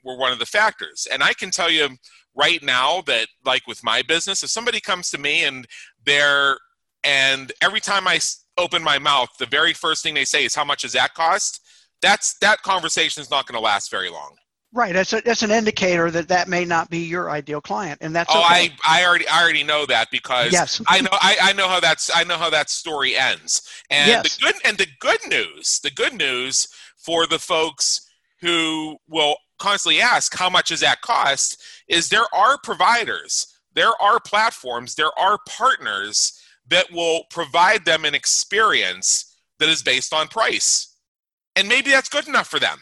were 0.02 0.16
one 0.16 0.32
of 0.32 0.38
the 0.38 0.46
factors. 0.46 1.06
And 1.12 1.22
I 1.22 1.34
can 1.34 1.50
tell 1.50 1.70
you 1.70 1.90
right 2.34 2.62
now 2.62 3.02
that 3.02 3.28
like 3.44 3.66
with 3.66 3.84
my 3.84 4.02
business, 4.02 4.42
if 4.42 4.50
somebody 4.50 4.80
comes 4.80 5.10
to 5.10 5.18
me 5.18 5.44
and 5.44 5.66
they're 6.04 6.58
and 7.04 7.52
every 7.60 7.80
time 7.80 8.08
I 8.08 8.18
open 8.56 8.82
my 8.82 8.98
mouth, 8.98 9.28
the 9.38 9.46
very 9.46 9.74
first 9.74 10.02
thing 10.02 10.14
they 10.14 10.24
say 10.24 10.44
is 10.44 10.54
how 10.54 10.64
much 10.64 10.82
does 10.82 10.92
that 10.92 11.14
cost? 11.14 11.60
That's 12.02 12.36
that 12.38 12.62
conversation 12.62 13.22
is 13.22 13.30
not 13.30 13.46
going 13.46 13.58
to 13.58 13.64
last 13.64 13.90
very 13.90 14.10
long. 14.10 14.36
Right. 14.74 14.92
That's 14.92 15.12
a, 15.12 15.20
that's 15.20 15.44
an 15.44 15.52
indicator 15.52 16.10
that 16.10 16.26
that 16.26 16.48
may 16.48 16.64
not 16.64 16.90
be 16.90 16.98
your 16.98 17.30
ideal 17.30 17.60
client, 17.60 17.98
and 18.00 18.14
that's. 18.14 18.34
Oh, 18.34 18.40
okay. 18.40 18.72
I, 18.82 19.02
I 19.02 19.06
already 19.06 19.28
I 19.28 19.40
already 19.40 19.62
know 19.62 19.86
that 19.86 20.10
because 20.10 20.52
yes. 20.52 20.82
I 20.88 21.00
know 21.00 21.10
I, 21.12 21.36
I 21.40 21.52
know 21.52 21.68
how 21.68 21.78
that's 21.78 22.10
I 22.12 22.24
know 22.24 22.36
how 22.36 22.50
that 22.50 22.68
story 22.70 23.16
ends. 23.16 23.62
And 23.88 24.08
yes. 24.08 24.36
the 24.36 24.42
good 24.42 24.54
and 24.64 24.76
the 24.76 24.88
good 24.98 25.20
news, 25.28 25.78
the 25.78 25.92
good 25.92 26.12
news 26.12 26.66
for 26.96 27.24
the 27.28 27.38
folks 27.38 28.10
who 28.40 28.96
will 29.08 29.36
constantly 29.60 30.00
ask 30.00 30.36
how 30.36 30.50
much 30.50 30.70
does 30.70 30.80
that 30.80 31.02
cost 31.02 31.62
is 31.86 32.08
there 32.08 32.26
are 32.34 32.58
providers, 32.64 33.46
there 33.74 33.92
are 34.02 34.18
platforms, 34.18 34.96
there 34.96 35.16
are 35.16 35.38
partners 35.48 36.36
that 36.66 36.90
will 36.90 37.22
provide 37.30 37.84
them 37.84 38.04
an 38.04 38.14
experience 38.16 39.36
that 39.60 39.68
is 39.68 39.84
based 39.84 40.12
on 40.12 40.26
price, 40.26 40.96
and 41.54 41.68
maybe 41.68 41.92
that's 41.92 42.08
good 42.08 42.26
enough 42.26 42.48
for 42.48 42.58
them. 42.58 42.80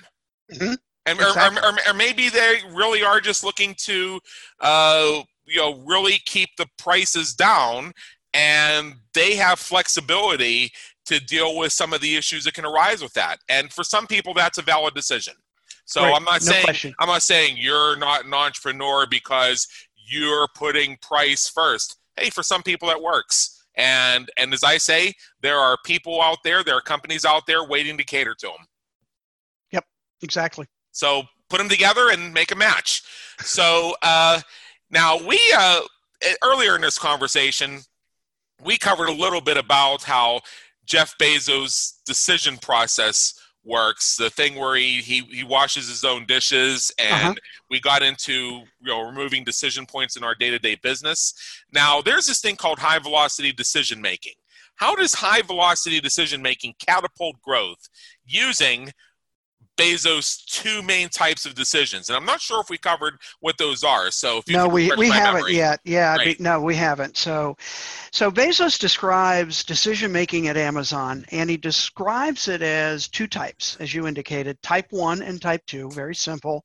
Mm-hmm. 0.50 0.74
And 1.06 1.18
exactly. 1.18 1.60
or, 1.60 1.72
or, 1.72 1.78
or, 1.88 1.94
maybe 1.94 2.28
they 2.28 2.58
really 2.70 3.02
are 3.02 3.20
just 3.20 3.42
looking 3.42 3.74
to, 3.78 4.20
uh, 4.60 5.22
you 5.46 5.56
know, 5.56 5.82
really 5.84 6.20
keep 6.26 6.50
the 6.56 6.66
prices 6.78 7.34
down, 7.34 7.92
and 8.32 8.94
they 9.12 9.34
have 9.34 9.58
flexibility 9.58 10.70
to 11.06 11.18
deal 11.18 11.56
with 11.56 11.72
some 11.72 11.92
of 11.92 12.00
the 12.00 12.16
issues 12.16 12.44
that 12.44 12.54
can 12.54 12.64
arise 12.64 13.02
with 13.02 13.12
that. 13.14 13.38
And 13.48 13.72
for 13.72 13.82
some 13.82 14.06
people, 14.06 14.34
that's 14.34 14.58
a 14.58 14.62
valid 14.62 14.94
decision. 14.94 15.34
So 15.84 16.02
right. 16.02 16.14
I'm 16.14 16.24
not 16.24 16.40
no 16.44 16.52
saying 16.52 16.64
question. 16.64 16.94
I'm 17.00 17.08
not 17.08 17.22
saying 17.22 17.56
you're 17.58 17.96
not 17.96 18.24
an 18.24 18.32
entrepreneur 18.32 19.06
because 19.06 19.66
you're 19.96 20.48
putting 20.54 20.96
price 20.98 21.48
first. 21.48 21.96
Hey, 22.16 22.30
for 22.30 22.42
some 22.42 22.62
people 22.62 22.88
that 22.88 23.02
works. 23.02 23.64
And 23.74 24.30
and 24.36 24.52
as 24.52 24.62
I 24.62 24.78
say, 24.78 25.14
there 25.40 25.58
are 25.58 25.76
people 25.84 26.20
out 26.20 26.38
there, 26.44 26.62
there 26.62 26.76
are 26.76 26.82
companies 26.82 27.24
out 27.24 27.46
there 27.46 27.64
waiting 27.64 27.96
to 27.96 28.04
cater 28.04 28.34
to 28.34 28.46
them. 28.46 28.66
Yep, 29.72 29.84
exactly. 30.22 30.66
So 30.92 31.24
put 31.50 31.58
them 31.58 31.68
together 31.68 32.10
and 32.10 32.32
make 32.32 32.52
a 32.52 32.56
match. 32.56 33.02
So 33.40 33.94
uh, 34.02 34.40
now 34.90 35.18
we 35.26 35.40
uh, 35.56 35.80
earlier 36.42 36.76
in 36.76 36.80
this 36.82 36.98
conversation, 36.98 37.80
we 38.62 38.78
covered 38.78 39.08
a 39.08 39.12
little 39.12 39.40
bit 39.40 39.56
about 39.56 40.02
how 40.02 40.40
Jeff 40.86 41.16
Bezos' 41.18 42.02
decision 42.04 42.56
process 42.58 43.34
works 43.64 44.16
the 44.16 44.30
thing 44.30 44.56
where 44.56 44.74
he, 44.74 45.00
he, 45.00 45.20
he 45.30 45.44
washes 45.44 45.88
his 45.88 46.04
own 46.04 46.26
dishes 46.26 46.92
and 46.98 47.12
uh-huh. 47.12 47.34
we 47.70 47.80
got 47.80 48.02
into 48.02 48.32
you 48.32 48.64
know 48.86 49.06
removing 49.06 49.44
decision 49.44 49.86
points 49.86 50.16
in 50.16 50.24
our 50.24 50.34
day-to-day 50.34 50.76
business 50.82 51.32
now 51.72 52.02
there's 52.02 52.26
this 52.26 52.40
thing 52.40 52.56
called 52.56 52.80
high 52.80 52.98
velocity 52.98 53.52
decision 53.52 54.02
making 54.02 54.32
how 54.74 54.96
does 54.96 55.14
high 55.14 55.42
velocity 55.42 56.00
decision 56.00 56.42
making 56.42 56.74
catapult 56.84 57.40
growth 57.40 57.88
using 58.26 58.90
Bezos' 59.78 60.44
two 60.44 60.82
main 60.82 61.08
types 61.08 61.46
of 61.46 61.54
decisions, 61.54 62.08
and 62.08 62.16
I'm 62.16 62.26
not 62.26 62.40
sure 62.40 62.60
if 62.60 62.68
we 62.68 62.76
covered 62.76 63.18
what 63.40 63.56
those 63.56 63.82
are. 63.82 64.10
So 64.10 64.38
if 64.38 64.48
you 64.48 64.56
no, 64.56 64.68
we 64.68 64.92
we 64.96 65.08
haven't 65.08 65.40
memory. 65.40 65.56
yet. 65.56 65.80
Yeah, 65.84 66.16
right. 66.16 66.38
no, 66.38 66.60
we 66.60 66.74
haven't. 66.74 67.16
So, 67.16 67.56
so 68.10 68.30
Bezos 68.30 68.78
describes 68.78 69.64
decision 69.64 70.12
making 70.12 70.48
at 70.48 70.56
Amazon, 70.56 71.24
and 71.32 71.48
he 71.48 71.56
describes 71.56 72.48
it 72.48 72.60
as 72.60 73.08
two 73.08 73.26
types, 73.26 73.76
as 73.80 73.94
you 73.94 74.06
indicated, 74.06 74.60
type 74.62 74.86
one 74.90 75.22
and 75.22 75.40
type 75.40 75.64
two. 75.66 75.90
Very 75.90 76.14
simple. 76.14 76.64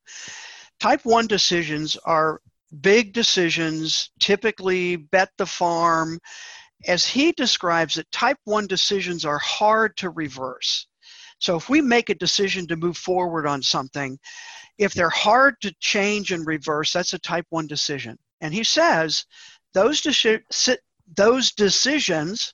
Type 0.79 1.05
one 1.05 1.27
decisions 1.27 1.95
are 2.03 2.41
big 2.81 3.13
decisions, 3.13 4.11
typically 4.19 4.97
bet 4.97 5.29
the 5.37 5.45
farm. 5.45 6.19
As 6.85 7.05
he 7.07 7.31
describes 7.31 7.97
it, 7.97 8.11
type 8.11 8.37
one 8.43 8.67
decisions 8.67 9.25
are 9.25 9.39
hard 9.39 9.95
to 9.97 10.09
reverse 10.09 10.85
so 11.39 11.55
if 11.55 11.69
we 11.69 11.81
make 11.81 12.09
a 12.09 12.15
decision 12.15 12.67
to 12.67 12.75
move 12.75 12.97
forward 12.97 13.45
on 13.45 13.61
something, 13.61 14.17
if 14.77 14.93
they're 14.93 15.09
hard 15.09 15.55
to 15.61 15.73
change 15.79 16.31
and 16.31 16.45
reverse, 16.45 16.93
that's 16.93 17.13
a 17.13 17.19
type 17.19 17.45
1 17.49 17.67
decision. 17.67 18.17
And 18.41 18.53
he 18.53 18.63
says 18.63 19.25
those, 19.73 20.01
deci- 20.01 20.77
those 21.15 21.51
decisions 21.51 22.53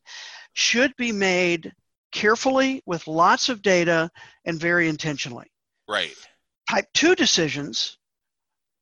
should 0.53 0.95
be 0.97 1.11
made 1.11 1.71
carefully 2.11 2.81
with 2.85 3.07
lots 3.07 3.49
of 3.49 3.61
data 3.61 4.09
and 4.45 4.59
very 4.59 4.87
intentionally. 4.87 5.47
Right. 5.87 6.15
Type 6.69 6.85
2 6.93 7.15
decisions 7.15 7.97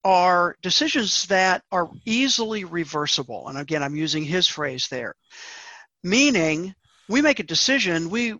are 0.03 0.55
decisions 0.61 1.27
that 1.27 1.63
are 1.71 1.89
easily 2.05 2.63
reversible. 2.63 3.47
And 3.47 3.57
again, 3.57 3.83
I'm 3.83 3.95
using 3.95 4.23
his 4.23 4.47
phrase 4.47 4.87
there, 4.87 5.15
meaning 6.03 6.73
we 7.11 7.21
make 7.21 7.39
a 7.39 7.43
decision 7.43 8.09
we 8.09 8.33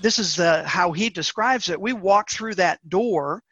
this 0.00 0.18
is 0.18 0.36
the 0.36 0.64
how 0.64 0.92
he 0.92 1.10
describes 1.10 1.68
it 1.68 1.80
we 1.80 1.92
walk 1.92 2.30
through 2.30 2.54
that 2.54 2.80
door 2.88 3.42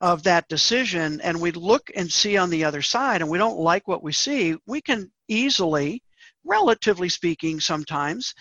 of 0.00 0.22
that 0.22 0.46
decision 0.48 1.20
and 1.22 1.40
we 1.40 1.50
look 1.52 1.90
and 1.96 2.10
see 2.10 2.36
on 2.36 2.50
the 2.50 2.64
other 2.64 2.82
side 2.82 3.20
and 3.20 3.30
we 3.30 3.38
don't 3.38 3.58
like 3.58 3.88
what 3.88 4.02
we 4.02 4.12
see 4.12 4.56
we 4.66 4.80
can 4.80 5.10
easily 5.28 6.02
relatively 6.44 7.08
speaking 7.08 7.58
sometimes 7.58 8.34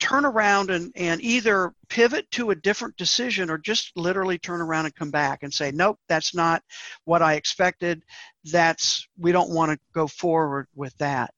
turn 0.00 0.24
around 0.24 0.70
and, 0.70 0.90
and 0.96 1.20
either 1.22 1.72
pivot 1.88 2.28
to 2.32 2.50
a 2.50 2.56
different 2.56 2.96
decision 2.96 3.48
or 3.48 3.56
just 3.56 3.92
literally 3.94 4.36
turn 4.36 4.60
around 4.60 4.84
and 4.84 4.94
come 4.96 5.12
back 5.12 5.44
and 5.44 5.54
say 5.54 5.70
nope 5.70 5.98
that's 6.08 6.34
not 6.34 6.60
what 7.04 7.22
i 7.22 7.34
expected. 7.34 8.02
That's 8.44 9.06
we 9.16 9.30
don't 9.30 9.50
want 9.50 9.70
to 9.70 9.78
go 9.94 10.08
forward 10.08 10.66
with 10.74 10.96
that. 10.98 11.32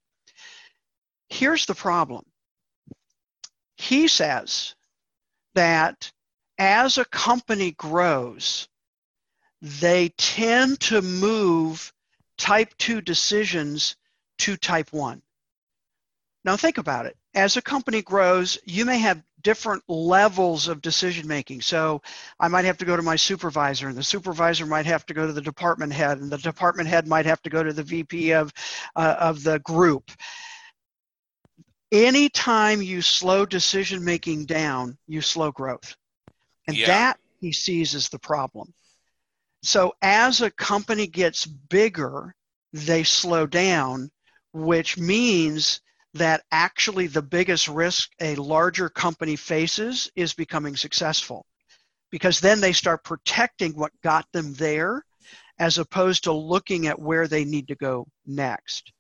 Here's 1.28 1.66
the 1.66 1.74
problem 1.74 2.24
he 3.85 4.09
says 4.09 4.74
that 5.55 6.11
as 6.59 6.97
a 6.97 7.05
company 7.05 7.72
grows, 7.72 8.66
they 9.61 10.09
tend 10.16 10.80
to 10.80 11.03
move 11.03 11.93
type 12.39 12.74
2 12.78 13.03
decisions 13.03 13.97
to 14.39 14.57
type 14.57 14.91
1. 14.93 15.20
Now, 16.45 16.57
think 16.57 16.78
about 16.78 17.07
it. 17.07 17.16
As 17.35 17.57
a 17.57 17.62
company 17.62 18.01
grows, 18.01 18.59
you 18.64 18.87
may 18.87 18.99
have 18.99 19.22
different 19.43 19.82
levels 19.87 20.68
of 20.68 20.80
decision 20.80 21.28
making. 21.28 21.61
So, 21.61 22.01
I 22.41 22.49
might 22.49 22.64
have 22.64 22.78
to 22.78 22.87
go 22.87 22.97
to 22.97 23.03
my 23.03 23.16
supervisor, 23.16 23.89
and 23.89 23.97
the 23.99 24.03
supervisor 24.03 24.64
might 24.64 24.87
have 24.87 25.05
to 25.07 25.14
go 25.14 25.26
to 25.26 25.32
the 25.32 25.43
department 25.43 25.93
head, 25.93 26.18
and 26.18 26.30
the 26.30 26.39
department 26.39 26.89
head 26.89 27.07
might 27.07 27.26
have 27.26 27.43
to 27.43 27.51
go 27.51 27.62
to 27.62 27.72
the 27.72 27.82
VP 27.82 28.32
of, 28.32 28.53
uh, 28.97 29.16
of 29.18 29.43
the 29.43 29.59
group 29.59 30.11
anytime 31.95 32.82
you 32.82 33.01
slow 33.01 33.47
decision 33.47 34.05
making 34.05 34.47
down, 34.47 34.99
you 35.07 35.20
slow 35.20 35.53
growth. 35.53 35.97
And 36.66 36.76
yeah. 36.76 36.86
that 36.88 37.18
he 37.40 37.53
sees 37.53 37.95
as 37.95 38.09
the 38.09 38.18
problem. 38.18 38.74
So 39.62 39.95
as 40.03 40.42
a 40.42 40.51
company 40.51 41.07
gets 41.07 41.47
bigger, 41.47 42.34
they 42.72 43.05
slow 43.05 43.47
down, 43.47 44.11
which 44.53 44.99
means 44.99 45.80
that 46.14 46.42
actually 46.51 47.07
the 47.07 47.22
biggest 47.22 47.68
risk 47.68 48.11
a 48.20 48.34
larger 48.36 48.88
company 48.88 49.36
faces 49.36 50.11
is 50.16 50.34
becoming 50.34 50.76
successful. 50.76 51.47
Because 52.11 52.40
then 52.40 52.61
they 52.61 52.72
start 52.72 53.05
protecting 53.05 53.72
what 53.72 53.92
got 54.03 54.26
them 54.32 54.55
there 54.55 55.05
as 55.59 55.78
opposed 55.78 56.24
to 56.24 56.32
looking 56.32 56.86
at 56.86 56.99
where 56.99 57.28
they 57.28 57.45
need 57.45 57.68
to 57.68 57.74
go 57.76 58.07
next. 58.26 58.92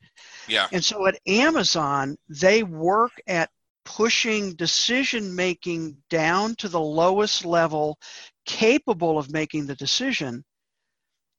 Yeah. 0.48 0.68
And 0.72 0.84
so 0.84 1.06
at 1.06 1.18
Amazon, 1.26 2.16
they 2.28 2.62
work 2.62 3.12
at 3.26 3.50
pushing 3.84 4.54
decision 4.54 5.34
making 5.34 5.96
down 6.08 6.54
to 6.56 6.68
the 6.68 6.80
lowest 6.80 7.44
level 7.44 7.98
capable 8.46 9.18
of 9.18 9.30
making 9.30 9.66
the 9.66 9.74
decision 9.74 10.44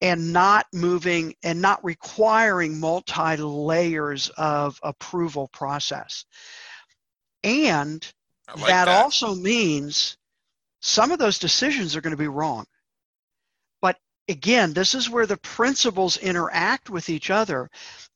and 0.02 0.34
not 0.34 0.68
moving 0.74 1.34
and 1.44 1.62
not 1.62 1.84
requiring 1.84 2.80
multi 2.80 3.38
layers 3.38 4.30
of 4.38 4.80
approval 4.84 5.48
process. 5.48 6.26
And 7.44 8.06
like 8.56 8.68
that, 8.68 8.86
that 8.86 9.04
also 9.04 9.36
means 9.36 10.18
some 10.82 11.12
of 11.12 11.20
those 11.20 11.40
decisions 11.40 11.96
are 11.96 12.02
going 12.02 12.12
to 12.12 12.18
be 12.18 12.28
wrong. 12.28 12.66
But 13.82 13.98
again, 14.28 14.74
this 14.74 14.94
is 14.94 15.10
where 15.10 15.26
the 15.26 15.38
principles 15.38 16.18
interact 16.18 16.90
with 16.90 17.10
each 17.10 17.30
other 17.30 17.70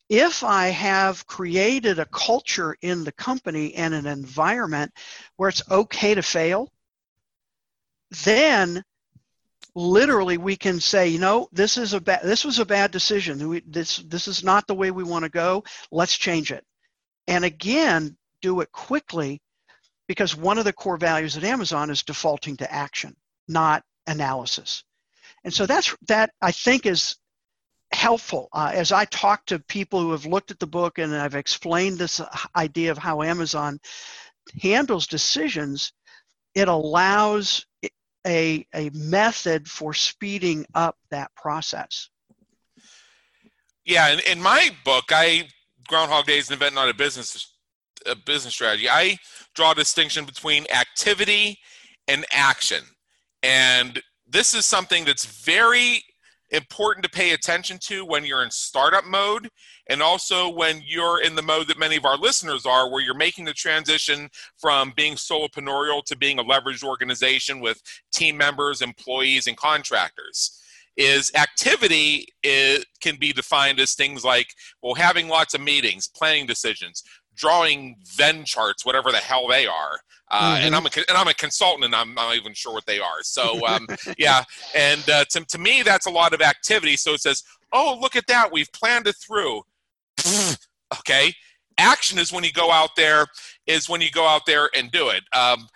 if 0.10 0.44
I 0.44 0.70
have 0.70 1.26
created 1.28 2.00
a 2.00 2.06
culture 2.06 2.76
in 2.82 3.04
the 3.04 3.12
company 3.12 3.76
and 3.76 3.94
an 3.94 4.08
environment 4.08 4.92
where 5.38 5.50
it's 5.50 5.70
okay 5.70 6.16
to 6.16 6.24
fail, 6.24 6.72
then 8.26 8.84
literally 9.76 10.38
we 10.38 10.56
can 10.56 10.80
say, 10.80 11.08
you 11.08 11.20
know, 11.20 11.48
this 11.52 11.78
is 11.78 11.94
a 11.94 12.02
bad, 12.02 12.22
this 12.24 12.44
was 12.44 12.58
a 12.58 12.66
bad 12.66 12.90
decision. 12.92 13.48
We, 13.48 13.62
this, 13.68 13.98
this 13.98 14.28
is 14.28 14.44
not 14.44 14.66
the 14.66 14.76
way 14.76 14.90
we 14.90 15.04
want 15.04 15.24
to 15.24 15.30
go. 15.30 15.64
Let's 15.92 16.18
change 16.18 16.52
it. 16.52 16.66
And 17.28 17.46
again, 17.46 18.18
do 18.42 18.62
it 18.62 18.72
quickly 18.72 19.42
because 20.08 20.36
one 20.36 20.58
of 20.58 20.66
the 20.66 20.74
core 20.74 20.98
values 20.98 21.38
at 21.38 21.44
Amazon 21.44 21.92
is 21.92 22.02
defaulting 22.02 22.58
to 22.58 22.74
action, 22.74 23.16
not 23.48 23.84
analysis. 24.08 24.84
And 25.44 25.54
so 25.54 25.68
that's 25.68 25.96
that 26.08 26.32
I 26.42 26.52
think 26.52 26.88
is 26.88 27.16
helpful 27.92 28.50
uh, 28.54 28.72
as 28.74 28.92
I 28.92 29.06
talk 29.06 29.46
to 29.48 29.60
people 29.60 30.02
who 30.02 30.12
have 30.12 30.26
looked 30.26 30.52
at 30.52 30.60
the 30.60 30.68
book 30.68 31.00
and 31.00 31.16
I've 31.16 31.36
explained 31.36 31.98
this 31.98 32.22
idea 32.56 32.92
of 32.92 32.98
how 32.98 33.22
Amazon 33.22 33.80
handles 34.62 35.08
decisions. 35.08 35.94
It 36.56 36.68
allows 36.68 37.66
a, 38.26 38.66
a 38.74 38.90
method 38.94 39.68
for 39.68 39.94
speeding 39.94 40.66
up 40.76 40.98
that 41.10 41.34
process. 41.36 42.10
Yeah, 43.86 44.10
in, 44.10 44.20
in 44.32 44.42
my 44.42 44.70
book, 44.86 45.06
I 45.10 45.48
Groundhog 45.88 46.26
Day 46.26 46.38
is 46.38 46.50
an 46.50 46.56
event, 46.56 46.76
not 46.76 46.90
a 46.90 46.94
business 46.94 47.56
a 48.06 48.16
business 48.16 48.54
strategy. 48.54 48.88
I 48.90 49.18
draw 49.56 49.72
a 49.72 49.76
distinction 49.76 50.26
between 50.26 50.66
activity 50.72 51.60
and 52.08 52.26
action, 52.32 52.84
and 53.44 54.02
this 54.28 54.54
is 54.54 54.66
something 54.66 55.06
that's 55.06 55.26
very 55.26 56.04
important 56.52 57.04
to 57.04 57.10
pay 57.10 57.32
attention 57.32 57.78
to 57.80 58.06
when 58.06 58.26
you're 58.26 58.44
in 58.44 58.52
startup 58.52 59.06
mode 59.06 59.50
and 59.88 60.02
also 60.02 60.50
when 60.50 60.82
you're 60.86 61.22
in 61.22 61.36
the 61.36 61.42
mode 61.42 61.68
that 61.68 61.80
many 61.80 61.96
of 61.96 62.06
our 62.06 62.18
listeners 62.18 62.66
are 62.66 62.90
where 62.90 63.02
you're 63.02 63.14
making 63.14 63.46
the 63.46 63.54
transition 63.54 64.30
from 64.58 64.94
being 64.96 65.16
solopreneur 65.16 66.04
to 66.06 66.18
being 66.18 66.40
a 66.40 66.44
leveraged 66.44 66.84
organization 66.84 67.60
with 67.60 67.82
team 68.12 68.38
members 68.38 68.82
employees 68.82 69.48
and 69.48 69.58
contractors. 69.58 70.56
Is 70.98 71.32
activity 71.34 72.28
it 72.44 72.86
can 73.00 73.16
be 73.16 73.32
defined 73.32 73.80
as 73.80 73.94
things 73.94 74.26
like 74.26 74.54
well 74.84 74.96
having 74.96 75.30
lots 75.30 75.54
of 75.54 75.62
meetings 75.62 76.10
planning 76.10 76.46
decisions 76.46 77.04
drawing 77.38 77.96
venn 78.18 78.44
charts 78.44 78.86
whatever 78.86 79.10
the 79.10 79.18
hell 79.18 79.48
they 79.48 79.66
are 79.66 80.02
uh, 80.32 80.56
mm-hmm. 80.56 80.66
and 80.66 80.76
I'm 80.76 80.86
a 80.86 80.90
and 81.08 81.18
I'm 81.18 81.28
a 81.28 81.34
consultant, 81.34 81.86
and 81.86 81.96
I'm 81.96 82.14
not 82.14 82.36
even 82.36 82.54
sure 82.54 82.74
what 82.74 82.86
they 82.86 83.00
are. 83.00 83.22
So 83.24 83.66
um, 83.68 83.88
yeah, 84.18 84.44
and 84.76 85.08
uh, 85.10 85.26
to 85.32 85.46
to 85.46 85.58
me, 85.58 85.82
that's 85.82 86.06
a 86.06 86.12
lot 86.12 86.34
of 86.34 86.42
activity. 86.42 86.96
So 86.98 87.14
it 87.14 87.22
says, 87.22 87.44
oh, 87.72 87.98
look 88.00 88.16
at 88.16 88.28
that, 88.28 88.52
we've 88.52 88.72
planned 88.72 89.08
it 89.08 89.16
through. 89.16 89.64
okay, 91.00 91.34
action 91.78 92.20
is 92.20 92.32
when 92.32 92.44
you 92.44 92.52
go 92.52 92.72
out 92.72 92.92
there. 92.96 93.26
Is 93.66 93.90
when 93.90 94.02
you 94.02 94.12
go 94.12 94.28
out 94.28 94.46
there 94.46 94.70
and 94.76 94.92
do 94.92 95.10
it. 95.10 95.24
Um, 95.34 95.68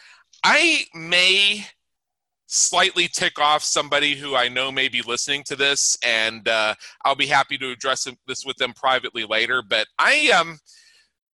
I 0.44 0.86
may 0.94 1.66
slightly 2.48 3.08
tick 3.08 3.40
off 3.40 3.64
somebody 3.64 4.16
who 4.16 4.36
I 4.36 4.48
know 4.48 4.72
may 4.72 4.88
be 4.88 5.02
listening 5.02 5.44
to 5.46 5.56
this, 5.56 5.98
and 6.06 6.48
uh, 6.48 6.76
I'll 7.04 7.16
be 7.16 7.26
happy 7.26 7.58
to 7.58 7.72
address 7.72 8.08
this 8.28 8.46
with 8.46 8.58
them 8.58 8.74
privately 8.74 9.26
later. 9.26 9.64
But 9.68 9.88
I 9.98 10.30
um 10.30 10.60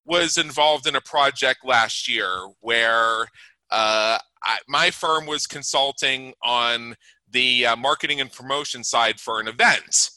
was 0.09 0.39
involved 0.39 0.87
in 0.87 0.95
a 0.95 1.01
project 1.01 1.59
last 1.63 2.09
year 2.09 2.47
where 2.61 3.21
uh, 3.69 4.17
I, 4.43 4.57
my 4.67 4.89
firm 4.89 5.27
was 5.27 5.45
consulting 5.45 6.33
on 6.43 6.95
the 7.29 7.67
uh, 7.67 7.75
marketing 7.75 8.19
and 8.19 8.31
promotion 8.31 8.83
side 8.83 9.19
for 9.19 9.39
an 9.39 9.47
event. 9.47 10.09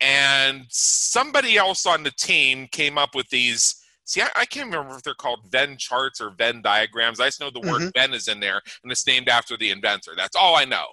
And 0.00 0.64
somebody 0.68 1.56
else 1.56 1.86
on 1.86 2.02
the 2.02 2.10
team 2.10 2.66
came 2.72 2.98
up 2.98 3.14
with 3.14 3.28
these. 3.28 3.76
See, 4.04 4.20
I, 4.20 4.28
I 4.34 4.44
can't 4.46 4.66
remember 4.66 4.96
if 4.96 5.04
they're 5.04 5.14
called 5.14 5.46
Venn 5.48 5.76
charts 5.76 6.20
or 6.20 6.30
Venn 6.30 6.60
diagrams. 6.60 7.20
I 7.20 7.26
just 7.26 7.40
know 7.40 7.50
the 7.50 7.60
mm-hmm. 7.60 7.84
word 7.84 7.92
Venn 7.94 8.12
is 8.12 8.26
in 8.26 8.40
there, 8.40 8.60
and 8.82 8.90
it's 8.90 9.06
named 9.06 9.28
after 9.28 9.56
the 9.56 9.70
inventor. 9.70 10.12
That's 10.16 10.34
all 10.34 10.56
I 10.56 10.64
know. 10.64 10.86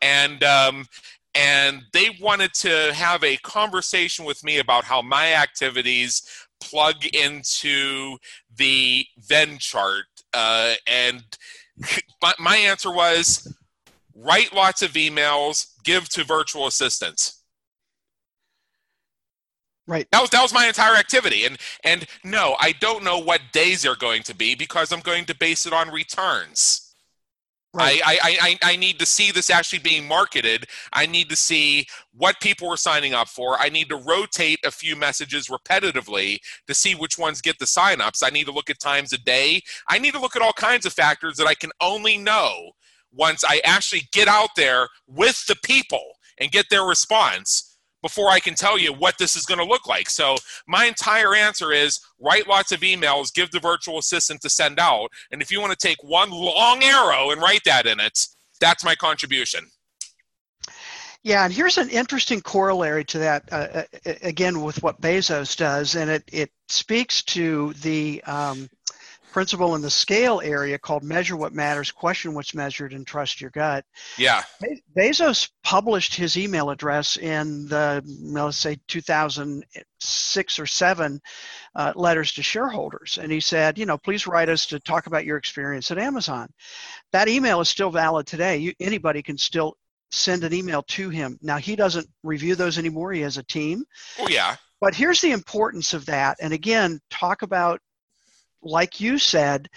And 0.00 0.44
um, 0.44 0.86
and 1.34 1.82
they 1.92 2.10
wanted 2.20 2.52
to 2.54 2.92
have 2.92 3.24
a 3.24 3.38
conversation 3.38 4.24
with 4.24 4.44
me 4.44 4.58
about 4.58 4.84
how 4.84 5.00
my 5.00 5.32
activities 5.32 6.22
plug 6.62 7.04
into 7.14 8.16
the 8.56 9.06
Venn 9.18 9.58
chart. 9.58 10.06
Uh, 10.32 10.74
and 10.86 11.22
my 12.38 12.56
answer 12.56 12.92
was 12.92 13.54
write 14.14 14.54
lots 14.54 14.82
of 14.82 14.92
emails, 14.92 15.66
give 15.84 16.08
to 16.10 16.24
virtual 16.24 16.66
assistants. 16.66 17.42
Right. 19.86 20.06
That 20.12 20.20
was 20.20 20.30
that 20.30 20.42
was 20.42 20.54
my 20.54 20.66
entire 20.66 20.94
activity. 20.94 21.44
And 21.44 21.58
and 21.82 22.06
no, 22.24 22.56
I 22.60 22.72
don't 22.72 23.02
know 23.02 23.18
what 23.18 23.40
days 23.52 23.82
they're 23.82 23.96
going 23.96 24.22
to 24.24 24.34
be 24.34 24.54
because 24.54 24.92
I'm 24.92 25.00
going 25.00 25.24
to 25.24 25.36
base 25.36 25.66
it 25.66 25.72
on 25.72 25.90
returns. 25.90 26.91
Right. 27.74 28.02
I, 28.04 28.18
I, 28.22 28.36
I, 28.42 28.72
I 28.72 28.76
need 28.76 28.98
to 28.98 29.06
see 29.06 29.30
this 29.30 29.48
actually 29.48 29.78
being 29.78 30.06
marketed. 30.06 30.66
I 30.92 31.06
need 31.06 31.30
to 31.30 31.36
see 31.36 31.86
what 32.12 32.38
people 32.38 32.68
are 32.68 32.76
signing 32.76 33.14
up 33.14 33.28
for. 33.28 33.58
I 33.58 33.70
need 33.70 33.88
to 33.88 33.96
rotate 33.96 34.58
a 34.66 34.70
few 34.70 34.94
messages 34.94 35.48
repetitively 35.48 36.38
to 36.66 36.74
see 36.74 36.94
which 36.94 37.16
ones 37.16 37.40
get 37.40 37.58
the 37.58 37.64
signups. 37.64 38.22
I 38.22 38.28
need 38.28 38.44
to 38.44 38.52
look 38.52 38.68
at 38.68 38.78
times 38.78 39.14
a 39.14 39.18
day. 39.18 39.62
I 39.88 39.98
need 39.98 40.12
to 40.12 40.20
look 40.20 40.36
at 40.36 40.42
all 40.42 40.52
kinds 40.52 40.84
of 40.84 40.92
factors 40.92 41.38
that 41.38 41.46
I 41.46 41.54
can 41.54 41.70
only 41.80 42.18
know 42.18 42.72
once 43.10 43.42
I 43.42 43.62
actually 43.64 44.02
get 44.12 44.28
out 44.28 44.50
there 44.54 44.88
with 45.06 45.46
the 45.46 45.56
people 45.64 46.04
and 46.38 46.50
get 46.50 46.66
their 46.68 46.84
response 46.84 47.71
before 48.02 48.28
I 48.28 48.40
can 48.40 48.54
tell 48.54 48.78
you 48.78 48.92
what 48.92 49.16
this 49.18 49.36
is 49.36 49.46
going 49.46 49.58
to 49.58 49.64
look 49.64 49.86
like. 49.86 50.10
So 50.10 50.36
my 50.66 50.84
entire 50.84 51.34
answer 51.34 51.72
is 51.72 52.00
write 52.20 52.48
lots 52.48 52.72
of 52.72 52.80
emails, 52.80 53.32
give 53.32 53.50
the 53.50 53.60
virtual 53.60 53.98
assistant 53.98 54.42
to 54.42 54.50
send 54.50 54.78
out, 54.78 55.08
and 55.30 55.40
if 55.40 55.50
you 55.50 55.60
want 55.60 55.72
to 55.72 55.86
take 55.88 56.02
one 56.02 56.30
long 56.30 56.82
arrow 56.82 57.30
and 57.30 57.40
write 57.40 57.62
that 57.64 57.86
in 57.86 58.00
it, 58.00 58.26
that's 58.60 58.84
my 58.84 58.94
contribution. 58.94 59.66
Yeah, 61.24 61.44
and 61.44 61.54
here's 61.54 61.78
an 61.78 61.88
interesting 61.88 62.40
corollary 62.40 63.04
to 63.04 63.18
that. 63.20 63.44
Uh, 63.52 63.84
uh 64.06 64.14
again, 64.22 64.60
with 64.60 64.82
what 64.82 65.00
Bezos 65.00 65.56
does, 65.56 65.94
and 65.94 66.10
it 66.10 66.24
it 66.32 66.50
speaks 66.68 67.22
to 67.24 67.72
the 67.74 68.22
um, 68.24 68.68
principle 69.32 69.74
in 69.74 69.82
the 69.82 69.90
scale 69.90 70.40
area 70.44 70.78
called 70.78 71.02
measure 71.02 71.36
what 71.36 71.52
matters, 71.52 71.90
question 71.90 72.34
what's 72.34 72.54
measured, 72.54 72.92
and 72.92 73.06
trust 73.06 73.40
your 73.40 73.50
gut. 73.50 73.84
Yeah. 74.18 74.42
Bezos 74.96 75.50
published 75.64 76.14
his 76.14 76.36
email 76.36 76.70
address 76.70 77.16
in 77.16 77.66
the, 77.66 78.02
let's 78.20 78.58
say, 78.58 78.78
2006 78.88 80.58
or 80.58 80.66
7 80.66 81.20
uh, 81.74 81.92
letters 81.96 82.32
to 82.34 82.42
shareholders. 82.42 83.18
And 83.20 83.32
he 83.32 83.40
said, 83.40 83.78
you 83.78 83.86
know, 83.86 83.98
please 83.98 84.26
write 84.26 84.48
us 84.48 84.66
to 84.66 84.78
talk 84.78 85.06
about 85.06 85.24
your 85.24 85.38
experience 85.38 85.90
at 85.90 85.98
Amazon. 85.98 86.48
That 87.12 87.28
email 87.28 87.60
is 87.60 87.68
still 87.68 87.90
valid 87.90 88.26
today. 88.26 88.58
You, 88.58 88.74
anybody 88.78 89.22
can 89.22 89.38
still 89.38 89.76
send 90.10 90.44
an 90.44 90.52
email 90.52 90.82
to 90.82 91.08
him. 91.08 91.38
Now, 91.40 91.56
he 91.56 91.74
doesn't 91.74 92.06
review 92.22 92.54
those 92.54 92.78
anymore. 92.78 93.12
He 93.12 93.22
has 93.22 93.38
a 93.38 93.42
team. 93.42 93.84
Oh, 94.18 94.28
yeah. 94.28 94.56
But 94.80 94.94
here's 94.94 95.20
the 95.20 95.30
importance 95.30 95.94
of 95.94 96.06
that. 96.06 96.36
And 96.40 96.52
again, 96.52 97.00
talk 97.08 97.42
about 97.42 97.80
like 98.62 99.00
you 99.00 99.18
said, 99.18 99.68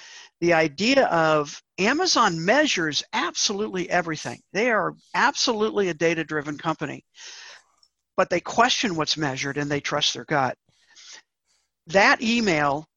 the 0.42 0.54
idea 0.54 1.06
of 1.08 1.62
Amazon 1.78 2.44
measures 2.44 3.04
absolutely 3.14 3.90
everything. 3.90 4.40
They 4.54 4.70
are 4.70 4.94
absolutely 5.14 5.90
a 5.90 5.94
data 5.94 6.24
driven 6.24 6.58
company, 6.58 7.04
but 8.16 8.30
they 8.30 8.40
question 8.40 8.96
what's 8.96 9.18
measured 9.18 9.58
and 9.58 9.70
they 9.70 9.80
trust 9.80 10.14
their 10.14 10.26
gut. 10.26 10.58
That 11.88 12.22
email 12.22 12.88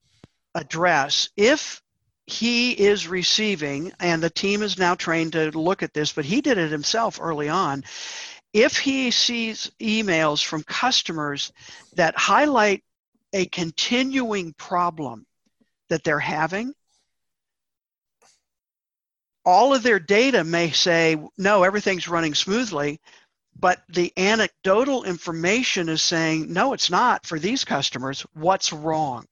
address, 0.54 1.28
if 1.36 1.80
he 2.26 2.72
is 2.72 3.08
receiving, 3.08 3.92
and 4.00 4.22
the 4.22 4.30
team 4.30 4.62
is 4.62 4.78
now 4.78 4.94
trained 4.94 5.32
to 5.32 5.50
look 5.58 5.82
at 5.82 5.94
this, 5.94 6.12
but 6.12 6.26
he 6.26 6.40
did 6.40 6.58
it 6.58 6.70
himself 6.70 7.18
early 7.20 7.48
on. 7.48 7.84
If 8.52 8.78
he 8.78 9.10
sees 9.10 9.70
emails 9.80 10.44
from 10.44 10.62
customers 10.64 11.52
that 11.94 12.18
highlight 12.18 12.84
a 13.32 13.46
continuing 13.46 14.54
problem 14.54 15.26
that 15.88 16.04
they're 16.04 16.18
having, 16.18 16.72
all 19.44 19.74
of 19.74 19.82
their 19.82 19.98
data 19.98 20.44
may 20.44 20.70
say, 20.70 21.16
no, 21.38 21.62
everything's 21.62 22.08
running 22.08 22.34
smoothly, 22.34 23.00
but 23.58 23.82
the 23.88 24.12
anecdotal 24.16 25.04
information 25.04 25.88
is 25.88 26.02
saying, 26.02 26.52
no, 26.52 26.74
it's 26.74 26.90
not 26.90 27.24
for 27.24 27.38
these 27.38 27.64
customers. 27.64 28.26
What's 28.34 28.72
wrong? 28.72 29.24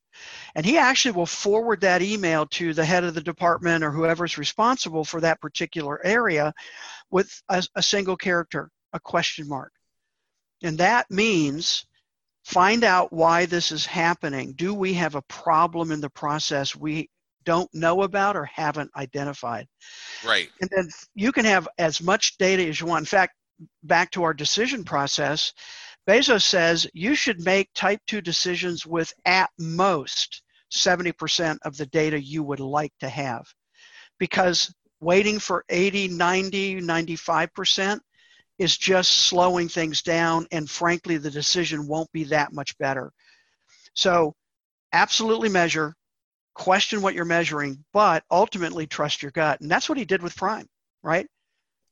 And 0.55 0.65
he 0.65 0.77
actually 0.77 1.11
will 1.11 1.27
forward 1.27 1.81
that 1.81 2.01
email 2.01 2.47
to 2.47 2.73
the 2.73 2.83
head 2.83 3.03
of 3.03 3.13
the 3.13 3.21
department 3.21 3.83
or 3.83 3.91
whoever's 3.91 4.39
responsible 4.39 5.05
for 5.05 5.21
that 5.21 5.39
particular 5.39 6.03
area 6.03 6.53
with 7.11 7.41
a, 7.47 7.63
a 7.75 7.83
single 7.83 8.17
character, 8.17 8.71
a 8.93 8.99
question 8.99 9.47
mark. 9.47 9.71
And 10.63 10.79
that 10.79 11.11
means 11.11 11.85
find 12.47 12.85
out 12.85 13.11
why 13.11 13.45
this 13.45 13.73
is 13.73 13.85
happening. 13.85 14.53
Do 14.53 14.73
we 14.73 14.93
have 14.93 15.15
a 15.15 15.21
problem 15.23 15.91
in 15.91 15.99
the 15.99 16.09
process 16.09 16.73
we 16.73 17.09
don't 17.43 17.69
know 17.73 18.03
about 18.03 18.37
or 18.37 18.45
haven't 18.45 18.89
identified? 18.95 19.67
Right. 20.25 20.47
And 20.61 20.69
then 20.73 20.87
you 21.13 21.33
can 21.33 21.43
have 21.43 21.67
as 21.77 22.01
much 22.01 22.37
data 22.37 22.65
as 22.65 22.79
you 22.79 22.87
want. 22.87 23.01
In 23.01 23.05
fact, 23.05 23.33
back 23.83 24.11
to 24.11 24.23
our 24.23 24.33
decision 24.33 24.85
process, 24.85 25.51
Bezos 26.07 26.43
says 26.43 26.87
you 26.93 27.15
should 27.15 27.43
make 27.43 27.67
type 27.75 27.99
2 28.07 28.21
decisions 28.21 28.85
with 28.85 29.11
at 29.25 29.49
most 29.59 30.41
70% 30.73 31.57
of 31.65 31.75
the 31.75 31.87
data 31.87 32.17
you 32.17 32.43
would 32.43 32.61
like 32.61 32.93
to 33.01 33.09
have. 33.09 33.45
Because 34.19 34.73
waiting 35.01 35.37
for 35.37 35.65
80, 35.67 36.07
90, 36.07 36.81
95% 36.81 37.99
is 38.59 38.77
just 38.77 39.11
slowing 39.11 39.69
things 39.69 40.01
down, 40.01 40.47
and 40.51 40.69
frankly, 40.69 41.17
the 41.17 41.31
decision 41.31 41.87
won't 41.87 42.11
be 42.11 42.23
that 42.25 42.53
much 42.53 42.77
better. 42.77 43.11
So, 43.93 44.33
absolutely 44.93 45.49
measure, 45.49 45.95
question 46.53 47.01
what 47.01 47.13
you're 47.13 47.25
measuring, 47.25 47.83
but 47.93 48.23
ultimately 48.31 48.87
trust 48.87 49.21
your 49.21 49.31
gut. 49.31 49.61
And 49.61 49.69
that's 49.69 49.87
what 49.87 49.97
he 49.97 50.05
did 50.05 50.21
with 50.21 50.35
Prime, 50.35 50.67
right? 51.03 51.27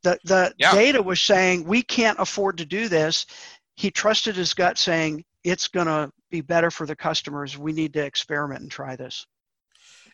The, 0.04 0.20
the 0.26 0.54
yeah. 0.58 0.74
data 0.74 1.02
was 1.02 1.22
saying 1.22 1.64
we 1.64 1.82
can't 1.82 2.20
afford 2.20 2.58
to 2.58 2.66
do 2.66 2.88
this. 2.88 3.26
He 3.76 3.92
trusted 3.92 4.36
his 4.36 4.54
gut 4.54 4.78
saying 4.78 5.24
it's 5.44 5.68
going 5.68 5.88
to 5.88 6.12
be 6.32 6.42
better 6.42 6.72
for 6.72 6.86
the 6.86 6.96
customers. 6.96 7.58
We 7.58 7.74
need 7.74 7.94
to 7.94 8.04
experiment 8.04 8.62
and 8.62 8.72
try 8.72 8.96
this. 8.96 9.26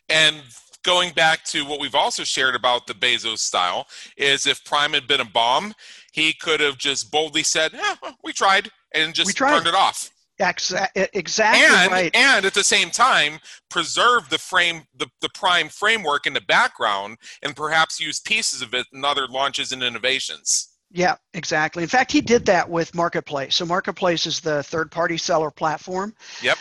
And 0.08 0.36
going 0.82 1.12
back 1.12 1.44
to 1.44 1.64
what 1.64 1.80
we've 1.80 1.94
also 1.94 2.24
shared 2.24 2.54
about 2.54 2.86
the 2.86 2.94
Bezos 2.94 3.38
style 3.38 3.86
is 4.16 4.46
if 4.46 4.64
Prime 4.64 4.92
had 4.92 5.06
been 5.06 5.20
a 5.20 5.24
bomb, 5.24 5.74
he 6.12 6.32
could 6.32 6.60
have 6.60 6.78
just 6.78 7.10
boldly 7.10 7.42
said, 7.42 7.72
yeah, 7.72 7.96
we 8.22 8.32
tried 8.32 8.70
and 8.94 9.14
just 9.14 9.36
tried. 9.36 9.56
turned 9.56 9.66
it 9.66 9.74
off. 9.74 10.10
Exactly 10.38 11.62
and, 11.62 11.92
right. 11.92 12.16
And 12.16 12.44
at 12.44 12.54
the 12.54 12.64
same 12.64 12.90
time, 12.90 13.38
preserve 13.70 14.28
the 14.28 14.38
frame, 14.38 14.82
the, 14.96 15.06
the 15.20 15.28
prime 15.34 15.68
framework 15.68 16.26
in 16.26 16.32
the 16.32 16.40
background, 16.40 17.18
and 17.42 17.54
perhaps 17.54 18.00
use 18.00 18.18
pieces 18.18 18.60
of 18.60 18.74
it 18.74 18.86
in 18.92 19.04
other 19.04 19.28
launches 19.28 19.72
and 19.72 19.82
innovations. 19.82 20.70
Yeah, 20.90 21.14
exactly. 21.32 21.82
In 21.82 21.88
fact, 21.88 22.10
he 22.10 22.20
did 22.20 22.44
that 22.46 22.68
with 22.68 22.94
Marketplace. 22.94 23.54
So 23.54 23.64
Marketplace 23.64 24.26
is 24.26 24.40
the 24.40 24.62
third-party 24.64 25.16
seller 25.18 25.50
platform. 25.50 26.14
Yep. 26.42 26.58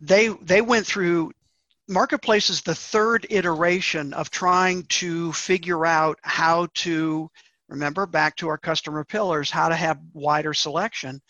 They 0.00 0.28
they 0.28 0.60
went 0.60 0.86
through 0.86 1.32
Marketplace 1.88 2.50
is 2.50 2.60
the 2.60 2.74
third 2.74 3.26
iteration 3.30 4.12
of 4.12 4.30
trying 4.30 4.84
to 4.84 5.32
figure 5.32 5.86
out 5.86 6.18
how 6.22 6.68
to 6.74 7.30
remember 7.74 8.06
back 8.06 8.36
to 8.36 8.48
our 8.48 8.58
customer 8.58 9.04
pillars, 9.04 9.50
how 9.50 9.68
to 9.68 9.74
have 9.74 9.98
wider 10.12 10.54
selection. 10.54 11.20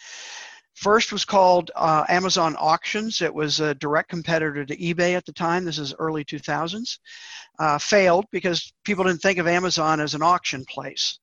First 0.75 1.13
was 1.13 1.25
called 1.25 1.71
uh, 1.75 2.05
Amazon 2.09 2.57
Auctions. 2.59 3.23
It 3.23 3.33
was 3.33 3.61
a 3.61 3.75
direct 3.77 4.11
competitor 4.11 4.65
to 4.65 4.77
eBay 4.77 5.17
at 5.17 5.25
the 5.25 5.33
time. 5.33 5.65
This 5.65 5.79
is 5.79 5.95
early 5.99 6.25
2000s. 6.25 6.99
Uh, 7.59 7.79
failed 7.79 8.27
because 8.31 8.73
people 8.85 9.05
didn't 9.05 9.23
think 9.23 9.39
of 9.39 9.47
Amazon 9.47 10.01
as 10.01 10.15
an 10.15 10.23
auction 10.23 10.65
place. 10.69 11.19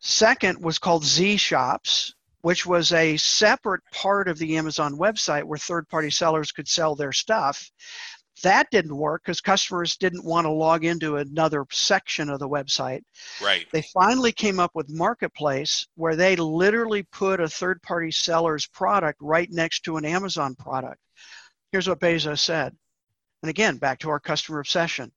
Second 0.00 0.62
was 0.62 0.78
called 0.78 1.02
zShops, 1.02 2.12
which 2.42 2.64
was 2.66 2.92
a 2.92 3.16
separate 3.16 3.80
part 3.90 4.28
of 4.28 4.38
the 4.38 4.56
Amazon 4.56 4.96
website 4.96 5.44
where 5.44 5.58
third 5.58 5.88
party 5.88 6.10
sellers 6.10 6.52
could 6.52 6.68
sell 6.68 6.94
their 6.94 7.12
stuff. 7.12 7.70
That 8.42 8.70
didn't 8.70 8.96
work 8.96 9.22
because 9.24 9.40
customers 9.40 9.96
didn't 9.96 10.24
want 10.24 10.44
to 10.44 10.50
log 10.50 10.84
into 10.84 11.16
another 11.16 11.66
section 11.70 12.30
of 12.30 12.38
the 12.38 12.48
website. 12.48 13.02
Right. 13.42 13.66
They 13.72 13.82
finally 13.82 14.32
came 14.32 14.60
up 14.60 14.72
with 14.74 14.90
Marketplace 14.90 15.86
where 15.96 16.16
they 16.16 16.36
literally 16.36 17.02
put 17.02 17.40
a 17.40 17.48
third 17.48 17.82
party 17.82 18.10
seller's 18.10 18.66
product 18.66 19.18
right 19.20 19.50
next 19.50 19.84
to 19.84 19.96
an 19.96 20.04
Amazon 20.04 20.54
product. 20.54 21.00
Here's 21.72 21.88
what 21.88 22.00
Bezos 22.00 22.38
said. 22.38 22.76
And 23.42 23.50
again, 23.50 23.76
back 23.76 24.00
to 24.00 24.10
our 24.10 24.20
customer 24.20 24.60
obsession. 24.60 25.12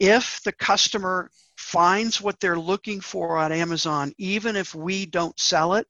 If 0.00 0.42
the 0.44 0.52
customer 0.52 1.30
finds 1.56 2.20
what 2.20 2.40
they're 2.40 2.58
looking 2.58 3.00
for 3.00 3.38
on 3.38 3.52
Amazon, 3.52 4.12
even 4.18 4.56
if 4.56 4.74
we 4.74 5.06
don't 5.06 5.38
sell 5.38 5.74
it, 5.74 5.86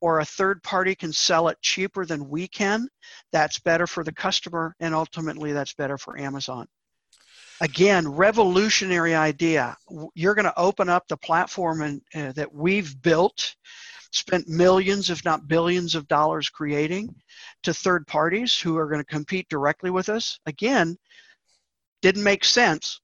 or 0.00 0.20
a 0.20 0.24
third 0.24 0.62
party 0.62 0.94
can 0.94 1.12
sell 1.12 1.48
it 1.48 1.60
cheaper 1.62 2.04
than 2.04 2.28
we 2.28 2.46
can, 2.46 2.88
that's 3.32 3.58
better 3.58 3.86
for 3.86 4.04
the 4.04 4.12
customer 4.12 4.74
and 4.80 4.94
ultimately 4.94 5.52
that's 5.52 5.74
better 5.74 5.96
for 5.96 6.18
Amazon. 6.18 6.66
Again, 7.60 8.08
revolutionary 8.08 9.14
idea. 9.14 9.76
You're 10.14 10.34
going 10.34 10.44
to 10.44 10.58
open 10.58 10.88
up 10.88 11.06
the 11.06 11.16
platform 11.16 11.82
and, 11.82 12.02
uh, 12.14 12.32
that 12.32 12.52
we've 12.52 13.00
built, 13.00 13.54
spent 14.10 14.48
millions, 14.48 15.08
if 15.08 15.24
not 15.24 15.46
billions, 15.46 15.94
of 15.94 16.08
dollars 16.08 16.48
creating 16.48 17.14
to 17.62 17.72
third 17.72 18.06
parties 18.06 18.58
who 18.58 18.76
are 18.76 18.88
going 18.88 19.00
to 19.00 19.06
compete 19.06 19.48
directly 19.48 19.90
with 19.90 20.08
us. 20.08 20.38
Again, 20.46 20.98
didn't 22.02 22.22
make 22.24 22.44
sense, 22.44 23.00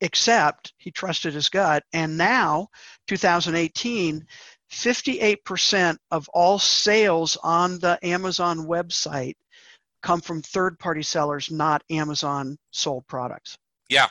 except 0.00 0.72
he 0.78 0.90
trusted 0.90 1.34
his 1.34 1.48
gut. 1.48 1.84
And 1.92 2.16
now, 2.16 2.68
2018, 3.06 4.26
58% 4.70 5.98
of 6.10 6.28
all 6.30 6.58
sales 6.58 7.36
on 7.42 7.78
the 7.80 7.98
Amazon 8.02 8.66
website 8.66 9.34
come 10.02 10.20
from 10.20 10.42
third 10.42 10.78
party 10.78 11.02
sellers, 11.02 11.50
not 11.50 11.82
Amazon 11.90 12.56
sold 12.70 13.06
products. 13.06 13.58
Yeah. 13.88 14.06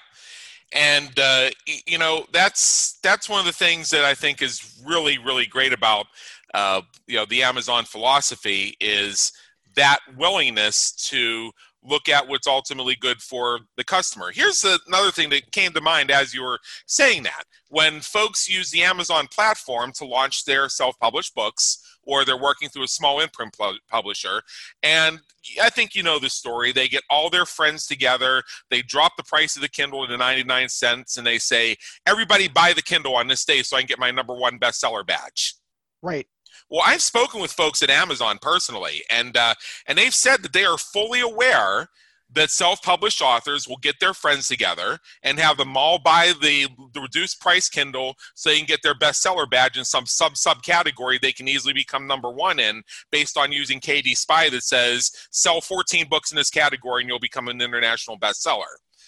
And 0.72 1.18
uh, 1.18 1.50
you 1.88 1.98
know 1.98 2.28
that's 2.32 3.00
that's 3.02 3.28
one 3.28 3.40
of 3.40 3.48
the 3.48 3.52
things 3.52 3.90
that 3.90 4.06
I 4.06 4.14
think 4.14 4.44
is 4.44 4.80
really 4.86 5.18
really 5.18 5.48
great 5.48 5.74
about 5.74 6.06
uh, 6.54 6.82
you 7.08 7.16
know 7.16 7.26
the 7.26 7.42
Amazon 7.42 7.86
philosophy 7.86 8.78
is 8.80 9.32
that 9.76 9.98
willingness 10.16 10.92
to 11.10 11.52
look 11.84 12.10
at 12.10 12.28
what's 12.28 12.48
ultimately 12.48 12.96
good 12.96 13.22
for 13.22 13.60
the 13.78 13.84
customer. 13.84 14.32
Here's 14.34 14.66
another 14.88 15.12
thing 15.12 15.30
that 15.30 15.52
came 15.52 15.72
to 15.72 15.82
mind 15.82 16.12
as 16.12 16.34
you 16.34 16.44
were 16.44 16.60
saying 16.88 17.24
that. 17.24 17.44
When 17.70 18.02
folks 18.02 18.50
use 18.50 18.72
the 18.72 18.84
Amazon 18.84 19.28
platform 19.32 19.92
to 19.94 20.06
launch 20.06 20.46
their 20.46 20.70
self 20.70 21.00
published 21.00 21.36
books, 21.36 21.84
or 22.10 22.26
they're 22.26 22.38
working 22.38 22.70
through 22.70 22.84
a 22.84 22.88
small 22.88 23.20
imprint 23.20 23.56
publisher. 23.90 24.42
And 24.82 25.20
I 25.62 25.70
think 25.70 25.96
you 25.96 26.04
know 26.04 26.18
the 26.20 26.30
story. 26.30 26.72
They 26.72 26.88
get 26.88 27.04
all 27.10 27.30
their 27.30 27.46
friends 27.46 27.86
together, 27.86 28.44
they 28.70 28.82
drop 28.82 29.16
the 29.16 29.24
price 29.24 29.56
of 29.56 29.62
the 29.62 29.70
Kindle 29.70 30.08
to 30.08 30.18
99 30.18 30.70
cents, 30.70 31.18
and 31.18 31.26
they 31.26 31.38
say, 31.38 31.76
Everybody 32.06 32.48
buy 32.48 32.74
the 32.74 32.82
Kindle 32.82 33.16
on 33.16 33.28
this 33.28 33.46
day 33.46 33.62
so 33.62 33.78
I 33.78 33.82
can 33.82 33.88
get 33.88 34.00
my 34.00 34.12
number 34.12 34.34
one 34.34 34.60
bestseller 34.60 35.06
badge. 35.06 35.56
Right. 36.02 36.28
Well, 36.70 36.84
I've 36.86 37.02
spoken 37.02 37.42
with 37.42 37.52
folks 37.52 37.82
at 37.82 37.90
Amazon 37.90 38.38
personally, 38.42 39.04
and 39.10 39.36
uh, 39.36 39.56
and 39.88 39.98
they've 39.98 40.14
said 40.14 40.44
that 40.44 40.54
they 40.54 40.66
are 40.66 40.78
fully 40.78 41.22
aware 41.22 41.90
that 42.32 42.52
self-published 42.52 43.22
authors 43.22 43.68
will 43.68 43.78
get 43.78 44.00
their 44.00 44.14
friends 44.14 44.48
together 44.48 45.00
and 45.24 45.40
have 45.40 45.58
them 45.58 45.76
all 45.76 45.98
buy 45.98 46.32
the, 46.42 46.68
the 46.94 47.02
reduced 47.02 47.42
price 47.42 47.70
Kindle 47.70 48.16
so 48.36 48.50
they 48.50 48.58
can 48.58 48.68
get 48.68 48.82
their 48.84 48.94
bestseller 48.94 49.50
badge 49.50 49.78
in 49.78 49.84
some 49.84 50.06
sub 50.06 50.34
subcategory 50.34 51.20
they 51.20 51.32
can 51.32 51.48
easily 51.48 51.74
become 51.74 52.06
number 52.06 52.30
one 52.30 52.60
in 52.60 52.84
based 53.12 53.38
on 53.38 53.52
using 53.52 53.80
KD 53.80 54.16
Spy 54.16 54.50
that 54.50 54.64
says 54.64 55.12
sell 55.32 55.62
14 55.62 56.08
books 56.08 56.32
in 56.32 56.36
this 56.36 56.50
category 56.50 57.02
and 57.02 57.10
you'll 57.10 57.20
become 57.20 57.48
an 57.48 57.62
international 57.62 58.18
bestseller. 58.18 58.64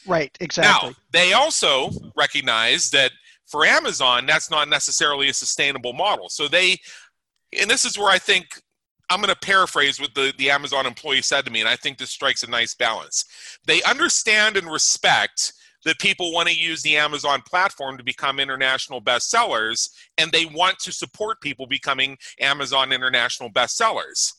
Right, 0.07 0.35
exactly. 0.39 0.89
Now, 0.89 0.95
they 1.11 1.33
also 1.33 1.91
recognize 2.15 2.89
that 2.89 3.11
for 3.45 3.65
Amazon, 3.65 4.25
that's 4.25 4.49
not 4.49 4.67
necessarily 4.69 5.29
a 5.29 5.33
sustainable 5.33 5.93
model. 5.93 6.29
So 6.29 6.47
they 6.47 6.77
and 7.59 7.69
this 7.69 7.85
is 7.85 7.97
where 7.97 8.09
I 8.09 8.17
think 8.17 8.61
I'm 9.09 9.19
going 9.19 9.33
to 9.33 9.39
paraphrase 9.39 9.99
what 9.99 10.15
the, 10.15 10.33
the 10.37 10.49
Amazon 10.49 10.85
employee 10.85 11.21
said 11.21 11.45
to 11.45 11.51
me, 11.51 11.59
and 11.59 11.67
I 11.67 11.75
think 11.75 11.97
this 11.97 12.11
strikes 12.11 12.43
a 12.43 12.49
nice 12.49 12.73
balance. 12.73 13.25
They 13.65 13.83
understand 13.83 14.55
and 14.55 14.71
respect 14.71 15.53
that 15.83 15.99
people 15.99 16.31
want 16.31 16.47
to 16.47 16.55
use 16.55 16.81
the 16.81 16.95
Amazon 16.95 17.41
platform 17.45 17.97
to 17.97 18.03
become 18.03 18.39
international 18.39 19.01
bestsellers, 19.01 19.89
and 20.17 20.31
they 20.31 20.45
want 20.45 20.79
to 20.79 20.91
support 20.91 21.41
people 21.41 21.67
becoming 21.67 22.17
Amazon 22.39 22.93
international 22.93 23.49
bestsellers. 23.49 24.31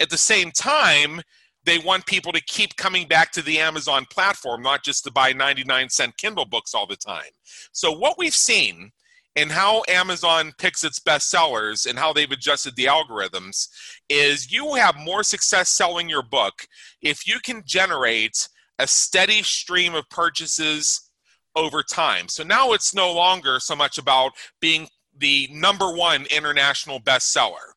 At 0.00 0.10
the 0.10 0.18
same 0.18 0.50
time, 0.50 1.20
they 1.64 1.78
want 1.78 2.06
people 2.06 2.32
to 2.32 2.40
keep 2.42 2.76
coming 2.76 3.06
back 3.06 3.32
to 3.32 3.42
the 3.42 3.58
Amazon 3.58 4.06
platform, 4.10 4.62
not 4.62 4.84
just 4.84 5.04
to 5.04 5.12
buy 5.12 5.32
99 5.32 5.88
cent 5.90 6.16
Kindle 6.16 6.46
books 6.46 6.74
all 6.74 6.86
the 6.86 6.96
time. 6.96 7.30
So, 7.72 7.92
what 7.92 8.18
we've 8.18 8.34
seen 8.34 8.92
and 9.36 9.52
how 9.52 9.82
Amazon 9.86 10.52
picks 10.58 10.82
its 10.82 10.98
best 10.98 11.30
sellers 11.30 11.84
and 11.84 11.98
how 11.98 12.12
they've 12.12 12.30
adjusted 12.30 12.74
the 12.74 12.86
algorithms 12.86 13.68
is 14.08 14.50
you 14.50 14.64
will 14.64 14.76
have 14.76 14.96
more 14.96 15.22
success 15.22 15.68
selling 15.68 16.08
your 16.08 16.22
book 16.22 16.66
if 17.02 17.26
you 17.26 17.38
can 17.40 17.62
generate 17.66 18.48
a 18.78 18.86
steady 18.86 19.42
stream 19.42 19.94
of 19.94 20.08
purchases 20.08 21.10
over 21.54 21.82
time. 21.82 22.28
So 22.28 22.42
now 22.42 22.72
it's 22.72 22.94
no 22.94 23.12
longer 23.12 23.60
so 23.60 23.76
much 23.76 23.98
about 23.98 24.32
being 24.60 24.88
the 25.18 25.48
number 25.52 25.94
one 25.94 26.26
international 26.34 27.00
bestseller. 27.00 27.72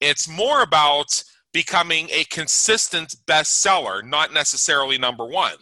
It's 0.00 0.28
more 0.28 0.62
about 0.62 1.22
becoming 1.52 2.08
a 2.10 2.24
consistent 2.24 3.14
bestseller, 3.26 4.04
not 4.04 4.32
necessarily 4.32 4.98
number 4.98 5.24
one. 5.24 5.56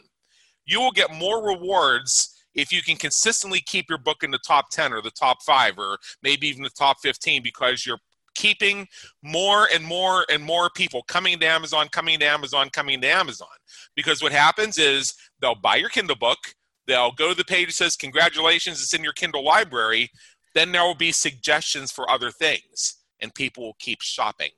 You 0.67 0.81
will 0.81 0.91
get 0.91 1.13
more 1.13 1.47
rewards 1.47 2.34
if 2.55 2.73
you 2.73 2.83
can 2.83 2.97
consistently 2.97 3.61
keep 3.61 3.87
your 3.89 3.99
book 3.99 4.23
in 4.23 4.31
the 4.31 4.39
top 4.39 4.71
10 4.71 4.93
or 4.93 5.03
the 5.03 5.11
top 5.11 5.43
5 5.43 5.79
or 5.79 5.99
maybe 6.23 6.49
even 6.49 6.63
the 6.63 6.71
top 6.71 6.99
15 7.01 7.43
because 7.43 7.85
you're 7.87 7.99
keeping 8.35 8.87
more 9.23 9.69
and 9.73 9.85
more 9.85 10.27
and 10.31 10.43
more 10.43 10.71
people 10.71 11.03
coming 11.05 11.39
to 11.39 11.47
Amazon, 11.47 11.89
coming 11.89 12.19
to 12.19 12.27
Amazon, 12.27 12.69
coming 12.71 13.01
to 13.01 13.09
Amazon. 13.09 13.49
Because 13.95 14.23
what 14.23 14.33
happens 14.33 14.79
is 14.79 15.15
they'll 15.41 15.55
buy 15.55 15.77
your 15.77 15.89
Kindle 15.89 16.17
book, 16.17 16.39
they'll 16.87 17.13
go 17.13 17.31
to 17.31 17.37
the 17.37 17.45
page 17.45 17.69
that 17.69 17.75
says, 17.75 17.97
Congratulations, 17.97 18.83
it's 18.83 18.95
in 18.95 19.05
your 19.05 19.13
Kindle 19.13 19.45
library. 19.45 20.11
Then 20.55 20.73
there 20.73 20.85
will 20.85 20.95
be 20.95 21.13
suggestions 21.13 21.91
for 21.91 22.09
other 22.09 22.31
things, 22.31 22.97
and 23.21 23.35
people 23.35 23.65
will 23.65 23.77
keep 23.79 24.01
shopping. 24.01 24.51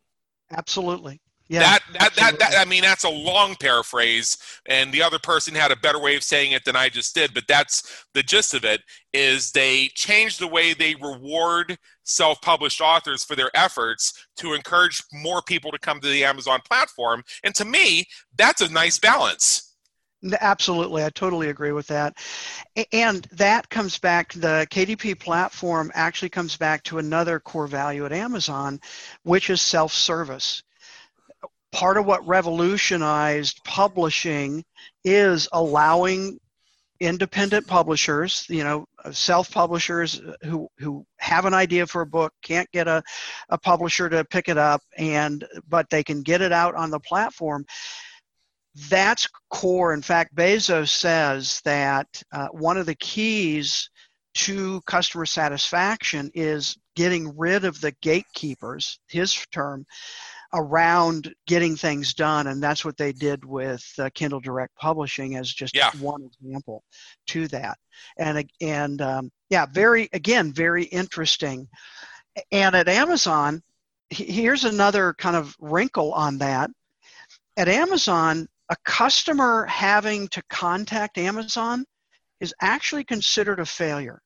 Absolutely. 0.51 1.21
Yeah, 1.49 1.61
that, 1.61 1.81
that, 1.93 2.15
that, 2.17 2.39
that, 2.41 2.55
I 2.59 2.65
mean, 2.65 2.83
that's 2.83 3.05
a 3.05 3.09
long 3.09 3.55
paraphrase, 3.55 4.37
and 4.67 4.93
the 4.93 5.03
other 5.03 5.19
person 5.21 5.55
had 5.55 5.71
a 5.71 5.77
better 5.77 6.01
way 6.01 6.17
of 6.17 6.25
saying 6.25 6.53
it 6.53 6.65
than 6.65 6.75
I 6.75 6.89
just 6.89 7.15
did, 7.15 7.35
but 7.35 7.45
that's 7.47 8.05
the 8.15 8.23
gist 8.23 8.53
of 8.55 8.65
it 8.65 8.81
is 9.13 9.53
they 9.53 9.89
change 9.95 10.39
the 10.39 10.49
way 10.49 10.75
they 10.75 10.97
reward 10.97 11.79
self-published 12.03 12.81
authors 12.81 13.25
for 13.25 13.37
their 13.37 13.51
efforts 13.55 14.27
to 14.39 14.55
encourage 14.55 15.03
more 15.13 15.41
people 15.43 15.71
to 15.71 15.79
come 15.79 16.01
to 16.01 16.09
the 16.09 16.25
Amazon 16.25 16.61
platform. 16.69 17.23
And 17.45 17.55
to 17.55 17.65
me, 17.65 18.05
that's 18.37 18.61
a 18.61 18.73
nice 18.73 18.99
balance. 18.99 19.75
Absolutely, 20.41 21.05
I 21.05 21.11
totally 21.11 21.51
agree 21.51 21.73
with 21.73 21.87
that. 21.89 22.17
And 22.93 23.25
that 23.33 23.69
comes 23.69 23.99
back, 23.99 24.33
the 24.33 24.67
KDP 24.71 25.19
platform 25.21 25.93
actually 25.95 26.31
comes 26.31 26.57
back 26.57 26.83
to 26.85 26.99
another 26.99 27.39
core 27.39 27.67
value 27.69 28.05
at 28.05 28.13
Amazon, 28.13 28.81
which 29.23 29.51
is 29.51 29.61
self 29.61 29.93
service 29.93 30.63
part 31.77 31.99
of 31.99 32.07
what 32.07 32.27
revolutionized 32.27 33.63
publishing 33.65 34.65
is 35.05 35.47
allowing 35.53 36.39
independent 37.01 37.67
publishers, 37.67 38.47
you 38.49 38.65
know, 38.65 38.87
self-publishers 39.13 40.23
who 40.43 40.69
who 40.79 41.05
have 41.19 41.45
an 41.45 41.53
idea 41.53 41.87
for 41.87 42.01
a 42.01 42.07
book, 42.07 42.33
can't 42.43 42.71
get 42.73 42.89
a, 42.89 43.03
a 43.51 43.59
publisher 43.59 44.09
to 44.09 44.25
pick 44.25 44.49
it 44.49 44.57
up, 44.57 44.81
and 44.97 45.45
but 45.69 45.91
they 45.91 46.03
can 46.03 46.23
get 46.23 46.41
it 46.41 46.51
out 46.51 46.75
on 46.75 46.91
the 46.91 47.01
platform. 47.01 47.67
That's 48.89 49.29
core. 49.51 49.93
In 49.93 50.01
fact, 50.01 50.35
Bezos 50.35 50.89
says 50.89 51.61
that 51.67 52.09
uh, 52.33 52.49
one 52.53 52.79
of 52.79 52.87
the 52.87 52.95
keys 52.95 53.91
to 54.37 54.81
customer 54.87 55.27
satisfaction 55.27 56.31
is 56.33 56.79
getting 56.95 57.37
rid 57.37 57.67
of 57.67 57.79
the 57.83 57.93
gatekeepers, 58.01 58.99
his 59.09 59.35
term, 59.53 59.85
around 60.55 61.35
getting 61.47 61.77
things 61.77 62.15
done 62.15 62.47
and 62.47 62.63
that's 62.63 62.85
what 62.85 62.97
they 62.97 63.13
did 63.13 63.45
with 63.45 63.85
uh, 63.99 64.09
kindle 64.15 64.41
direct 64.41 64.75
publishing 64.77 65.37
as 65.37 65.53
just 65.53 65.75
yeah. 65.75 65.91
one 66.01 66.23
example 66.23 66.83
to 67.27 67.49
that. 67.49 67.79
And 68.19 68.49
and 68.61 69.03
um, 69.03 69.31
yeah 69.51 69.67
very 69.67 70.09
again 70.13 70.53
very 70.53 70.85
interesting. 70.85 71.69
And 72.53 72.75
at 72.77 72.89
amazon 72.89 73.63
here's 74.11 74.65
another 74.65 75.15
kind 75.19 75.37
of 75.37 75.57
wrinkle 75.61 76.13
on 76.13 76.39
that. 76.39 76.71
At 77.57 77.69
amazon 77.69 78.47
a 78.71 78.77
customer 78.85 79.67
having 79.67 80.29
to 80.29 80.43
contact 80.51 81.19
amazon 81.19 81.85
is 82.41 82.55
actually 82.61 83.05
considered 83.05 83.61
a 83.61 83.67
failure 83.67 84.21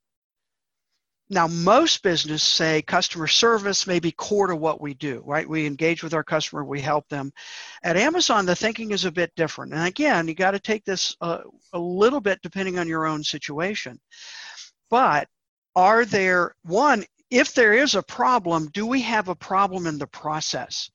now, 1.32 1.46
most 1.46 2.02
business 2.02 2.42
say 2.42 2.82
customer 2.82 3.28
service 3.28 3.86
may 3.86 4.00
be 4.00 4.10
core 4.10 4.48
to 4.48 4.56
what 4.56 4.80
we 4.80 4.94
do, 4.94 5.22
right? 5.24 5.48
We 5.48 5.64
engage 5.64 6.02
with 6.02 6.12
our 6.12 6.24
customer, 6.24 6.64
we 6.64 6.80
help 6.80 7.08
them. 7.08 7.32
At 7.84 7.96
Amazon, 7.96 8.46
the 8.46 8.56
thinking 8.56 8.90
is 8.90 9.04
a 9.04 9.12
bit 9.12 9.32
different. 9.36 9.72
And 9.72 9.86
again, 9.86 10.26
you 10.26 10.34
got 10.34 10.50
to 10.50 10.58
take 10.58 10.84
this 10.84 11.16
uh, 11.20 11.42
a 11.72 11.78
little 11.78 12.20
bit 12.20 12.40
depending 12.42 12.80
on 12.80 12.88
your 12.88 13.06
own 13.06 13.22
situation. 13.22 14.00
But 14.90 15.28
are 15.76 16.04
there, 16.04 16.56
one, 16.64 17.04
if 17.30 17.54
there 17.54 17.74
is 17.74 17.94
a 17.94 18.02
problem, 18.02 18.68
do 18.72 18.84
we 18.84 19.00
have 19.02 19.28
a 19.28 19.36
problem 19.36 19.86
in 19.86 19.98
the 19.98 20.08
process? 20.08 20.90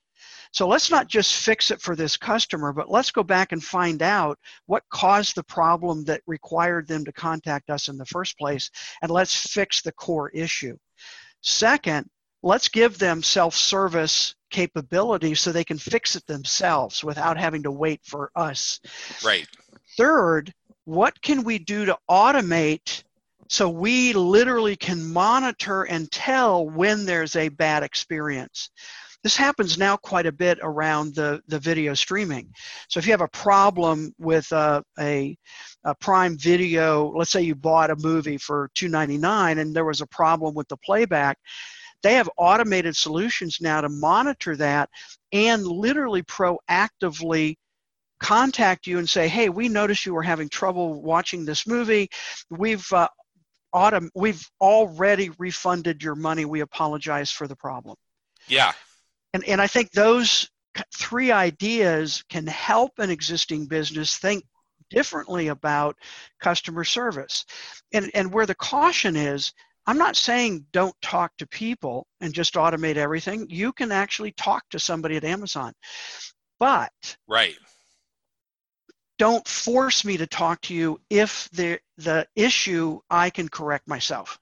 So 0.56 0.66
let's 0.70 0.90
not 0.90 1.10
just 1.10 1.36
fix 1.36 1.70
it 1.70 1.82
for 1.82 1.98
this 1.98 2.16
customer, 2.16 2.72
but 2.72 2.90
let's 2.90 3.12
go 3.12 3.24
back 3.24 3.52
and 3.52 3.62
find 3.62 4.02
out 4.02 4.40
what 4.68 4.84
caused 4.90 5.36
the 5.36 5.44
problem 5.44 6.06
that 6.06 6.22
required 6.28 6.88
them 6.88 7.04
to 7.04 7.12
contact 7.12 7.70
us 7.70 7.90
in 7.90 7.98
the 7.98 8.06
first 8.06 8.38
place, 8.38 8.72
and 9.02 9.12
let's 9.12 9.36
fix 9.52 9.82
the 9.82 9.92
core 9.92 10.30
issue. 10.30 10.78
Second, 11.42 12.08
let's 12.42 12.70
give 12.70 12.98
them 12.98 13.22
self-service 13.22 14.34
capability 14.50 15.36
so 15.36 15.52
they 15.52 15.66
can 15.66 15.78
fix 15.78 16.16
it 16.16 16.26
themselves 16.26 17.04
without 17.04 17.38
having 17.38 17.64
to 17.64 17.72
wait 17.72 18.00
for 18.06 18.32
us. 18.34 18.80
Right. 19.26 19.50
Third, 19.98 20.54
what 20.86 21.22
can 21.22 21.44
we 21.44 21.60
do 21.60 21.84
to 21.84 21.98
automate 22.10 23.04
so 23.50 23.70
we 23.70 24.14
literally 24.14 24.78
can 24.78 25.12
monitor 25.12 25.84
and 25.84 26.10
tell 26.10 26.66
when 26.66 27.06
there's 27.06 27.36
a 27.36 27.50
bad 27.50 27.84
experience? 27.84 28.70
This 29.26 29.36
happens 29.36 29.80
now 29.80 29.98
quite 29.98 30.28
a 30.28 30.32
bit 30.32 30.60
around 30.62 31.16
the, 31.16 31.42
the 31.48 31.58
video 31.58 31.96
streaming. 31.96 32.54
So 32.90 33.00
if 33.00 33.08
you 33.08 33.12
have 33.12 33.22
a 33.22 33.28
problem 33.30 34.14
with 34.20 34.52
a, 34.52 34.84
a, 35.00 35.36
a 35.84 35.96
Prime 35.96 36.38
Video, 36.38 37.08
let's 37.08 37.32
say 37.32 37.42
you 37.42 37.56
bought 37.56 37.90
a 37.90 37.96
movie 37.96 38.38
for 38.38 38.70
$2.99 38.76 39.60
and 39.60 39.76
there 39.76 39.84
was 39.84 40.02
a 40.02 40.06
problem 40.06 40.54
with 40.54 40.68
the 40.68 40.78
playback, 40.78 41.40
they 42.04 42.14
have 42.14 42.30
automated 42.38 42.96
solutions 42.96 43.58
now 43.60 43.82
to 43.82 43.90
monitor 43.90 44.56
that 44.58 44.92
and 45.32 45.66
literally 45.66 46.22
proactively 46.22 47.56
contact 48.20 48.86
you 48.86 49.00
and 49.00 49.10
say, 49.10 49.28
hey, 49.28 49.50
we 49.50 49.68
noticed 49.68 50.06
you 50.06 50.14
were 50.14 50.22
having 50.22 50.50
trouble 50.50 51.02
watching 51.02 51.46
this 51.46 51.66
movie. 51.66 52.10
We've 52.52 52.88
uh, 52.94 53.08
we've 54.14 54.48
already 54.62 55.32
refunded 55.40 56.04
your 56.04 56.14
money. 56.14 56.46
We 56.46 56.60
apologize 56.60 57.32
for 57.32 57.48
the 57.48 57.56
problem. 57.56 57.96
Yeah. 58.48 58.74
And, 59.36 59.44
and 59.50 59.62
I 59.62 59.68
think 59.68 59.92
those 59.92 60.50
three 60.96 61.30
ideas 61.30 62.24
can 62.30 62.48
help 62.48 63.00
an 63.00 63.10
existing 63.10 63.66
business 63.66 64.18
think 64.18 64.46
differently 64.90 65.50
about 65.50 65.98
customer 66.40 66.86
service. 66.86 67.46
And, 67.92 68.10
and 68.14 68.32
where 68.32 68.46
the 68.46 68.56
caution 68.56 69.18
is, 69.18 69.52
I'm 69.88 69.98
not 69.98 70.16
saying 70.16 70.68
don't 70.72 70.96
talk 71.02 71.36
to 71.38 71.48
people 71.48 72.08
and 72.22 72.34
just 72.34 72.54
automate 72.54 72.96
everything. 72.96 73.48
You 73.50 73.74
can 73.74 73.92
actually 73.92 74.32
talk 74.32 74.64
to 74.70 74.80
somebody 74.80 75.18
at 75.18 75.26
Amazon. 75.26 75.74
But 76.58 76.94
right. 77.28 77.58
Don't 79.20 79.46
force 79.46 80.06
me 80.06 80.16
to 80.16 80.28
talk 80.28 80.62
to 80.62 80.74
you 80.74 81.02
if 81.10 81.50
the 81.52 81.80
the 81.98 82.26
issue 82.38 83.02
I 83.10 83.32
can 83.32 83.50
correct 83.50 83.86
myself. 83.86 84.40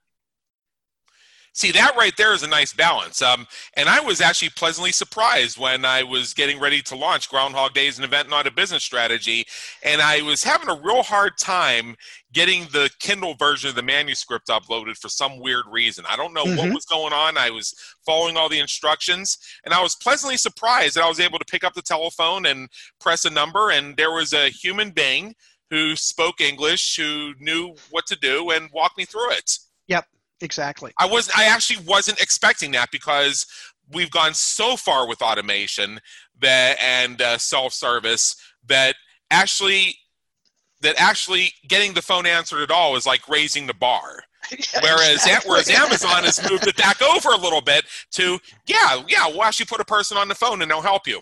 See, 1.56 1.72
that 1.72 1.96
right 1.96 2.16
there 2.18 2.34
is 2.34 2.42
a 2.42 2.48
nice 2.48 2.74
balance. 2.74 3.22
Um, 3.22 3.46
and 3.76 3.88
I 3.88 4.00
was 4.00 4.22
actually 4.22 4.50
pleasantly 4.50 4.92
surprised 4.92 5.60
when 5.60 5.86
I 5.86 6.02
was 6.02 6.34
getting 6.34 6.60
ready 6.60 6.82
to 6.82 6.96
launch 6.96 7.30
Groundhog 7.30 7.74
Days, 7.74 8.00
an 8.00 8.04
event, 8.04 8.28
not 8.28 8.48
a 8.48 8.52
business 8.52 8.84
strategy. 8.84 9.46
And 9.84 10.02
I 10.02 10.24
was 10.24 10.44
having 10.44 10.68
a 10.68 10.82
real 10.82 11.04
hard 11.04 11.38
time 11.38 11.96
getting 12.34 12.64
the 12.72 12.90
Kindle 13.00 13.36
version 13.36 13.70
of 13.70 13.76
the 13.76 13.84
manuscript 13.84 14.48
uploaded 14.48 14.98
for 14.98 15.10
some 15.10 15.40
weird 15.40 15.66
reason. 15.70 16.06
I 16.10 16.16
don't 16.16 16.34
know 16.34 16.44
mm-hmm. 16.44 16.58
what 16.58 16.74
was 16.74 16.86
going 16.86 17.14
on. 17.14 17.38
I 17.38 17.52
was 17.52 17.72
following 18.04 18.36
all 18.36 18.50
the 18.50 18.60
instructions, 18.60 19.38
and 19.64 19.76
I 19.76 19.82
was 19.82 19.96
pleasantly 19.96 20.38
surprised 20.38 20.96
that 20.96 21.04
I 21.04 21.10
was 21.10 21.20
able 21.20 21.38
to 21.38 21.46
pick 21.46 21.64
up 21.64 21.76
the 21.76 21.84
telephone 21.84 22.48
and 22.48 22.68
press 23.00 23.26
a 23.26 23.30
number, 23.30 23.70
and 23.70 23.96
there 23.96 24.12
was 24.12 24.34
a 24.34 24.50
human 24.50 24.90
being 24.90 25.36
who 25.70 25.96
spoke 25.96 26.42
English, 26.42 26.96
who 26.96 27.34
knew 27.40 27.76
what 27.92 28.08
to 28.08 28.16
do, 28.16 28.50
and 28.50 28.72
walked 28.74 28.98
me 28.98 29.06
through 29.06 29.32
it. 29.34 29.60
Exactly. 30.44 30.92
I 31.00 31.06
was 31.06 31.32
I 31.36 31.46
actually 31.46 31.84
wasn't 31.86 32.22
expecting 32.22 32.72
that 32.72 32.92
because 32.92 33.48
we've 33.92 34.12
gone 34.12 34.34
so 34.34 34.76
far 34.76 35.08
with 35.08 35.22
automation 35.22 36.02
that 36.42 36.78
and 36.82 37.22
uh, 37.22 37.38
self-service 37.38 38.36
that 38.68 38.96
actually 39.32 39.96
that 40.82 40.96
actually 40.98 41.54
getting 41.70 41.94
the 41.94 42.02
phone 42.02 42.26
answered 42.26 42.62
at 42.62 42.72
all 42.72 42.98
is 42.98 43.06
like 43.06 43.28
raising 43.30 43.68
the 43.68 43.74
bar. 43.74 44.22
whereas 44.82 45.14
exactly. 45.14 45.50
whereas 45.50 45.70
Amazon 45.70 46.26
has 46.26 46.42
moved 46.50 46.68
it 46.68 46.76
back 46.76 47.02
over 47.02 47.30
a 47.30 47.38
little 47.38 47.62
bit 47.62 47.86
to 48.12 48.38
yeah 48.68 49.02
yeah 49.08 49.26
we'll 49.28 49.44
actually 49.44 49.66
put 49.66 49.80
a 49.80 49.86
person 49.86 50.18
on 50.18 50.28
the 50.28 50.36
phone 50.36 50.62
and 50.62 50.70
they'll 50.70 50.82
help 50.82 51.08
you. 51.08 51.22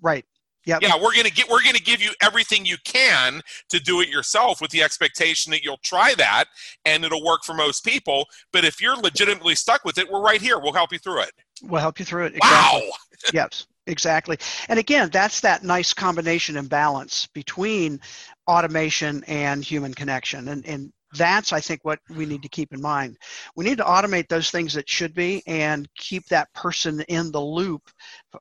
Right. 0.00 0.24
Yeah. 0.64 0.78
Yeah, 0.80 0.94
we're 1.00 1.14
gonna 1.14 1.30
get 1.30 1.48
we're 1.50 1.62
gonna 1.62 1.78
give 1.78 2.00
you 2.00 2.10
everything 2.20 2.64
you 2.64 2.76
can 2.84 3.40
to 3.68 3.80
do 3.80 4.00
it 4.00 4.08
yourself 4.08 4.60
with 4.60 4.70
the 4.70 4.82
expectation 4.82 5.50
that 5.50 5.64
you'll 5.64 5.80
try 5.82 6.14
that 6.18 6.44
and 6.84 7.04
it'll 7.04 7.24
work 7.24 7.42
for 7.44 7.54
most 7.54 7.84
people. 7.84 8.26
But 8.52 8.64
if 8.64 8.80
you're 8.80 8.96
legitimately 8.96 9.56
stuck 9.56 9.84
with 9.84 9.98
it, 9.98 10.10
we're 10.10 10.22
right 10.22 10.40
here. 10.40 10.60
We'll 10.60 10.72
help 10.72 10.92
you 10.92 10.98
through 10.98 11.22
it. 11.22 11.32
We'll 11.62 11.80
help 11.80 11.98
you 11.98 12.04
through 12.04 12.26
it. 12.26 12.36
Exactly. 12.36 12.80
Wow. 12.80 12.90
yes, 13.32 13.66
exactly. 13.86 14.38
And 14.68 14.78
again, 14.78 15.10
that's 15.10 15.40
that 15.40 15.64
nice 15.64 15.92
combination 15.92 16.56
and 16.56 16.68
balance 16.68 17.26
between 17.26 18.00
automation 18.48 19.24
and 19.26 19.64
human 19.64 19.94
connection. 19.94 20.48
And 20.48 20.64
and 20.66 20.92
that's 21.14 21.52
i 21.52 21.60
think 21.60 21.84
what 21.84 21.98
we 22.16 22.26
need 22.26 22.42
to 22.42 22.48
keep 22.48 22.72
in 22.72 22.80
mind. 22.80 23.16
We 23.56 23.64
need 23.64 23.78
to 23.78 23.84
automate 23.84 24.28
those 24.28 24.50
things 24.50 24.72
that 24.74 24.88
should 24.88 25.14
be 25.14 25.42
and 25.46 25.88
keep 25.96 26.26
that 26.26 26.52
person 26.54 27.00
in 27.08 27.32
the 27.32 27.40
loop 27.40 27.82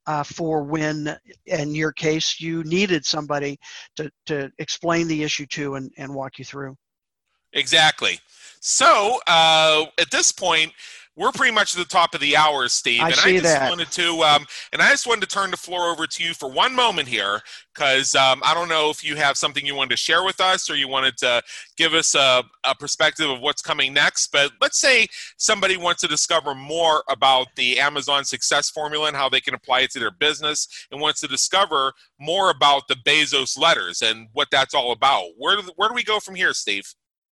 uh, 0.07 0.23
for 0.23 0.63
when 0.63 1.17
in 1.45 1.75
your 1.75 1.91
case 1.91 2.39
you 2.39 2.63
needed 2.63 3.05
somebody 3.05 3.59
to, 3.95 4.11
to 4.27 4.51
explain 4.59 5.07
the 5.07 5.23
issue 5.23 5.45
to 5.47 5.75
and, 5.75 5.91
and 5.97 6.13
walk 6.13 6.39
you 6.39 6.45
through. 6.45 6.75
Exactly. 7.53 8.19
So 8.59 9.19
uh, 9.27 9.85
at 9.99 10.11
this 10.11 10.31
point 10.31 10.71
we're 11.17 11.31
pretty 11.31 11.53
much 11.53 11.75
at 11.75 11.79
the 11.79 11.89
top 11.89 12.15
of 12.15 12.21
the 12.21 12.37
hour, 12.37 12.67
Steve. 12.69 13.01
I 13.01 13.07
and 13.07 13.15
see 13.15 13.37
I 13.37 13.39
just 13.41 13.43
that. 13.43 13.69
wanted 13.69 13.91
to, 13.91 14.21
um, 14.23 14.45
and 14.71 14.81
I 14.81 14.89
just 14.89 15.05
wanted 15.05 15.27
to 15.29 15.35
turn 15.35 15.51
the 15.51 15.57
floor 15.57 15.91
over 15.91 16.07
to 16.07 16.23
you 16.23 16.33
for 16.33 16.49
one 16.49 16.73
moment 16.73 17.07
here, 17.07 17.41
because 17.75 18.15
um, 18.15 18.41
I 18.45 18.53
don't 18.53 18.69
know 18.69 18.89
if 18.89 19.03
you 19.03 19.17
have 19.17 19.37
something 19.37 19.65
you 19.65 19.75
wanted 19.75 19.91
to 19.91 19.97
share 19.97 20.23
with 20.23 20.39
us, 20.39 20.69
or 20.69 20.75
you 20.75 20.87
wanted 20.87 21.17
to 21.17 21.41
give 21.77 21.93
us 21.93 22.15
a, 22.15 22.43
a 22.63 22.73
perspective 22.75 23.29
of 23.29 23.41
what's 23.41 23.61
coming 23.61 23.93
next. 23.93 24.31
But 24.31 24.51
let's 24.61 24.79
say 24.79 25.07
somebody 25.37 25.75
wants 25.75 26.01
to 26.01 26.07
discover 26.07 26.55
more 26.55 27.03
about 27.09 27.47
the 27.55 27.79
Amazon 27.79 28.23
Success 28.23 28.69
Formula 28.69 29.07
and 29.07 29.17
how 29.17 29.27
they 29.27 29.41
can 29.41 29.53
apply 29.53 29.81
it 29.81 29.91
to 29.91 29.99
their 29.99 30.11
business, 30.11 30.67
and 30.91 31.01
wants 31.01 31.19
to 31.21 31.27
discover 31.27 31.91
more 32.19 32.51
about 32.51 32.87
the 32.87 32.95
Bezos 32.95 33.59
letters 33.59 34.01
and 34.01 34.27
what 34.31 34.47
that's 34.49 34.73
all 34.73 34.91
about. 34.91 35.25
Where 35.37 35.57
do, 35.57 35.69
where 35.75 35.89
do 35.89 35.95
we 35.95 36.03
go 36.03 36.19
from 36.19 36.35
here, 36.35 36.53
Steve? 36.53 36.85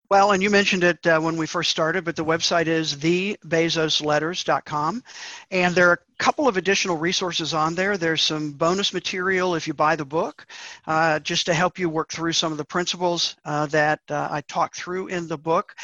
Well, 0.10 0.32
and 0.32 0.42
you 0.42 0.50
mentioned 0.50 0.86
it 0.86 1.06
uh, 1.06 1.20
when 1.20 1.36
we 1.36 1.48
first 1.48 1.70
started, 1.70 2.06
but 2.06 2.16
the 2.16 2.24
website 2.24 2.68
is 2.68 2.96
thebezosletters.com. 2.96 5.04
And 5.52 5.76
there 5.76 5.90
are 5.90 6.00
couple 6.18 6.48
of 6.48 6.58
additional 6.58 6.98
resources 6.98 7.54
on 7.54 7.76
there. 7.76 7.98
There's 7.98 8.22
some 8.22 8.52
bonus 8.52 8.94
material 8.94 9.56
if 9.56 9.68
you 9.68 9.74
buy 9.74 9.96
the 9.96 10.06
book, 10.06 10.48
uh, 10.86 11.20
just 11.20 11.46
to 11.46 11.54
help 11.54 11.78
you 11.78 11.90
work 11.90 12.12
through 12.12 12.34
some 12.34 12.52
of 12.52 12.58
the 12.58 12.66
principles 12.66 13.36
uh, 13.46 13.68
that 13.68 14.00
uh, 14.10 14.28
I 14.32 14.42
talk 14.42 14.76
through 14.76 15.08
in 15.08 15.28
the 15.28 15.38
book. 15.38 15.76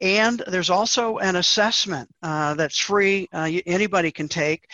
And 0.00 0.42
there's 0.46 0.70
also 0.70 1.18
an 1.18 1.36
assessment 1.36 2.08
uh, 2.22 2.54
that's 2.54 2.78
free, 2.78 3.28
uh, 3.32 3.50
anybody 3.66 4.10
can 4.10 4.28
take 4.28 4.66